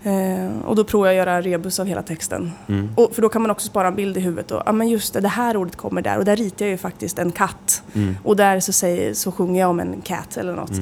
[0.65, 2.53] och då provar jag att göra rebus av hela texten.
[2.69, 2.89] Mm.
[2.97, 4.51] Och, för då kan man också spara en bild i huvudet.
[4.51, 6.19] Och, ja men just det, det här ordet kommer där.
[6.19, 7.83] Och där ritar jag ju faktiskt en katt.
[7.95, 8.17] Mm.
[8.25, 10.73] Och där så, säger, så sjunger jag om en cat eller något.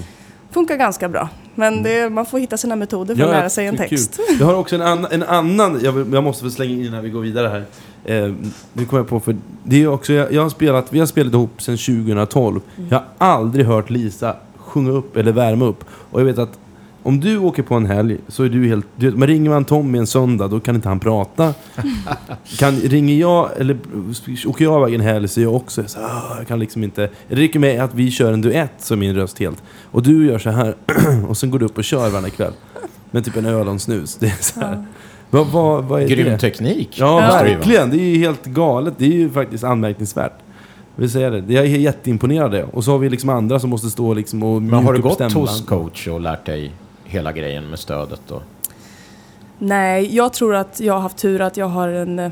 [0.51, 1.29] Funkar ganska bra.
[1.55, 4.17] Men det, man får hitta sina metoder för att lära sig en text.
[4.29, 4.37] Kul.
[4.41, 7.03] Jag har också en, annan- en annan, jag, vill- jag måste väl slänga in innan
[7.03, 7.65] vi går vidare här.
[8.05, 8.33] Eh,
[8.73, 11.33] nu kommer jag på, för det är också, jag, jag har spelat, vi har spelat
[11.33, 12.61] ihop sedan 2012.
[12.77, 12.89] Mm.
[12.91, 15.85] Jag har aldrig hört Lisa sjunga upp eller värma upp.
[15.91, 16.59] Och jag vet att
[17.03, 18.87] om du åker på en helg så är du helt...
[18.97, 21.55] Du, vet, men ringer man Tommy en söndag då kan inte han prata.
[22.59, 23.79] kan, ringer jag eller
[24.47, 27.09] åker jag iväg en helg så är jag också så "Ah, jag kan liksom inte...
[27.29, 29.63] Det räcker med att vi kör en duett så är min röst helt.
[29.91, 30.75] Och du gör så här
[31.29, 32.53] och sen går du upp och kör varje kväll.
[33.11, 34.17] Med typ en öl och en snus.
[34.21, 34.85] Det är så här.
[35.31, 36.39] Vad, vad, vad är Grym det?
[36.39, 36.97] teknik.
[36.99, 37.27] Ja, vara.
[37.43, 37.91] verkligen.
[37.91, 38.95] Det är ju helt galet.
[38.99, 40.33] Det är ju faktiskt anmärkningsvärt.
[40.97, 41.53] Vill säga det.
[41.55, 42.55] Jag är jätteimponerad.
[42.73, 45.33] Och så har vi liksom andra som måste stå liksom och Men har du gått
[45.33, 46.73] hos coach och lärt dig
[47.11, 48.31] hela grejen med stödet?
[48.31, 48.43] Och...
[49.59, 52.31] Nej, jag tror att jag har haft tur att jag har en eh,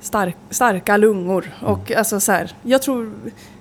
[0.00, 1.52] stark, starka lungor.
[1.60, 1.72] Mm.
[1.72, 3.12] Och alltså så här, jag tror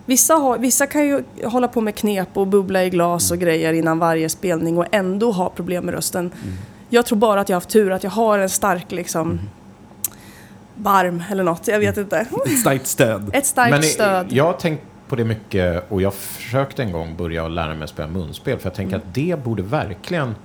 [0.05, 3.37] vissa, har, vissa kan ju hålla på med knep och bubbla i glas Mm.
[3.37, 6.19] och grejer innan varje spelning och ändå ha problem med rösten.
[6.43, 6.55] Mm.
[6.89, 9.39] Jag tror bara att jag har haft tur att jag har en stark liksom Mm.
[10.75, 12.17] barm eller något, jag vet inte.
[12.45, 13.29] Ett starkt stöd.
[13.33, 14.27] Ett starkt Men stöd.
[14.29, 17.89] jag har tänkt på det mycket och jag försökte en gång börja lära mig att
[17.89, 19.07] spela munspel för jag tänker Mm.
[19.07, 20.35] att det borde verkligen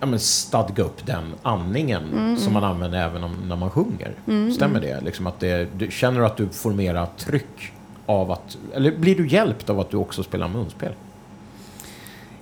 [0.00, 4.12] ja, men stadga upp den andningen Mm, som man använder även om, när man sjunger.
[4.54, 5.00] Stämmer det?
[5.00, 7.72] Liksom att det du, känner du att du får mera tryck
[8.06, 8.58] av att...
[8.74, 10.92] Eller blir du hjälpt av att du också spelar munspel?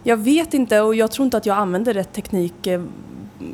[0.02, 2.82] Jag vet inte och jag tror inte att jag använder rätt teknik eh,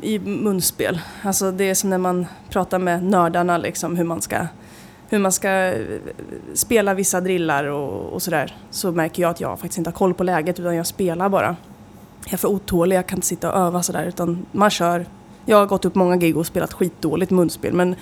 [0.01, 1.01] i munspel.
[1.21, 4.47] Alltså det är som när man pratar med nördarna liksom hur man ska,
[5.09, 5.81] hur man ska eh,
[6.53, 8.55] spela vissa drillar och, och sådär.
[8.71, 11.55] Så märker jag att jag faktiskt inte har koll på läget utan jag spelar bara.
[12.25, 15.05] Jag är för otålig, jag kan inte sitta och öva sådär utan man kör.
[15.45, 17.95] Jag har gått upp många gig och spelat skitdåligt munspel men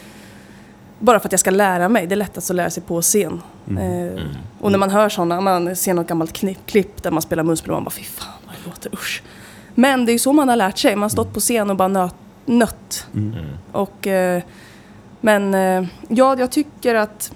[0.99, 2.07] bara för att jag ska lära mig.
[2.07, 3.41] Det är lättast att lära sig på scen.
[3.67, 4.21] Eh,
[4.59, 7.71] och när man hör sådana, man ser något gammalt klipp, klipp där man spelar munspel
[7.71, 9.23] och man bara fy fan vad det låter, usch.
[9.75, 10.95] Men det är ju så man har lärt sig.
[10.95, 12.15] Man har stått på scen och bara nöt,
[12.45, 13.07] nött.
[13.71, 14.43] Och, eh,
[15.27, 17.31] men eh, ja, jag tycker att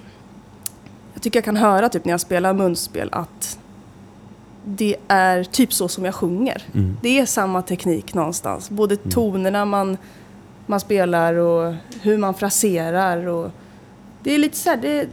[1.13, 3.59] jag tycker jag kan höra typ när jag spelar munspel att
[4.65, 6.63] det är typ så som jag sjunger.
[7.01, 8.69] Det är samma teknik någonstans.
[8.69, 9.97] Både tonerna man,
[10.65, 13.27] man spelar och hur man fraserar.
[13.27, 13.51] Och
[14.23, 15.07] det är lite så här, det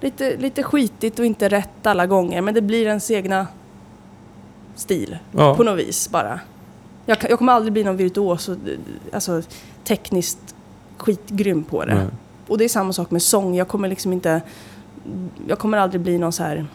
[0.00, 2.42] lite, lite skitigt och inte rätt alla gånger.
[2.42, 3.46] Men det blir ens egna
[4.74, 5.54] stil Ja.
[5.54, 6.40] på något vis bara.
[7.06, 8.56] Jag, jag kommer aldrig bli någon virtuos och
[9.12, 9.42] alltså,
[9.84, 10.54] tekniskt
[10.98, 11.94] skitgrym på det.
[11.94, 12.06] Nej.
[12.46, 13.54] Och det är samma sak med sång.
[13.54, 14.40] Jag kommer liksom inte...
[15.48, 16.66] Jag kommer aldrig bli någon så här...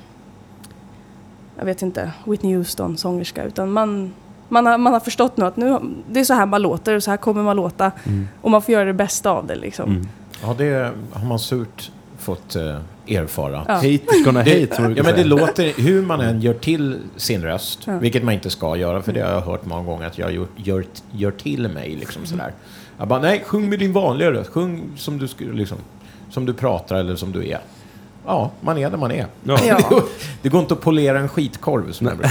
[1.58, 3.44] Jag vet inte, Whitney Houston-sångerska.
[3.44, 4.14] Utan man,
[4.50, 5.80] man, har, man har förstått nu att nu,
[6.12, 7.92] det är så här man låter och så här kommer man låta.
[8.42, 9.90] Och man får göra det bästa av det liksom.
[9.90, 10.08] Mm.
[10.42, 12.78] Ja, det har man surt fått eh,
[13.08, 13.66] erfara.
[13.68, 13.74] Ja.
[13.74, 17.80] Haters gonna hate, man Ja, men det låter, hur man än gör till sin röst,
[17.86, 17.98] Ja.
[17.98, 20.48] vilket man inte ska göra, för det har jag hört många gånger att jag gör,
[20.56, 22.54] gör, gör till mig liksom sådär.
[22.98, 25.78] Jag bara, nej, sjung med din vanliga röst, sjung som du, liksom,
[26.30, 27.60] som du pratar eller som du är.
[28.26, 29.28] Ja, man är där man är.
[29.44, 29.58] Ja.
[29.68, 30.02] Ja.
[30.42, 32.18] Det går inte att polera en skitkorv som jag.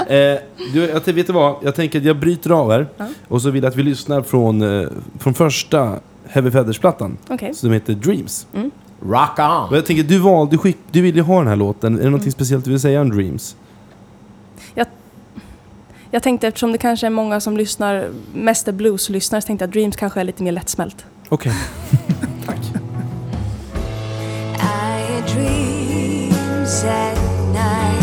[0.00, 0.38] Eh,
[0.72, 1.56] du, jag, vet du vad?
[1.62, 2.86] Jag tänker att jag bryter av här.
[3.28, 4.88] Och så vill jag att vi lyssnar från, eh,
[5.18, 5.98] från första
[6.28, 7.16] Heavy Feathers-plattan.
[7.28, 7.54] Okej.
[7.54, 8.46] Som heter Dreams.
[9.02, 9.74] Rock Och on!
[9.74, 11.98] jag tänker, du valde, skick, du ville ju ha den här låten.
[11.98, 13.56] Är det något speciellt du vill säga om Dreams?
[16.12, 19.68] Jag tänkte eftersom det kanske är många som lyssnar, mest är blues-lyssnare, så tänkte jag
[19.68, 21.06] att Dreams kanske är lite mer lättsmält.
[21.28, 21.52] Okej.
[24.58, 27.16] I had dreams at
[27.52, 27.99] night,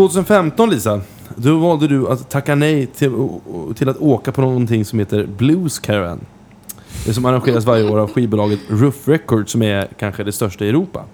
[0.00, 1.00] 2015 Lisa,
[1.36, 3.12] då valde du att tacka nej till,
[3.76, 6.20] till att åka på någonting som heter Blues Caravan.
[7.06, 10.68] Det som arrangeras varje år av skivbolaget Roof Records som är kanske det största i
[10.68, 11.04] Europa.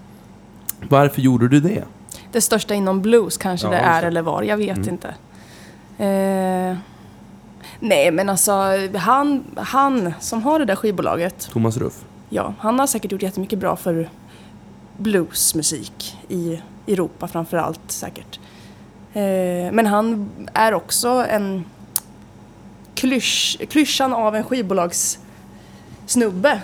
[0.89, 1.83] Varför gjorde du det?
[2.31, 5.07] Det största inom blues kanske Ja, det är eller var, jag vet inte.
[5.97, 6.77] Eh,
[7.79, 8.51] nej men alltså
[8.95, 12.05] han, han som har det där skivbolaget, Thomas Ruff?
[12.29, 14.09] ja han har säkert gjort jättemycket bra för
[14.97, 18.39] bluesmusik i Europa framför allt säkert.
[19.13, 21.65] Eh, men han är också en
[22.95, 26.61] klysch, klyschan av en skivbolagssnubbe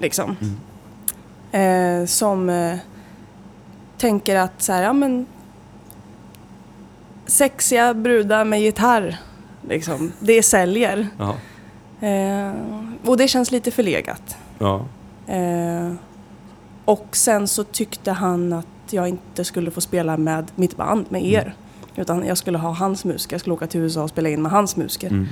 [0.00, 0.36] liksom.
[1.52, 2.76] Eh, som eh,
[3.98, 5.26] tänker att så här, ja men
[7.26, 9.16] sexiga brudar med gitarr,
[9.68, 11.06] liksom, det säljer.
[12.00, 12.52] Eh,
[13.04, 14.36] och det känns lite förlegat.
[14.58, 14.84] ja.
[16.84, 21.24] Och sen så tyckte han att jag inte skulle få spela med mitt band, med
[21.24, 21.54] er.
[21.96, 24.52] Utan jag skulle ha hans musiker, jag skulle åka till USA och spela in med
[24.52, 25.06] hans musiker.
[25.08, 25.26] Mm.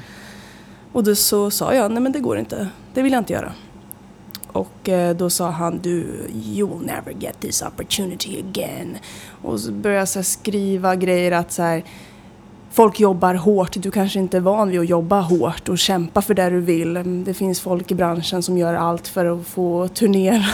[0.93, 3.53] Och då så sa jag, nej men det går inte, det vill jag inte göra.
[4.53, 8.97] Och eh, då sa han, du, you will never get this opportunity again.
[9.43, 11.85] Och så började jag så skriva grejer att så här,
[12.71, 16.35] folk jobbar hårt, du kanske inte är van vid att jobba hårt och kämpa för
[16.35, 17.25] det du vill.
[17.25, 20.45] Det finns folk i branschen som gör allt för att få turnera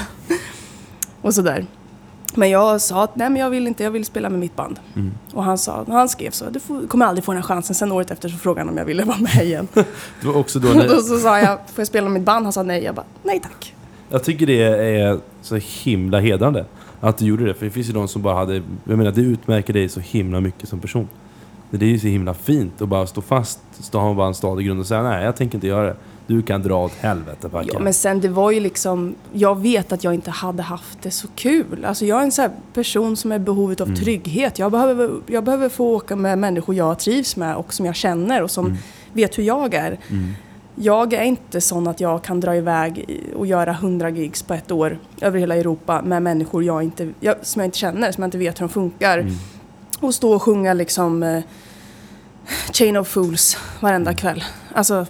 [1.23, 1.67] och sådär.
[2.35, 4.81] Men jag sa att nej men jag vill inte, jag vill spela med mitt band.
[5.33, 7.75] Och han sa, han skrev så, du får, kommer aldrig få den här chansen.
[7.75, 9.69] Sen året efter så frågade han om jag ville vara med igen.
[9.75, 12.47] Det var också då Och när, så sa jag, får jag spela med mitt band?
[12.47, 12.85] Han sa nej.
[12.85, 13.75] Jag bara, nej tack.
[14.09, 16.65] Jag tycker det är så himla hedrande.
[17.01, 17.55] att du gjorde det.
[17.55, 18.63] För det finns ju de som bara hade...
[18.85, 21.09] Jag menar, det utmärker dig så himla mycket som person.
[21.71, 24.67] Det är ju så himla fint att bara stå fast, stå, ha bara en stadig
[24.67, 25.97] grund och säga nej, jag tänker inte göra det.
[26.29, 27.71] Du kan dra åt helvete Packe.
[27.73, 31.11] Ja, men sen det var ju liksom, jag vet att jag inte hade haft det
[31.11, 31.85] så kul.
[31.85, 34.59] Alltså jag är en sån här person som är i behovet av trygghet.
[34.59, 38.43] Jag behöver, jag behöver få åka med människor jag trivs med och som jag känner
[38.43, 38.77] och som
[39.13, 39.99] vet hur jag är.
[40.75, 44.71] Jag är inte sån att jag kan dra iväg och göra 100 gigs på ett
[44.71, 48.27] år över hela Europa med människor jag inte, jag, som jag inte känner, som jag
[48.27, 49.27] inte vet hur de funkar.
[50.01, 51.43] Och stå och sjunga liksom eh,
[52.73, 54.45] Chain of Fools varenda kväll.
[54.73, 55.07] Alltså,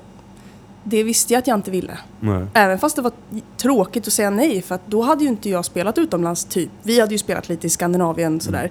[0.89, 1.99] det visste jag att jag inte ville.
[2.21, 2.47] Nej.
[2.55, 3.13] Även fast det var
[3.57, 6.71] tråkigt att säga nej för att då hade ju inte jag spelat utomlands typ.
[6.83, 8.71] Vi hade ju spelat lite i Skandinavien sådär.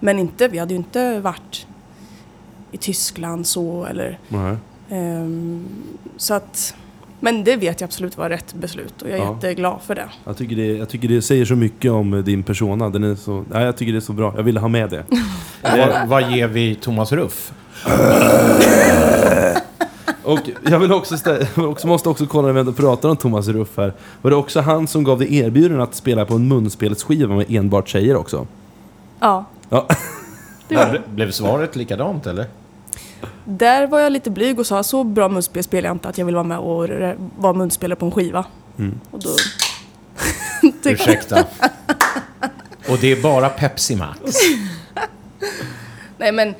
[0.00, 1.66] Men inte, vi hade ju inte varit
[2.72, 4.56] i Tyskland så eller Nej.
[4.90, 5.64] ehm,
[6.16, 6.74] så att
[7.20, 9.34] men det vet jag absolut var rätt beslut och jag är Ja.
[9.34, 10.08] jätteglad för det.
[10.24, 12.90] Jag tycker, det, jag tycker det säger så mycket om din persona.
[12.90, 14.32] Den är så, nej, jag tycker det är så bra.
[14.36, 15.04] Jag ville ha med det.
[15.62, 17.52] Vad, vad ger vi Thomas Ruff?
[20.26, 20.40] Och
[20.70, 21.16] jag vill också,
[21.56, 23.92] också måste också kolla när vi ändå pratar om Thomas Ruff här.
[24.22, 27.88] Var det också han som gav dig erbjudande att spela på en munspelsskiva med enbart
[27.88, 28.46] tjejer också?
[29.20, 29.86] Ja, Ja.
[30.68, 32.46] Ble- Blev svaret likadant eller?
[33.44, 36.24] där var jag lite blyg och sa så bra munspel spelar jag inte att jag
[36.26, 38.44] vill vara med och re- vara munspelare på en skiva.
[39.10, 39.30] Och då...
[40.90, 41.38] Ursäkta.
[42.88, 44.20] Och det är bara Pepsi Max.
[46.18, 46.54] Nej men,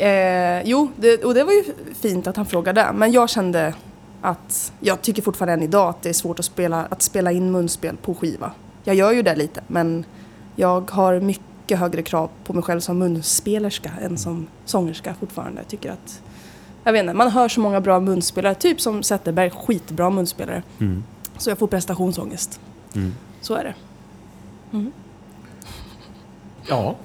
[0.00, 1.64] eh, jo, det, och det var ju
[1.94, 2.92] fint att han frågade.
[2.94, 3.74] Men jag kände
[4.20, 7.50] att, jag tycker fortfarande än idag att det är svårt att spela, att spela in
[7.50, 8.52] munspel på skiva.
[8.84, 10.04] Jag gör ju det lite, men
[10.56, 15.60] jag har mycket högre krav på mig själv som munspelerska än som sångerska fortfarande.
[15.60, 16.22] Jag tycker att,
[16.84, 20.62] jag vet inte, man hör så många bra munspelare, typ som Zetterberg, skitbra munspelare.
[20.78, 21.04] Mm.
[21.38, 22.60] Så jag får prestationsångest.
[22.94, 23.14] Mm.
[23.40, 23.74] Så är det.
[26.66, 26.96] Ja.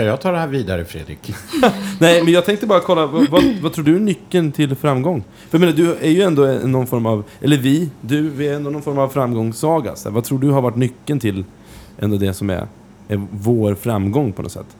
[0.00, 1.34] Ska jag ta det här vidare Fredrik?
[2.00, 5.24] Nej, men jag tänkte bara kolla, vad, vad, vad tror du är nyckeln till framgång?
[5.50, 8.48] För jag menar, du är ju ändå en- någon form av, eller vi, du, vi
[8.48, 9.96] är ändå någon form av framgångssaga.
[9.96, 11.44] Så vad tror du har varit nyckeln till
[11.98, 12.66] ändå det som är,
[13.08, 14.76] är vår framgång på något sätt?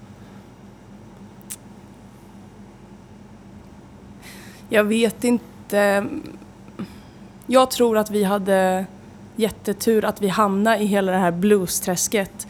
[4.68, 6.06] Jag vet inte.
[7.47, 8.86] Jag tror att vi hade
[9.36, 12.47] jättetur att vi hamnade i hela det här bluesträsket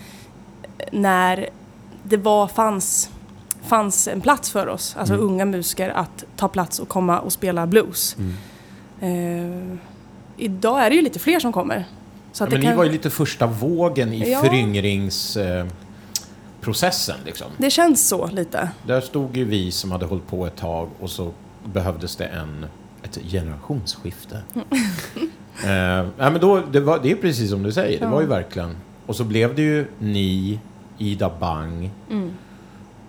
[0.93, 1.49] när
[2.11, 3.11] det var, fanns,
[3.63, 5.27] fanns en plats för oss, alltså Mm.
[5.27, 8.17] unga musiker, att ta plats och komma och spela blues.
[9.01, 9.77] Eh,
[10.37, 11.85] idag är det ju lite fler som kommer.
[12.33, 14.41] Så Ja, att men det, ni kan, var ju lite första vågen i Ja.
[14.41, 17.17] föryngringsprocessen.
[17.25, 17.47] liksom.
[17.59, 18.71] det känns så lite.
[18.87, 21.33] Där stod ju vi som hade hållit på ett tag och så
[21.65, 22.67] behövdes det en,
[23.03, 24.43] ett generationsskifte.
[25.65, 25.71] eh,
[26.19, 28.11] ja, men då, det, var, det är precis som du säger, det Ja.
[28.11, 28.77] var ju verkligen...
[29.07, 30.61] Och så blev det ju ni,
[31.01, 32.31] Ida Bang, Mm.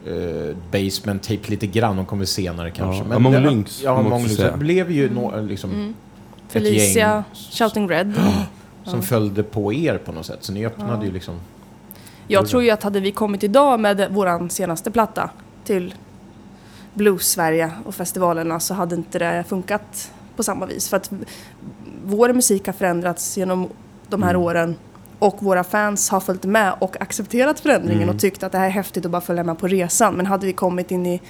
[0.06, 3.04] eh, Basement Tape lite grann, de kommer senare kanske.
[3.10, 4.36] Ja, Among det- Lynx, Ja, Among Lynx.
[4.38, 5.90] Det blev ju nå- liksom Mm.
[6.48, 8.14] ett Felicia, gäng Shouting Red.
[8.84, 10.38] som följde på er på något sätt.
[10.44, 11.36] Så ni öppnade ju liksom...
[12.28, 15.30] Jag tror ju att hade vi kommit idag med våran senaste platta
[15.66, 15.94] till
[16.94, 20.90] Blues-Sverige och festivalerna så hade inte det funkat på samma vis.
[20.90, 21.12] För att
[22.06, 23.70] vår musik har förändrats genom
[24.08, 24.42] de här Mm.
[24.42, 24.76] åren
[25.22, 28.16] och våra fans har följt med och accepterat förändringen Mm.
[28.16, 30.14] och tyckt att det här är häftigt att bara följa med på resan.
[30.14, 31.22] Men hade vi kommit in i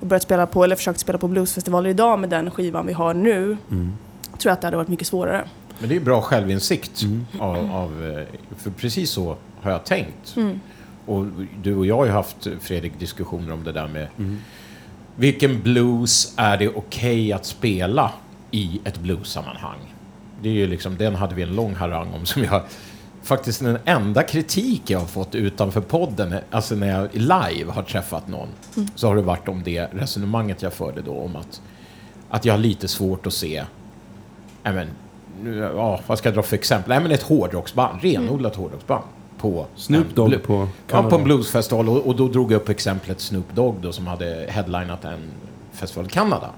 [0.00, 3.14] och börjat spela på eller försökt spela på bluesfestivaler idag med den skivan vi har
[3.14, 3.92] nu Mm.
[4.38, 5.44] tror jag att det hade varit mycket svårare.
[5.78, 7.02] Men det är bra självinsikt.
[7.02, 7.26] Mm.
[7.40, 8.24] Av, av, eh,
[8.58, 10.36] för precis så har jag tänkt.
[10.36, 10.60] Mm.
[11.06, 11.26] Och
[11.62, 14.38] du och jag har ju haft, Fredrik, diskussioner om det där med Mm.
[15.16, 18.12] vilken blues är det okej att spela
[18.50, 19.78] i ett bluessammanhang?
[20.42, 22.62] Det är ju liksom, den hade vi en lång harang om som jag
[23.22, 28.28] Faktiskt den enda kritik jag har fått utanför podden, alltså när jag live har träffat
[28.28, 28.48] någon,
[28.94, 31.62] så har det varit om det resonemanget jag förde då om att,
[32.28, 33.64] att jag har lite svårt att se
[34.62, 34.88] Nej, men,
[35.42, 36.88] nu, ja, vad ska jag dra för exempel?
[36.88, 39.04] Nej, men ett hårdrocksband, renodlat hårdrocksband.
[39.38, 41.88] På Snoop en Dogg blu- på Ja, på en bluesfestival.
[41.88, 45.20] Och, och då drog jag upp exemplet Snoop Dogg då, som hade headlinat en
[45.82, 46.50] festival i Kanada.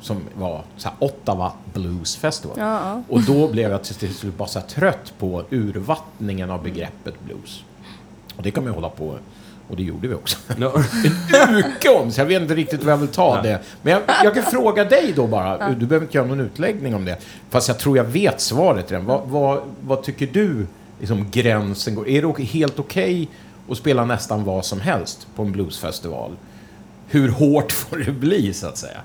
[0.00, 2.56] Som var så här, Ottawa Blues Festival.
[2.58, 3.02] Ja, ja.
[3.08, 7.64] Och då blev jag till slut bara så här trött på urvattningen av begreppet blues.
[8.36, 9.14] Och det kan man ju hålla på
[9.70, 10.36] och det gjorde vi också.
[10.58, 10.72] Ja.
[11.48, 13.60] En uke om, så jag vet inte riktigt vad jag vill ta det.
[13.82, 17.04] Men jag, jag kan fråga dig då bara, du behöver inte göra någon utläggning om
[17.04, 17.16] det.
[17.50, 19.06] Fast jag tror jag vet svaret redan.
[19.06, 20.66] Vad, vad, vad tycker du
[20.98, 22.08] liksom, gränsen går?
[22.08, 23.28] Är det helt okej
[23.70, 26.36] att spela nästan vad som helst på en bluesfestival?
[27.12, 29.00] Hur hårt får det bli, så att säga?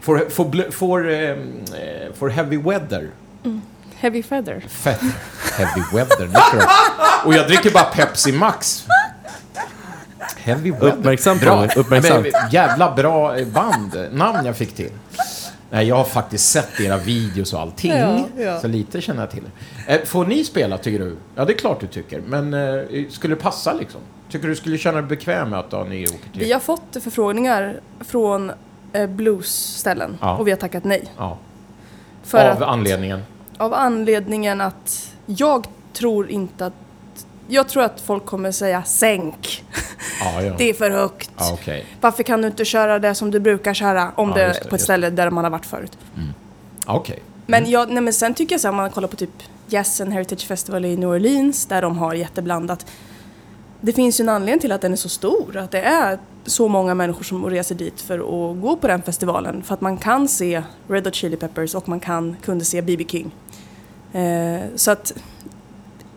[0.00, 1.36] Får, får, får, eh, eh,
[2.18, 3.10] får heavy weather
[3.98, 4.64] Heavy Feather.
[4.68, 5.00] Fett
[5.56, 6.30] heavy weather.
[6.32, 6.68] jag.
[7.26, 8.84] Och jag dricker bara Pepsi Max.
[10.36, 10.86] Heavy weather.
[10.86, 11.66] Uppmärksamt, bra.
[11.76, 12.26] Uppmärksamt.
[12.32, 14.90] Men, jävla bra eh, band, namn jag fick till.
[15.70, 17.92] Nej, jag har faktiskt sett era videos och allting.
[17.92, 18.60] Ja, ja.
[18.60, 19.44] Så lite känner jag till.
[19.86, 21.16] Eh, Får ni spela, tycker du?
[21.34, 22.20] Ja, det är klart du tycker.
[22.26, 24.00] Men eh, skulle det passa liksom?
[24.30, 26.40] Tycker du skulle känna dig bekväm med att ja, ni åker till...
[26.40, 28.52] Vi har fått förfrågningar från
[28.92, 30.36] eh, bluesställen Ja.
[30.36, 31.04] och vi har tackat nej.
[31.18, 31.38] Ja.
[32.32, 33.22] Av att, anledningen?
[33.58, 36.72] av anledningen att jag tror inte att...
[37.48, 39.64] Jag tror att folk kommer säga sänk.
[40.20, 40.54] Ja, ja.
[40.58, 41.30] Det är för högt.
[41.38, 41.86] Ja, okej.
[42.00, 44.74] Varför kan du inte köra det som du brukar köra om Ja, det det, på
[44.74, 45.98] ett ställe där man har varit förut?
[46.86, 47.22] Ja, Okej.
[47.46, 50.00] Men, jag, nej, men sen tycker jag så här, om man kollar på typ Yes
[50.00, 52.86] and Heritage Festival i New Orleans där de har jätteblandat.
[53.80, 56.68] Det finns ju en anledning till att den är så stor, att det är så
[56.68, 59.62] många människor som reser dit för att gå på den festivalen.
[59.62, 63.04] För att man kan se Red Hot Chili Peppers och man kan, kunde se B.B.
[63.08, 63.34] King.
[64.12, 65.12] Eh, så att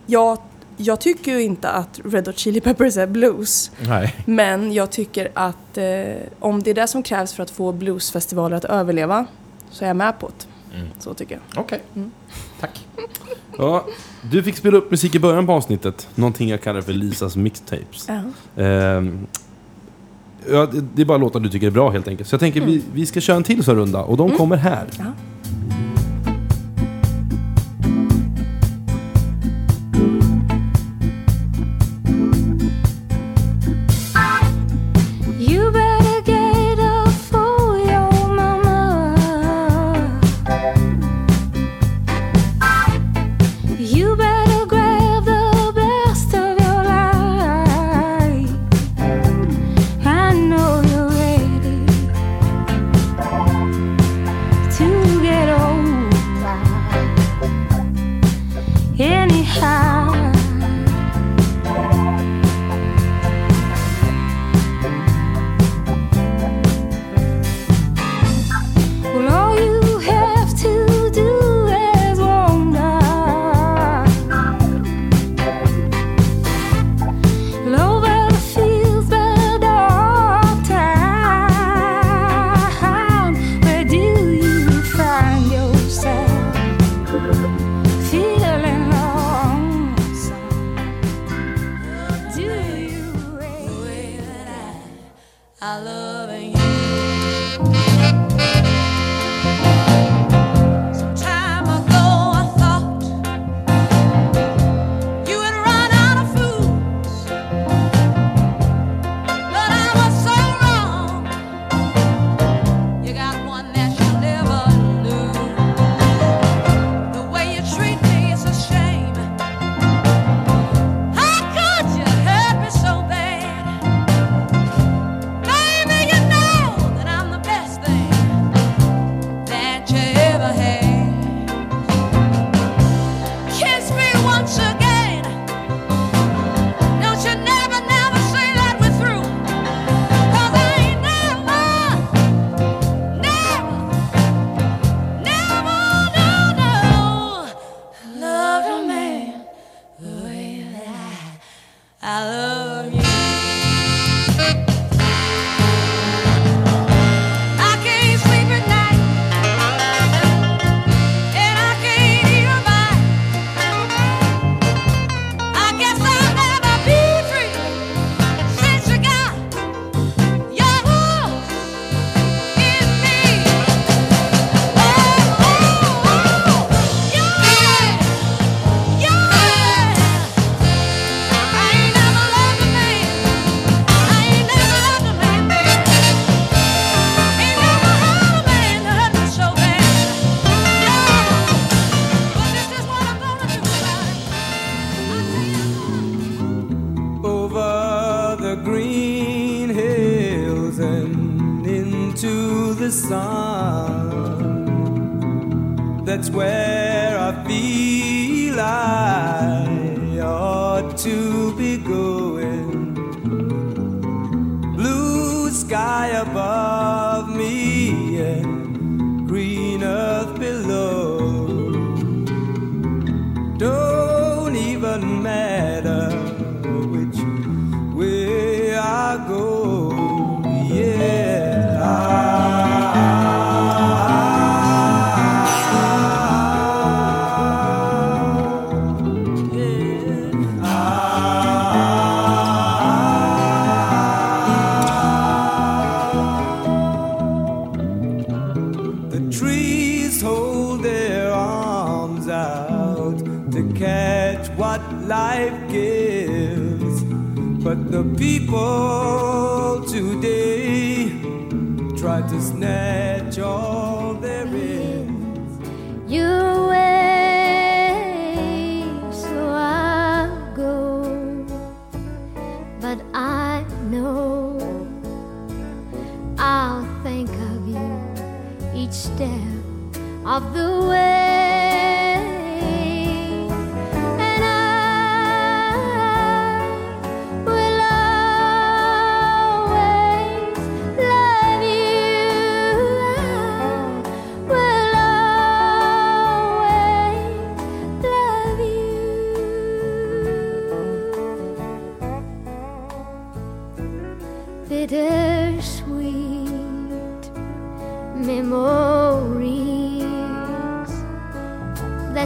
[0.06, 0.38] jag,
[0.82, 3.72] jag tycker ju inte att Red Hot Chili Peppers är blues.
[3.88, 4.16] Nej.
[4.26, 5.84] Men jag tycker att eh,
[6.40, 9.26] om det är det som krävs för att få bluesfestivaler att överleva
[9.72, 10.46] så är jag med på det.
[11.00, 11.64] Så tycker jag.
[11.64, 11.82] Okej.
[12.60, 12.88] Tack.
[13.58, 13.86] Ja,
[14.32, 16.08] du fick spela upp musik i början på avsnittet.
[16.16, 18.10] Någonting jag kallar för Lisas mixtapes.
[18.58, 19.28] Ehm,
[20.52, 22.30] ja, det, det är bara låtar du tycker är bra helt enkelt.
[22.30, 24.88] Så jag tänker vi, vi ska köra en till så runda och de kommer här.
[24.98, 25.04] Ja.
[25.04, 25.29] You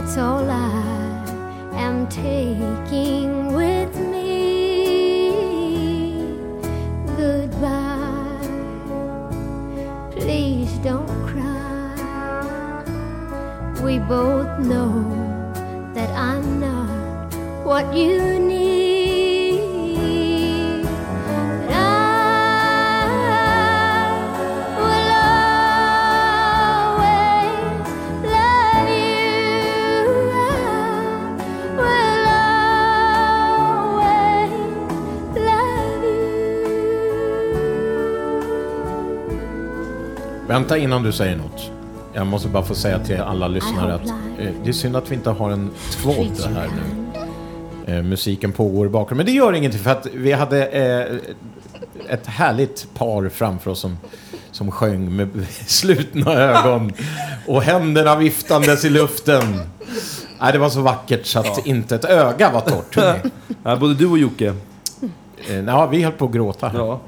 [0.04, 1.24] That's all I
[1.72, 5.00] am taking with me.
[7.16, 8.46] Goodbye.
[10.12, 12.84] Please don't cry.
[13.82, 14.92] We both know
[15.94, 18.53] that I'm not what you need.
[40.54, 41.70] Vänta innan du säger något.
[42.12, 44.06] Jag måste bara få säga till alla lyssnare att
[44.38, 46.68] eh, det är synd att vi inte har en tråd här
[47.86, 47.94] nu.
[47.94, 49.16] Eh, musiken pågår i bakgrunden.
[49.16, 51.16] Men det gör ingenting för att vi hade eh,
[52.08, 53.98] ett härligt par framför oss som,
[54.50, 56.92] som sjöng med slutna ögon
[57.46, 59.60] och händerna viftandes i luften.
[60.40, 62.96] Nej, det var så vackert så att inte ett öga var torrt.
[63.62, 64.54] Ja, både du och Jocke.
[65.48, 66.68] Eh, ja, vi höll på att gråta.
[66.68, 66.78] här.
[66.78, 67.00] Ja.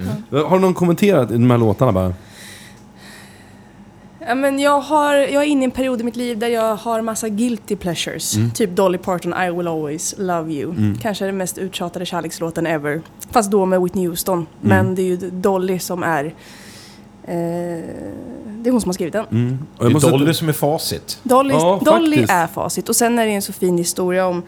[0.49, 2.15] Har någon kommenterat de här låtarna bara?
[4.27, 6.77] Ja, men jag, har, jag är inne i en period i mitt liv där jag
[6.77, 8.37] har massa guilty pleasures.
[8.37, 8.51] Mm.
[8.51, 10.75] Typ Dolly Parton, I will always love you.
[11.03, 13.01] Kanske den mest uttjatade kärlekslåten ever.
[13.31, 14.39] Fast då med Whitney Houston.
[14.39, 14.47] Mm.
[14.63, 16.25] Men det är ju Dolly som är...
[16.25, 16.33] Eh,
[17.25, 19.27] det är hon som har skrivit den.
[19.31, 19.59] Mm.
[19.77, 21.19] Och Det är måste Dolly som är facit.
[21.23, 22.33] Dolly, Ja, Dolly faktiskt.
[22.33, 22.89] är facit.
[22.89, 24.43] Och sen är det en så fin historia om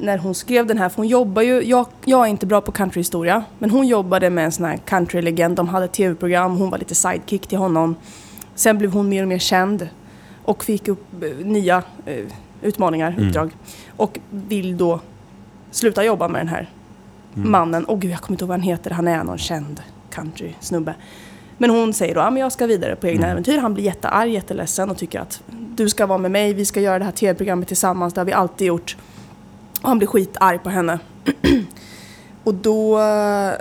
[0.00, 2.72] när hon skrev den här, för hon jobbar ju, jag, jag är inte bra på
[2.72, 6.78] countryhistoria, men hon jobbade med en sån här countrylegend, de hade ett tv-program, hon var
[6.78, 7.94] lite sidekick till honom.
[8.60, 9.88] Sen blev hon mer och mer känd
[10.44, 12.24] och fick upp eh, nya eh,
[12.62, 13.56] utmaningar, uppdrag.
[13.96, 15.00] Och vill då
[15.70, 16.70] sluta jobba med den här
[17.34, 17.84] mannen.
[17.88, 20.94] Åh gud, jag kommer inte ihåg vad han heter, han är någon känd country-snubbe.
[21.58, 23.58] Men hon säger då, ja men jag ska vidare på egna äventyr.
[23.58, 25.42] Han blir jättearg, jätteledsen och tycker att
[25.74, 28.32] du ska vara med mig, vi ska göra det här tv-programmet tillsammans, det har vi
[28.32, 28.96] alltid gjort.
[29.82, 30.98] Och han blir skitarg på henne.
[32.44, 33.52] och då eh,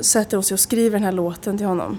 [0.00, 1.98] sätter hon sig och skriver den här låten till honom.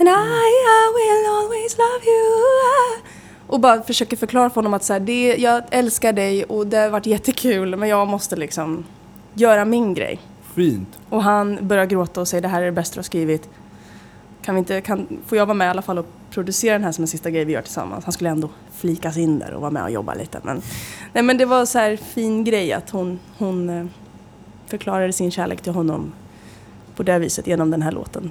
[0.00, 3.02] And I, I will always love you.
[3.46, 6.76] Och bara försöker förklara för honom att så här, det, jag älskar dig och det
[6.76, 8.84] har varit jättekul men jag måste liksom
[9.34, 10.20] göra min grej.
[10.54, 10.98] Fint.
[11.08, 13.48] Och han börjar gråta och säger det här är det bästa du har skrivit.
[14.42, 16.92] Kan vi inte, kan, får jag vara med i alla fall och producera den här
[16.92, 18.04] som en sista grej vi gör tillsammans?
[18.04, 20.40] Han skulle ändå flikas in där och vara med och jobba lite.
[20.42, 20.62] Men,
[21.12, 23.86] nej, men det var så här fin grej att hon, hon eh,
[24.66, 26.12] förklarade sin kärlek till honom
[26.96, 28.30] på det viset genom den här låten.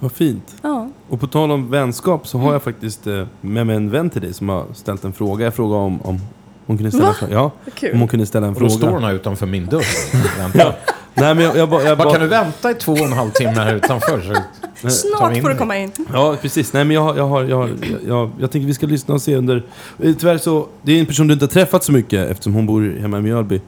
[0.00, 0.54] Vad fint.
[0.62, 0.88] Ja.
[1.08, 4.22] Och på tal om vänskap så har jag faktiskt eh, med mig en vän till
[4.22, 5.44] dig som har ställt en fråga.
[5.44, 6.18] Jag frågade om, om
[6.66, 7.10] hon kunde ställa Va?
[7.10, 7.32] en fråga.
[7.34, 7.92] Ja, kul.
[7.92, 8.78] om hon kunde ställa en Och då fråga.
[8.78, 9.84] står hon här utanför min dörr.
[10.38, 10.74] Vänta.
[11.14, 13.30] Nej, men jag, jag, bara- jag, Vad kan du vänta i två och en halv
[13.30, 14.20] timme här utanför?
[14.20, 14.42] Så tar
[14.82, 15.58] vi Snart in får du dig.
[15.58, 15.92] komma in.
[16.12, 16.72] Ja, precis.
[16.72, 19.14] Nej, men jag, har- jag, har, jag, har, jag, jag, jag tänker vi ska lyssna
[19.14, 19.62] och se under...
[20.02, 22.66] eh, Tyvärr så, det är en person du inte har träffat så mycket eftersom hon
[22.66, 23.60] bor hemma i Mjölby.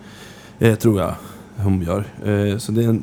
[0.59, 1.15] Eh, tror jag
[1.65, 1.99] hon gör.
[2.51, 3.03] Eh, så det är en,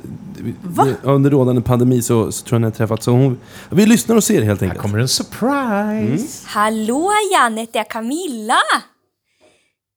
[0.64, 0.86] Va?
[0.86, 3.04] det, under rådande pandemi så, så tror jag ni har träffat.
[3.04, 4.82] Så hon, vi lyssnar och ser helt Här enkelt.
[4.82, 6.48] kommer en surprise.
[6.48, 8.60] Hallå Janet, det är Camilla!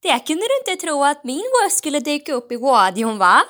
[0.03, 3.41] Det kunde du inte tro att min röst skulle dyka upp i radion va?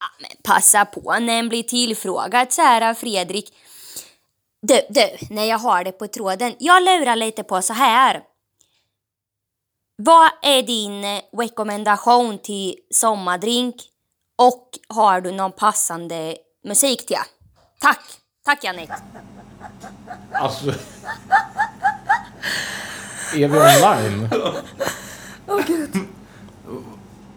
[0.00, 3.52] Ja, men passa på när en blir tillfrågad så här av Fredrik.
[4.62, 6.54] Du, du, när jag har det på tråden.
[6.58, 8.20] Jag lurar lite på så här.
[10.02, 13.74] Vad är din rekommendation till sommardrink?
[14.38, 17.16] Och har du någon passande musik till?
[17.80, 18.00] Tack!
[18.44, 18.90] Tack Janet!
[20.32, 20.70] Alltså...
[23.34, 24.28] Är vi online?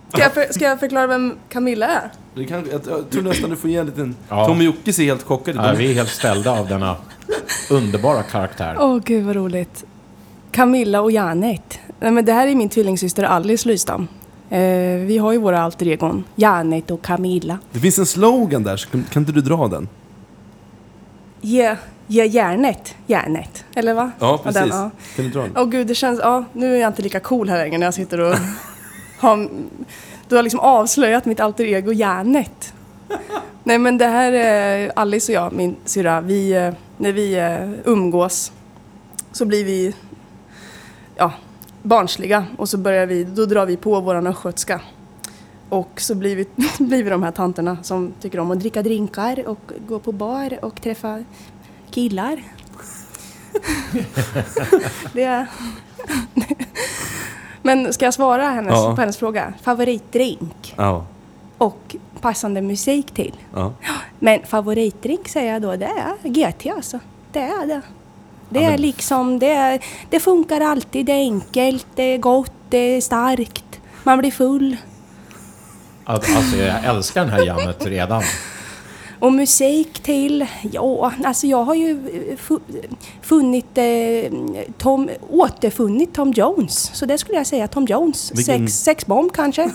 [0.09, 2.11] Ska jag, för, ska jag förklara vem Camilla är?
[2.35, 4.15] Det kan, jag, jag tror nästan du får ge en liten...
[4.29, 4.45] Ja.
[4.45, 5.65] Tom och Jocke ser helt chockade ut.
[5.65, 6.95] Ja, vi är helt ställda av denna
[7.69, 8.77] underbara karaktär.
[8.79, 9.85] Åh gud vad roligt.
[10.51, 11.79] Camilla och Janet.
[11.99, 14.07] Nej, men det här är min tvillingsyster Alice Lystam.
[14.51, 17.59] Eh, vi har ju våra alter egon, Janet och Camilla.
[17.71, 19.87] Det finns en slogan där, så kan, kan inte du dra den?
[21.41, 21.75] Ge,
[22.07, 23.65] ge järnet, järnet.
[23.75, 24.11] Eller va?
[24.19, 24.73] Ja, den, precis.
[24.73, 24.91] ja.
[25.15, 25.57] Kan du dra den?
[25.57, 26.19] Åh gud, det känns...
[26.19, 28.35] Ja, nu är jag inte lika cool här längre när jag sitter och
[29.19, 29.49] har...
[30.27, 32.73] Du har liksom avslöjat mitt alter ego Järnet.
[33.63, 37.91] Nej men det här är Alice och jag, min syrra, vi, eh, när vi eh,
[37.91, 38.51] umgås
[39.31, 39.95] så blir vi
[41.15, 41.31] ja,
[41.83, 44.81] barnsliga och så börjar vi, då drar vi på våran östgötska.
[45.69, 46.45] Och så blir vi,
[46.83, 50.65] blir vi de här tanterna som tycker om att dricka drinkar och gå på bar
[50.65, 51.23] och träffa
[51.91, 52.43] killar.
[55.13, 55.47] det är...
[57.61, 58.95] Men ska jag svara hennes, Ja.
[58.95, 59.53] på hennes fråga?
[59.61, 61.05] Favoritdrink Ja.
[61.57, 63.35] och passande musik till.
[63.53, 63.73] ja.
[64.19, 66.99] Men favoritdrink säger jag då, det är GT alltså.
[67.31, 67.81] Det är det.
[68.53, 72.51] Det Ja, är liksom, det, är, det funkar alltid, det är enkelt, det är gott,
[72.69, 73.65] det är starkt.
[74.03, 74.77] Man blir full.
[76.03, 78.23] Alltså jag älskar den här jammet redan.
[79.19, 81.99] Och musik till, ja, alltså jag har ju
[82.37, 82.85] fu-
[83.21, 84.31] funnit, eh,
[84.77, 86.91] Tom, återfunnit Tom Jones.
[86.93, 88.31] Så det skulle jag säga, Tom Jones.
[88.35, 89.71] Vilken- Sex, sexbomb kanske,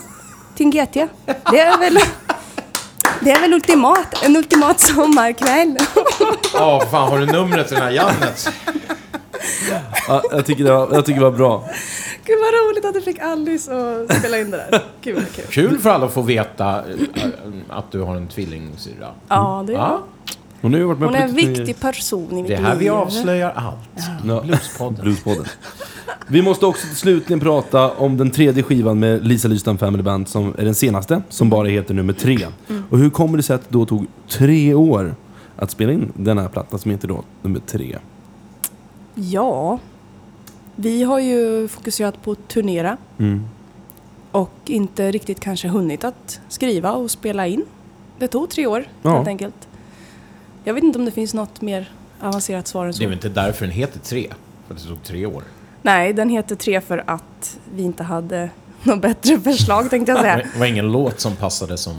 [0.55, 0.93] till en GT.
[1.51, 1.97] Det är väl,
[3.21, 5.77] det är väl ultimat, en ultimat sommarkväll.
[6.53, 8.51] Ja, fan har du numret till den här jammet?
[10.07, 11.69] ja jag, tycker det var, jag tycker det var bra.
[12.25, 14.83] Gud vad roligt att du fick Alice att spela in det där.
[15.01, 15.45] Kul, kul.
[15.49, 17.27] Kul för alla att få veta eh,
[17.69, 19.07] att du har en tvillingsyrra.
[19.27, 20.03] Ja, det är Ja,
[20.61, 22.61] Hon har ju varit med Hon på är en viktig person i mitt det är
[22.61, 22.93] här vi liv.
[22.93, 24.07] avslöjar allt.
[24.27, 24.41] Ja.
[24.41, 25.01] Bluespodden.
[25.03, 25.45] Bluespodden.
[26.27, 30.53] Vi måste också slutligen prata om den tredje skivan med Lisa Lystam Family Band som
[30.57, 32.47] är den senaste, som bara heter nummer tre.
[32.69, 32.83] Mm.
[32.89, 35.15] Och hur kommer det sig att det då tog tre år
[35.55, 37.97] att spela in den här plattan som heter då nummer tre?
[39.15, 39.79] Ja,
[40.75, 43.43] vi har ju fokuserat på att turnera Mm.
[44.31, 47.65] och inte riktigt kanske hunnit att skriva och spela in.
[48.19, 49.15] Det tog tre år Ja.
[49.15, 49.66] helt enkelt.
[50.67, 51.89] Jag vet inte om det finns något mer
[52.21, 52.99] avancerat svar än så.
[52.99, 54.27] Det är väl inte därför den heter tre?
[54.67, 55.43] För att det tog tre år.
[55.81, 58.49] Nej, den heter tre för att vi inte hade
[58.83, 60.35] något bättre förslag tänkte jag säga.
[60.53, 61.95] Det var ingen låt som passade som...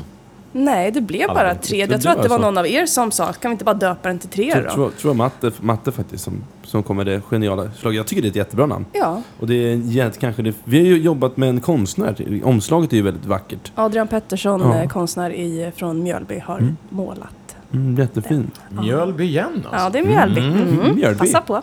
[0.52, 1.86] Nej, det blev bara tre.
[1.90, 4.08] Jag tror att det var någon av er som sa, kan vi inte bara döpa
[4.08, 4.70] den till tre Jag då?
[4.70, 7.96] tror, tror jag Matte, Matte faktiskt som, som kom med det geniala förslaget.
[7.96, 8.84] Jag tycker det är ett jättebra namn.
[8.92, 12.40] Ja, Och det är jätte- kanske det, vi har ju jobbat med en konstnär.
[12.44, 13.72] Omslaget är ju väldigt vackert.
[13.74, 14.82] Adrian Pettersson, Ja.
[14.82, 16.76] eh, konstnär i, från Mjölby, har Mm.
[16.88, 17.47] målat.
[17.72, 18.50] Mm, jättefin.
[18.68, 19.70] Mjölby igen alltså.
[19.72, 20.40] Ja, det är Mjölby.
[20.40, 20.94] Mm.
[20.96, 21.18] Mjölby.
[21.18, 21.62] Passa på.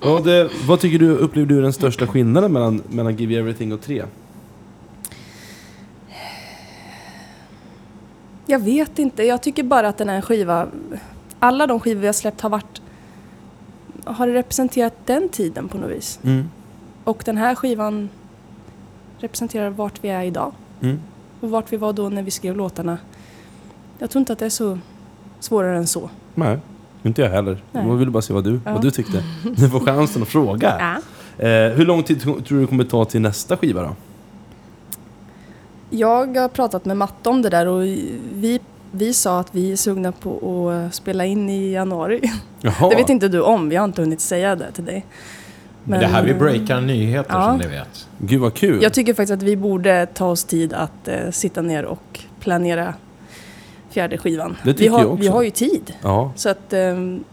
[0.00, 3.40] Och det, vad tycker du, upplever du är den största skillnaden mellan, mellan Give You
[3.40, 4.04] Everything och tre?
[8.46, 9.22] Jag vet inte.
[9.22, 10.66] Jag tycker bara att den här skiva...
[11.38, 12.82] Alla de skivor vi har släppt har varit...
[14.04, 16.20] Har representerat den tiden på något vis.
[16.22, 16.50] Mm.
[17.04, 18.08] Och den här skivan
[19.18, 20.52] representerar vart vi är idag.
[20.80, 21.00] Mm.
[21.40, 22.98] Och vart vi var då när vi skrev låtarna.
[23.98, 24.78] Jag tror inte att det är så
[25.40, 26.10] svårare än så.
[26.34, 26.58] Nej,
[27.02, 27.62] inte jag heller.
[27.72, 27.86] Nej.
[27.86, 28.72] Jag ville bara se vad du, Ja.
[28.72, 29.22] vad du tyckte.
[29.56, 30.76] Du får chansen att fråga.
[30.78, 30.96] Ja.
[31.46, 33.90] Eh, hur lång tid tror du det kommer ta till nästa skiva då?
[35.90, 37.82] Jag har pratat med Matte om det där och
[38.32, 38.60] vi,
[38.92, 42.20] vi sa att vi är sugna på att spela in i januari.
[42.60, 42.88] Jaha.
[42.90, 45.06] Det vet inte du om, vi har inte hunnit säga det till dig.
[45.84, 47.44] Men det här vi breakar nyheter Ja.
[47.50, 48.08] som ni vet.
[48.18, 48.82] Gud vad kul.
[48.82, 52.94] Jag tycker faktiskt att vi borde ta oss tid att eh, sitta ner och planera
[53.90, 54.56] fjärde skivan.
[54.64, 55.22] Det tycker vi, har, jag också.
[55.22, 55.94] vi har ju tid.
[56.02, 56.80] Ja, Så att, eh,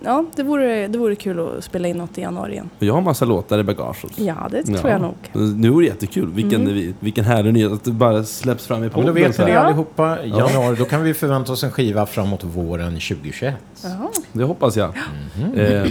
[0.04, 2.70] ja, det vore, det vore kul att spela in något i januari igen.
[2.80, 4.20] och jag har massa låtar i bagaget.
[4.20, 5.16] Ja, det tror jag nog.
[5.34, 6.32] Nu vore det jättekul.
[6.34, 6.94] Vilken, Mm.
[7.00, 9.08] vilken härlig nyhet att det bara släpps fram i Ja, podden.
[9.08, 10.18] då vet ni det allihopa.
[10.26, 13.56] Januari, då kan vi förvänta oss en skiva framåt våren 2021.
[13.84, 14.08] Jaha.
[14.34, 14.90] Det hoppas jag.
[15.56, 15.86] Eh,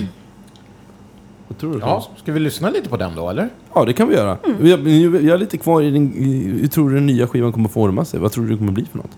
[1.49, 1.79] vad tror du?
[1.81, 3.49] Ja, ska vi lyssna lite på den då, eller?
[3.75, 4.39] Ja, det kan vi göra.
[4.45, 4.71] Mm.
[4.71, 4.77] Har,
[5.19, 6.13] vi har lite kvar i den...
[6.17, 8.21] i- Hur tror du den nya skivan kommer forma sig?
[8.21, 9.11] Vad tror du det kommer bli för något?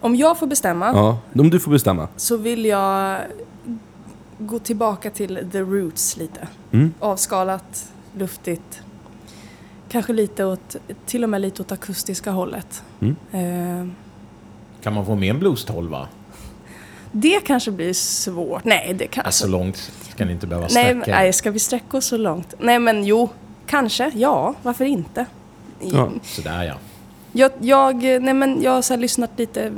[0.00, 2.08] Om jag får bestämma Ja, om du får bestämma.
[2.16, 3.20] så vill jag
[4.38, 6.48] gå tillbaka till the roots lite.
[6.72, 6.94] Mm.
[7.00, 8.80] Avskalat, luftigt.
[9.88, 12.82] Kanske lite åt, till och med lite åt akustiska hållet.
[13.00, 13.16] Mm.
[13.32, 13.88] Eh,
[14.82, 16.08] Kan man få med en blues 12 va?
[17.12, 18.64] det kanske blir svårt.
[18.64, 19.32] Nej, det kan...
[19.32, 21.14] Så långt ska ni inte behöva nej, sträcka men- er.
[21.14, 22.54] nej, ska vi sträcka oss så långt?
[22.58, 23.28] Nej, men jo,
[23.66, 24.10] kanske.
[24.14, 25.26] Ja, varför inte?
[25.80, 26.10] Ja.
[26.22, 26.74] Sådär ja.
[27.38, 29.72] Jag, jag, nej men jag har lyssnat lite,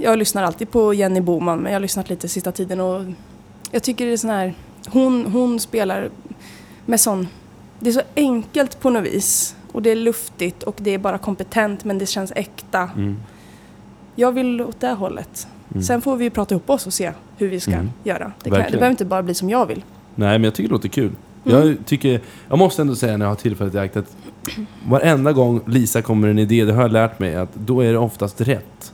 [0.00, 3.04] jag lyssnar alltid på Jenny Boman men jag har lyssnat lite sista tiden och
[3.70, 4.54] jag tycker det är sån här,
[4.88, 6.10] hon, hon spelar
[6.86, 7.28] med sån,
[7.80, 11.18] det är så enkelt på något vis och det är luftigt och det är bara
[11.18, 12.90] kompetent men det känns äkta.
[12.96, 13.16] Mm.
[14.14, 15.46] Jag vill åt det hållet.
[15.70, 15.82] Mm.
[15.82, 17.90] Sen får vi prata ihop oss och se hur vi ska Mm.
[18.04, 18.32] göra.
[18.42, 19.84] Det, kan, det behöver inte bara bli som jag vill.
[20.14, 21.10] Nej, men jag tycker det låter kul.
[21.44, 24.16] Jag tycker, jag måste ändå säga när jag har tillfället i akt att
[24.88, 27.98] varenda gång Lisa kommer en idé, det har jag lärt mig, att då är det
[27.98, 28.92] oftast rätt.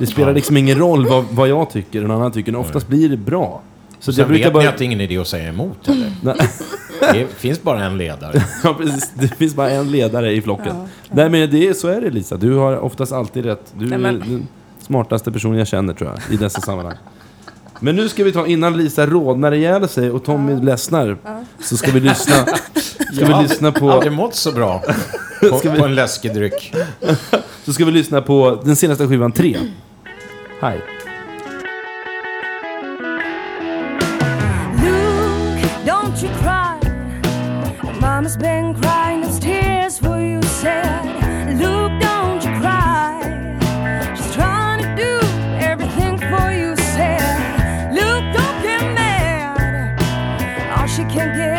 [0.00, 2.88] Det spelar liksom ingen roll vad, vad jag tycker och någon annan tycker, men oftast
[2.88, 3.60] blir det bra.
[4.00, 4.68] Så Sen jag brukar vet ni bara...
[4.68, 6.12] att det är ingen idé att säga emot heller.
[6.22, 6.36] Nej.
[7.12, 8.42] Det finns bara en ledare.
[8.64, 9.10] Ja, precis.
[9.14, 10.76] Det finns bara en ledare i flocken.
[11.10, 12.36] Nej, men det, är- så är det Lisa.
[12.36, 13.72] Du har oftast alltid rätt.
[13.78, 14.48] Du Nej, är men- den
[14.80, 16.94] smartaste personen jag känner tror jag, i dessa sammanhang.
[17.80, 21.16] Men nu ska vi ta, innan Lisa rodnar ihjäl sig och Tommy ledsnar,
[21.60, 22.54] så ska vi lyssna, ska
[23.12, 24.82] Jag vi har lyssna aldrig- aldrig på, mått så bra
[25.40, 26.74] på, Ska vi- på en läskedryck.
[27.64, 29.56] så ska vi lyssna på den senaste skivan 3.
[30.60, 30.78] Hi.
[51.08, 51.57] Can give,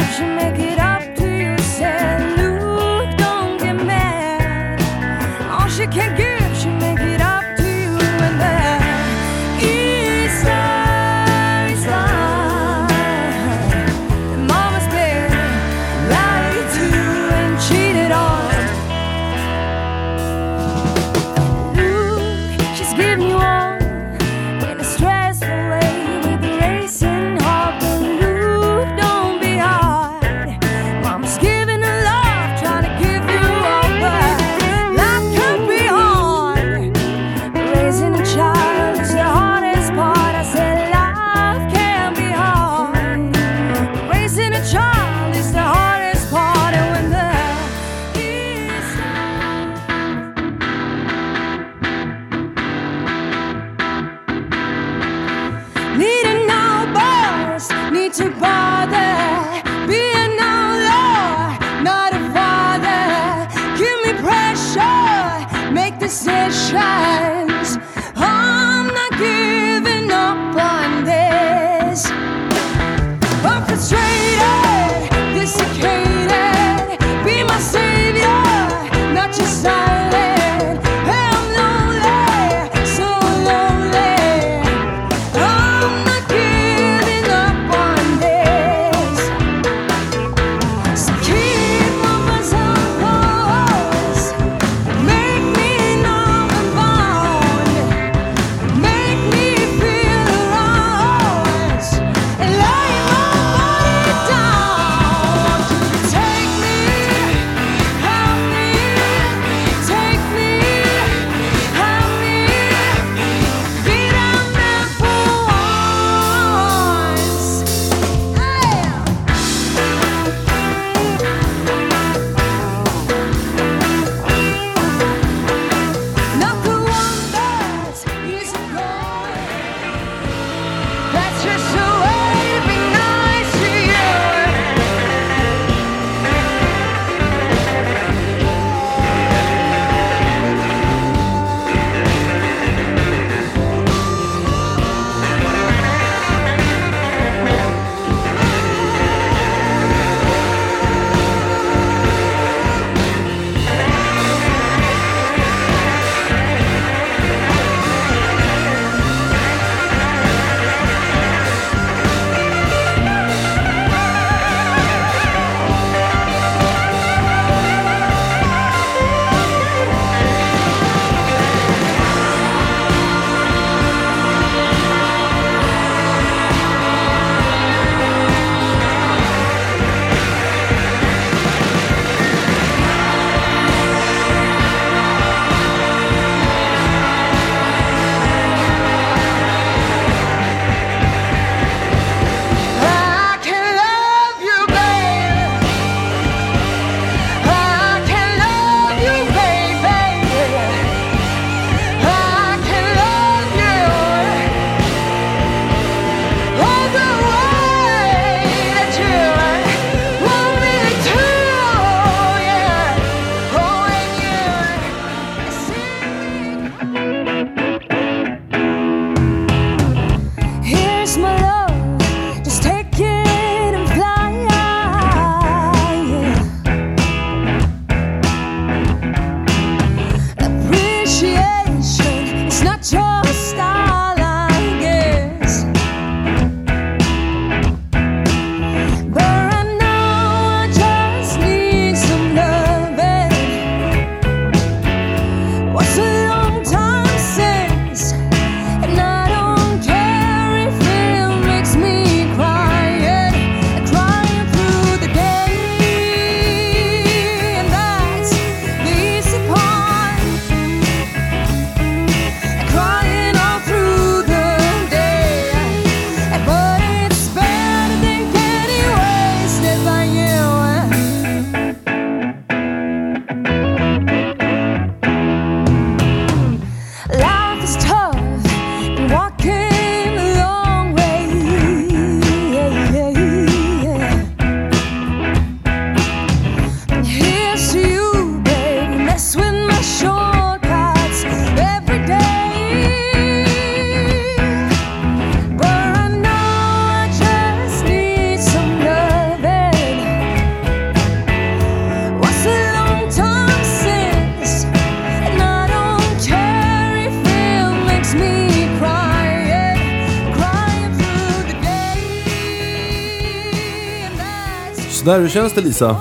[315.09, 315.97] Så där, hur känns det Lisa?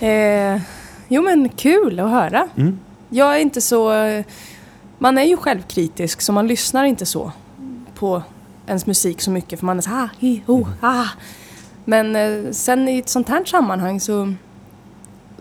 [0.00, 0.60] Eh,
[1.08, 2.48] jo men kul att höra.
[2.56, 2.78] Mm.
[3.10, 3.92] Jag är inte så...
[4.98, 7.32] Man är ju självkritisk så man lyssnar inte så
[7.94, 8.22] på
[8.66, 11.04] ens musik så mycket för man är så ah, hi, oh, ah.
[11.84, 14.34] Men eh, sen i ett sånt här sammanhang så,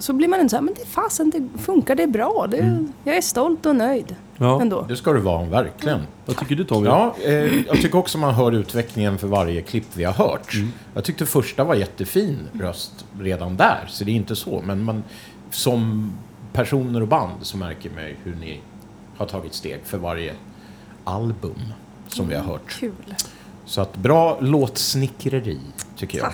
[0.02, 2.48] så blir man inte så här, men det fasen, det funkar, det är bra.
[2.52, 4.62] Det, Jag är stolt och nöjd Ja.
[4.62, 4.86] ändå.
[4.88, 6.00] Det ska du vara, verkligen.
[6.26, 6.88] Vad tycker du Tommy?
[6.88, 7.32] Ja, eh,
[7.68, 10.54] jag tycker också man hör utvecklingen för varje klipp vi har hört.
[10.94, 14.62] Jag tyckte första var jättefin röst redan där, så det är inte så.
[14.66, 15.04] Men man,
[15.52, 16.12] som
[16.54, 18.60] personer och band så märker man hur ni
[19.18, 20.34] har tagit steg för varje
[21.04, 21.56] album
[22.08, 22.70] som vi har hört.
[22.80, 22.92] Kul.
[23.66, 25.60] Så att bra låtsnickreri,
[25.98, 26.32] tycker jag.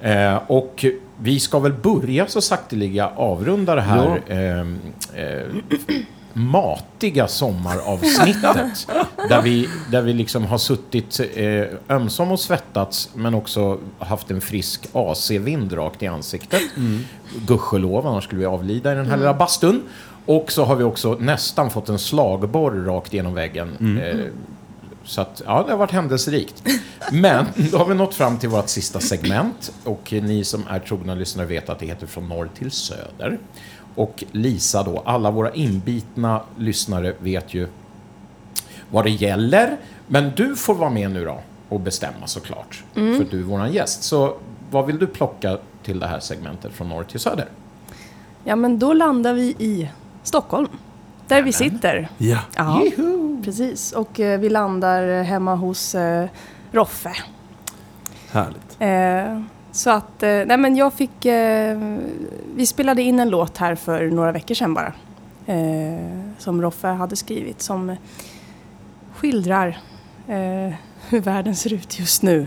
[0.00, 0.84] Eh, och
[1.18, 4.78] vi ska väl börja så sakteliga avrunda det här ehm,
[5.14, 5.82] eh,
[6.32, 8.88] matiga sommaravsnittet.
[9.28, 14.40] där, vi, där vi liksom har suttit eh, ömsom och svettats men också haft en
[14.40, 16.62] frisk AC-vind rakt i ansiktet.
[17.46, 19.82] Gudskelov, annars skulle vi avlida i den här lilla bastun.
[20.26, 23.98] Och så har vi också nästan fått en slagborr rakt genom väggen.
[24.02, 24.26] Eh,
[25.06, 26.62] så att, ja, det har varit händelserikt.
[27.12, 29.72] Men då har vi nått fram till vårt sista segment.
[29.84, 33.38] Och ni som är trogna lyssnare vet att det heter Från norr till söder.
[33.94, 37.68] Och Lisa då, alla våra inbitna lyssnare vet ju
[38.90, 39.76] vad det gäller.
[40.06, 42.84] Men du får vara med nu då och bestämma såklart.
[42.94, 43.16] Mm.
[43.16, 44.02] För du är våran gäst.
[44.02, 44.36] Så
[44.70, 47.48] vad vill du plocka till det här segmentet från norr till söder?
[48.44, 49.90] Ja men då landar vi i
[50.22, 50.68] Stockholm.
[51.28, 52.08] Där vi sitter.
[52.18, 52.38] Ja.
[52.56, 52.82] Ja,
[53.44, 53.92] precis.
[53.92, 56.28] Och eh, vi landar hemma hos eh,
[56.72, 57.12] Roffe.
[58.30, 58.76] Härligt.
[58.78, 61.78] Eh, så att, eh, nej men jag fick, eh,
[62.54, 64.92] vi spelade in en låt här för några veckor sedan bara.
[65.46, 67.96] Eh, som Roffe hade skrivit som
[69.16, 69.68] skildrar
[70.28, 70.74] eh,
[71.08, 72.46] hur världen ser ut just nu.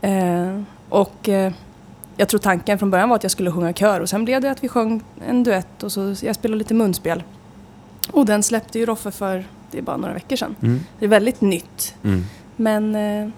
[0.00, 1.52] Eh, och eh,
[2.16, 4.50] jag tror tanken från början var att jag skulle sjunga kör och sen blev det
[4.50, 7.22] att vi sjöng en duett och så jag spelade lite munspel.
[8.10, 10.56] Och den släppte ju Roffe för, det är bara några veckor sedan.
[10.62, 10.80] Mm.
[10.98, 11.94] Det är väldigt nytt.
[12.04, 12.24] Mm.
[12.56, 13.28] Men eh,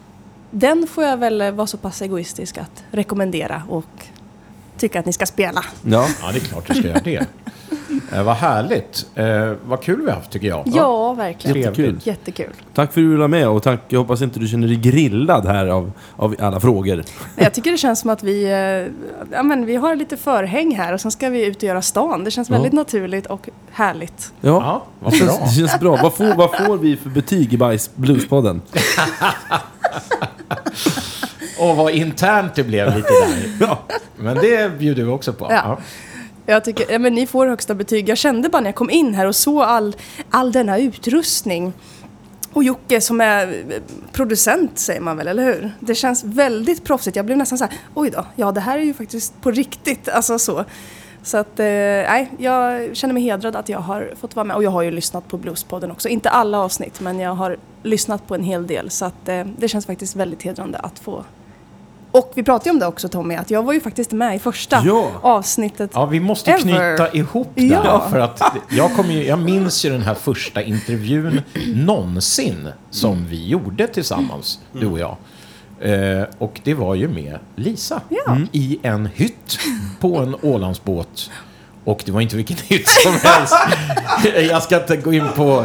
[0.50, 4.06] den får jag väl vara så pass egoistisk att rekommendera och
[4.78, 5.64] tycka att ni ska spela.
[5.82, 6.08] Ja.
[6.22, 7.26] Ja, det är klart du ska göra det.
[8.12, 9.06] Eh, vad härligt.
[9.14, 10.62] Eh, vad kul vi har haft tycker jag.
[10.66, 11.56] Ja, verkligen.
[11.60, 11.98] Jättekul.
[12.04, 12.50] Jättekul.
[12.74, 14.76] Tack för att du ville vara med och tack, jag hoppas inte du känner dig
[14.76, 16.96] grillad här av, av alla frågor.
[16.96, 17.04] Nej,
[17.36, 20.92] Jag tycker det känns som att vi, eh, ja, men vi har lite förhäng här
[20.92, 22.24] och sen ska vi ut och göra stan.
[22.24, 22.54] Det känns Ja.
[22.54, 24.32] väldigt naturligt och härligt.
[24.40, 25.46] Ja, Ja, vad det, känns, bra.
[25.46, 25.98] det känns bra.
[26.02, 28.62] Vad får, vad får vi för betyg i Bajs Bluespodden?
[31.58, 33.50] Och vad internt det blev lite där.
[33.66, 33.78] Ja.
[34.16, 35.46] Men det bjuder vi också på.
[35.50, 35.78] Ja.
[36.46, 38.08] Jag tycker, ja, men ni får högsta betyg.
[38.08, 39.96] Jag kände bara när jag kom in här och såg all,
[40.30, 41.72] all denna utrustning.
[42.52, 43.64] Och Jocke som är
[44.12, 45.72] producent säger man väl, eller hur?
[45.80, 47.16] Det känns väldigt proffsigt.
[47.16, 50.08] Jag blev nästan så här, oj då, ja det här är ju faktiskt på riktigt.
[50.14, 50.64] Alltså så.
[51.22, 51.66] Så att, eh,
[52.38, 54.56] jag känner mig hedrad att jag har fått vara med.
[54.56, 56.08] Och jag har ju lyssnat på Bluespodden också.
[56.08, 58.90] Inte alla avsnitt, men jag har lyssnat på en hel del.
[58.90, 61.24] Så att eh, det känns faktiskt väldigt hedrande att få
[62.18, 64.38] och vi pratade ju om det också Tommy, att jag var ju faktiskt med i
[64.38, 65.10] första Ja.
[65.22, 65.90] avsnittet.
[65.94, 66.60] Ja, vi måste Ever.
[66.62, 67.62] knyta ihop det.
[67.62, 68.06] Ja.
[68.10, 71.40] För att jag, ju, jag minns ju den här första intervjun
[71.74, 75.16] någonsin som vi gjorde tillsammans, du och jag.
[75.80, 78.36] Eh, och det var ju med Lisa Ja.
[78.52, 79.58] i en hytt
[80.00, 81.30] på en Ålandsbåt.
[81.84, 83.54] Och det var inte vilken hytt som helst.
[84.50, 85.64] Jag ska inte gå in på...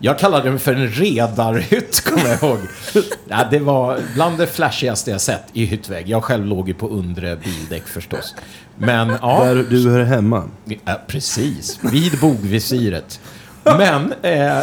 [0.00, 2.58] Jag kallade den för en redarhytt, kommer jag ihåg.
[3.28, 6.08] Ja, det var bland det flashigaste jag sett i hyttvägg.
[6.08, 8.34] Jag själv låg ju på undre bildäck förstås.
[8.76, 10.42] Men ja, Där du hör hemma.
[10.84, 11.78] Ja, precis.
[11.92, 13.20] Vid bogvisiret.
[13.64, 14.58] Men, eh,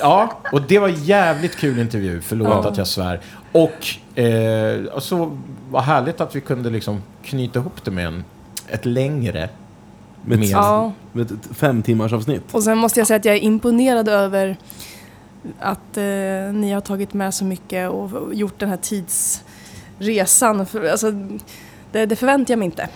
[0.00, 2.68] ja, och det var jävligt kul intervju, förlåt Ja.
[2.70, 3.20] att jag svär.
[3.52, 5.38] Och eh, och så
[5.70, 8.24] var härligt att vi kunde liksom knyta ihop det med en,
[8.68, 9.48] ett längre
[10.24, 10.92] Med ett, Ja.
[11.12, 12.42] med ett fem timmars avsnitt.
[12.52, 14.56] Och sen måste jag säga att jag är imponerad över
[15.60, 16.02] att eh,
[16.52, 18.76] ni har tagit med så mycket och gjort den här
[19.98, 20.66] tidsresan.
[20.66, 21.10] För, alltså,
[21.92, 22.88] det, det förväntar jag mig inte.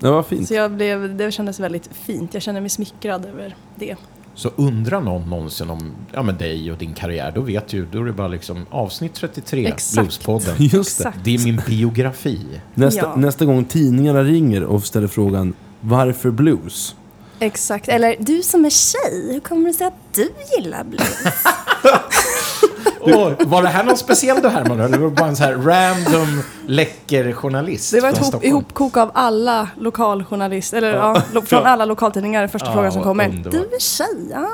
[0.00, 0.48] Det var fint.
[0.48, 2.34] Så jag blev, det kändes väldigt fint.
[2.34, 3.96] Jag känner mig smickrad över det.
[4.34, 8.00] Så undrar någon någonsin om ja, men dig och din karriär, då vet du, då
[8.00, 9.94] är det bara liksom avsnitt 33, Exakt.
[10.02, 10.54] Bluespodden.
[10.58, 11.08] Just det.
[11.08, 11.24] Exakt.
[11.24, 12.40] Det är min biografi.
[12.74, 13.16] Nästa, Ja.
[13.16, 15.54] nästa gång tidningarna ringer och ställer frågan
[15.84, 16.94] Varför blues?
[17.38, 17.88] Exakt.
[17.88, 21.16] Eller du som är tjej, hur kommer det sig att du gillar blues?
[23.00, 24.80] Åh, var det här någon speciell du Herman?
[24.80, 28.96] Eller var det bara en så här random läcker journalist Det var ett hop, ihopkok
[28.96, 33.28] av alla lokaljournalister, eller ja, lo, från alla lokaltidningar, första Ja, frågan som kommer.
[33.28, 34.48] Du är tjej, ja,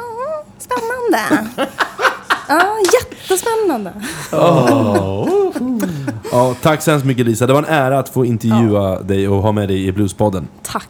[0.58, 1.48] spännande.
[2.48, 3.92] Ja, jättespännande.
[4.32, 5.28] Ja,
[6.32, 7.46] Ja, tack så hemskt mycket Lisa.
[7.46, 10.48] Det var en ära att få intervjua dig och ha med dig i Bluespodden.
[10.62, 10.88] Tack.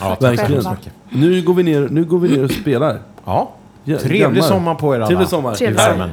[0.00, 0.62] Ja, tack Verkligen.
[0.62, 0.92] så mycket.
[1.10, 2.98] Nu går vi ner, nu går vi ner och spelar.
[3.24, 3.50] Ja.
[3.84, 4.42] Ja, Trevlig gammal.
[4.42, 5.06] sommar på er alla.
[5.06, 5.54] Trevlig sommar.
[5.54, 6.10] Trevlig värmen.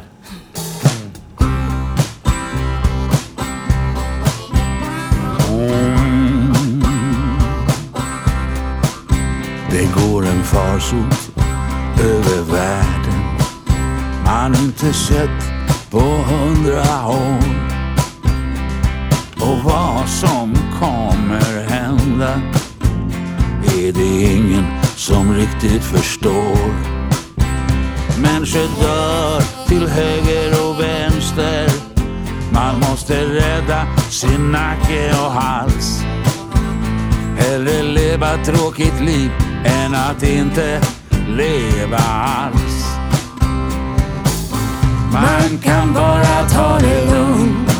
[9.71, 11.31] Det går en farsot
[12.03, 13.21] över världen
[14.25, 15.51] man inte sett
[15.91, 17.43] på hundra år.
[19.41, 22.41] Och vad som kommer hända
[23.91, 26.57] är det ingen som riktigt förstår.
[28.21, 31.67] Människor dör till höger och vänster.
[32.53, 36.03] Man måste rädda sin nacke och hals.
[37.37, 39.31] Hellre leva tråkigt liv
[39.65, 40.81] än att inte
[41.27, 42.85] leva alls.
[45.13, 47.71] Man kan bara ta det lugnt.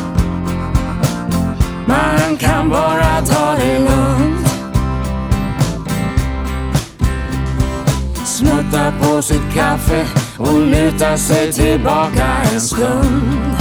[1.86, 4.41] Man kan bara ta det lugnt.
[8.72, 10.06] Smutta på sitt kaffe
[10.38, 13.56] och luta sig tillbaka en stund.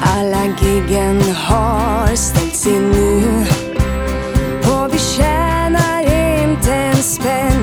[0.00, 3.46] Alla giggen har ställts in nu
[4.70, 7.53] och vi tjänar inte en spänn.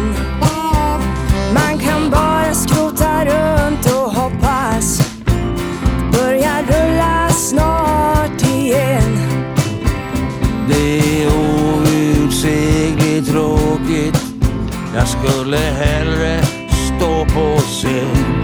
[15.24, 16.42] Skulle hellre
[16.72, 18.42] stå på scen.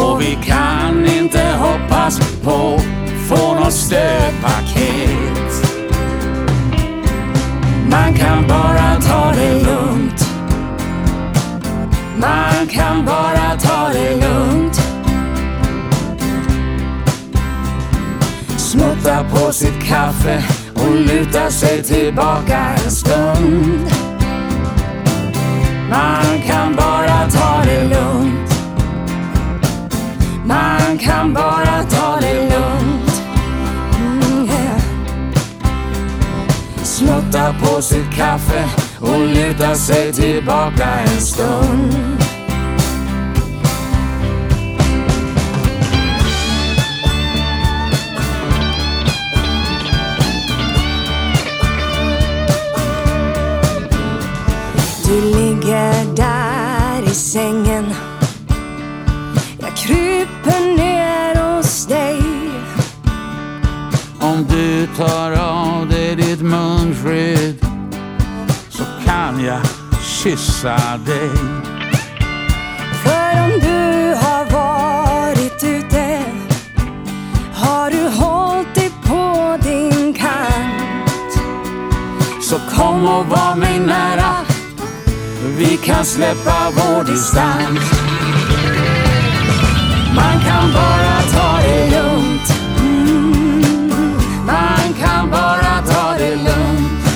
[0.00, 2.80] Och vi kan inte hoppas på
[3.28, 5.68] få något stödpaket.
[7.90, 10.28] Man kan bara ta det lugnt.
[12.16, 14.80] Man kan bara ta det lugnt.
[18.56, 23.97] Smutta på sitt kaffe och luta sig tillbaka en stund.
[25.90, 28.50] Man kan bara ta det lugnt.
[30.44, 33.22] Man kan bara ta det lugnt.
[34.00, 34.80] Mm, yeah.
[36.82, 38.64] Smutta på sitt kaffe
[39.00, 42.27] och luta sig tillbaka en stund.
[55.68, 57.94] Ligger där i sängen.
[59.58, 62.20] Jag kryper ner hos dig.
[64.20, 67.66] Om du tar av dig ditt munskydd
[68.68, 69.60] så kan jag
[70.02, 71.30] kyssa dig.
[73.02, 76.22] För om du har varit ute
[77.54, 81.32] har du hållit dig på din kant.
[82.42, 84.47] Så kom och var mig nära.
[85.42, 87.92] Vi kan släppa vår distans.
[90.14, 92.52] Man kan bara ta det lugnt.
[92.80, 93.62] Mm.
[94.46, 97.08] Man kan bara ta det lugnt.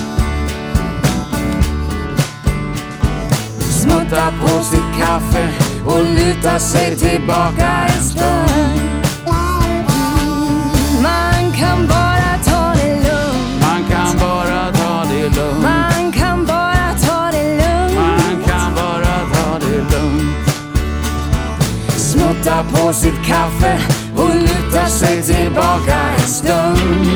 [3.60, 5.49] Smutta på sitt kaffe
[5.86, 8.51] och luta sig tillbaka en stund.
[22.92, 23.78] På sitt kaffe
[24.16, 27.08] och luta sig tillbaka en stund.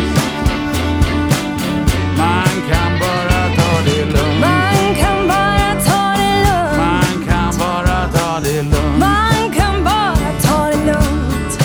[2.19, 4.41] Man kan bara ta det lugnt.
[4.41, 6.79] Man kan bara ta det lugnt.
[6.79, 8.99] Man kan bara ta det lugnt.
[8.99, 11.63] Man kan bara ta det lugnt.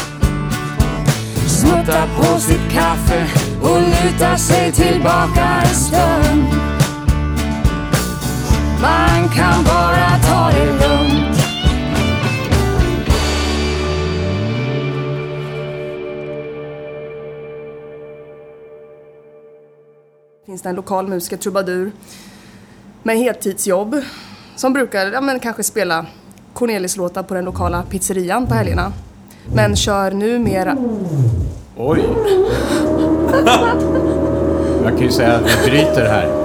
[1.47, 3.27] Smutta på sitt kaffe
[3.61, 6.45] och luta sig tillbaka en stund.
[8.81, 10.90] Man kan bara ta det lugnt.
[20.51, 21.91] Finns det en lokal musiker, trubadur,
[23.03, 24.01] med heltidsjobb
[24.55, 26.05] som brukar ja, men kanske spela
[26.53, 28.93] Cornelis-låtar på den lokala pizzerian på helgerna.
[29.55, 30.77] Men kör numera...
[31.77, 32.03] Oj.
[34.83, 36.40] Jag kan ju säga att vi bryter här.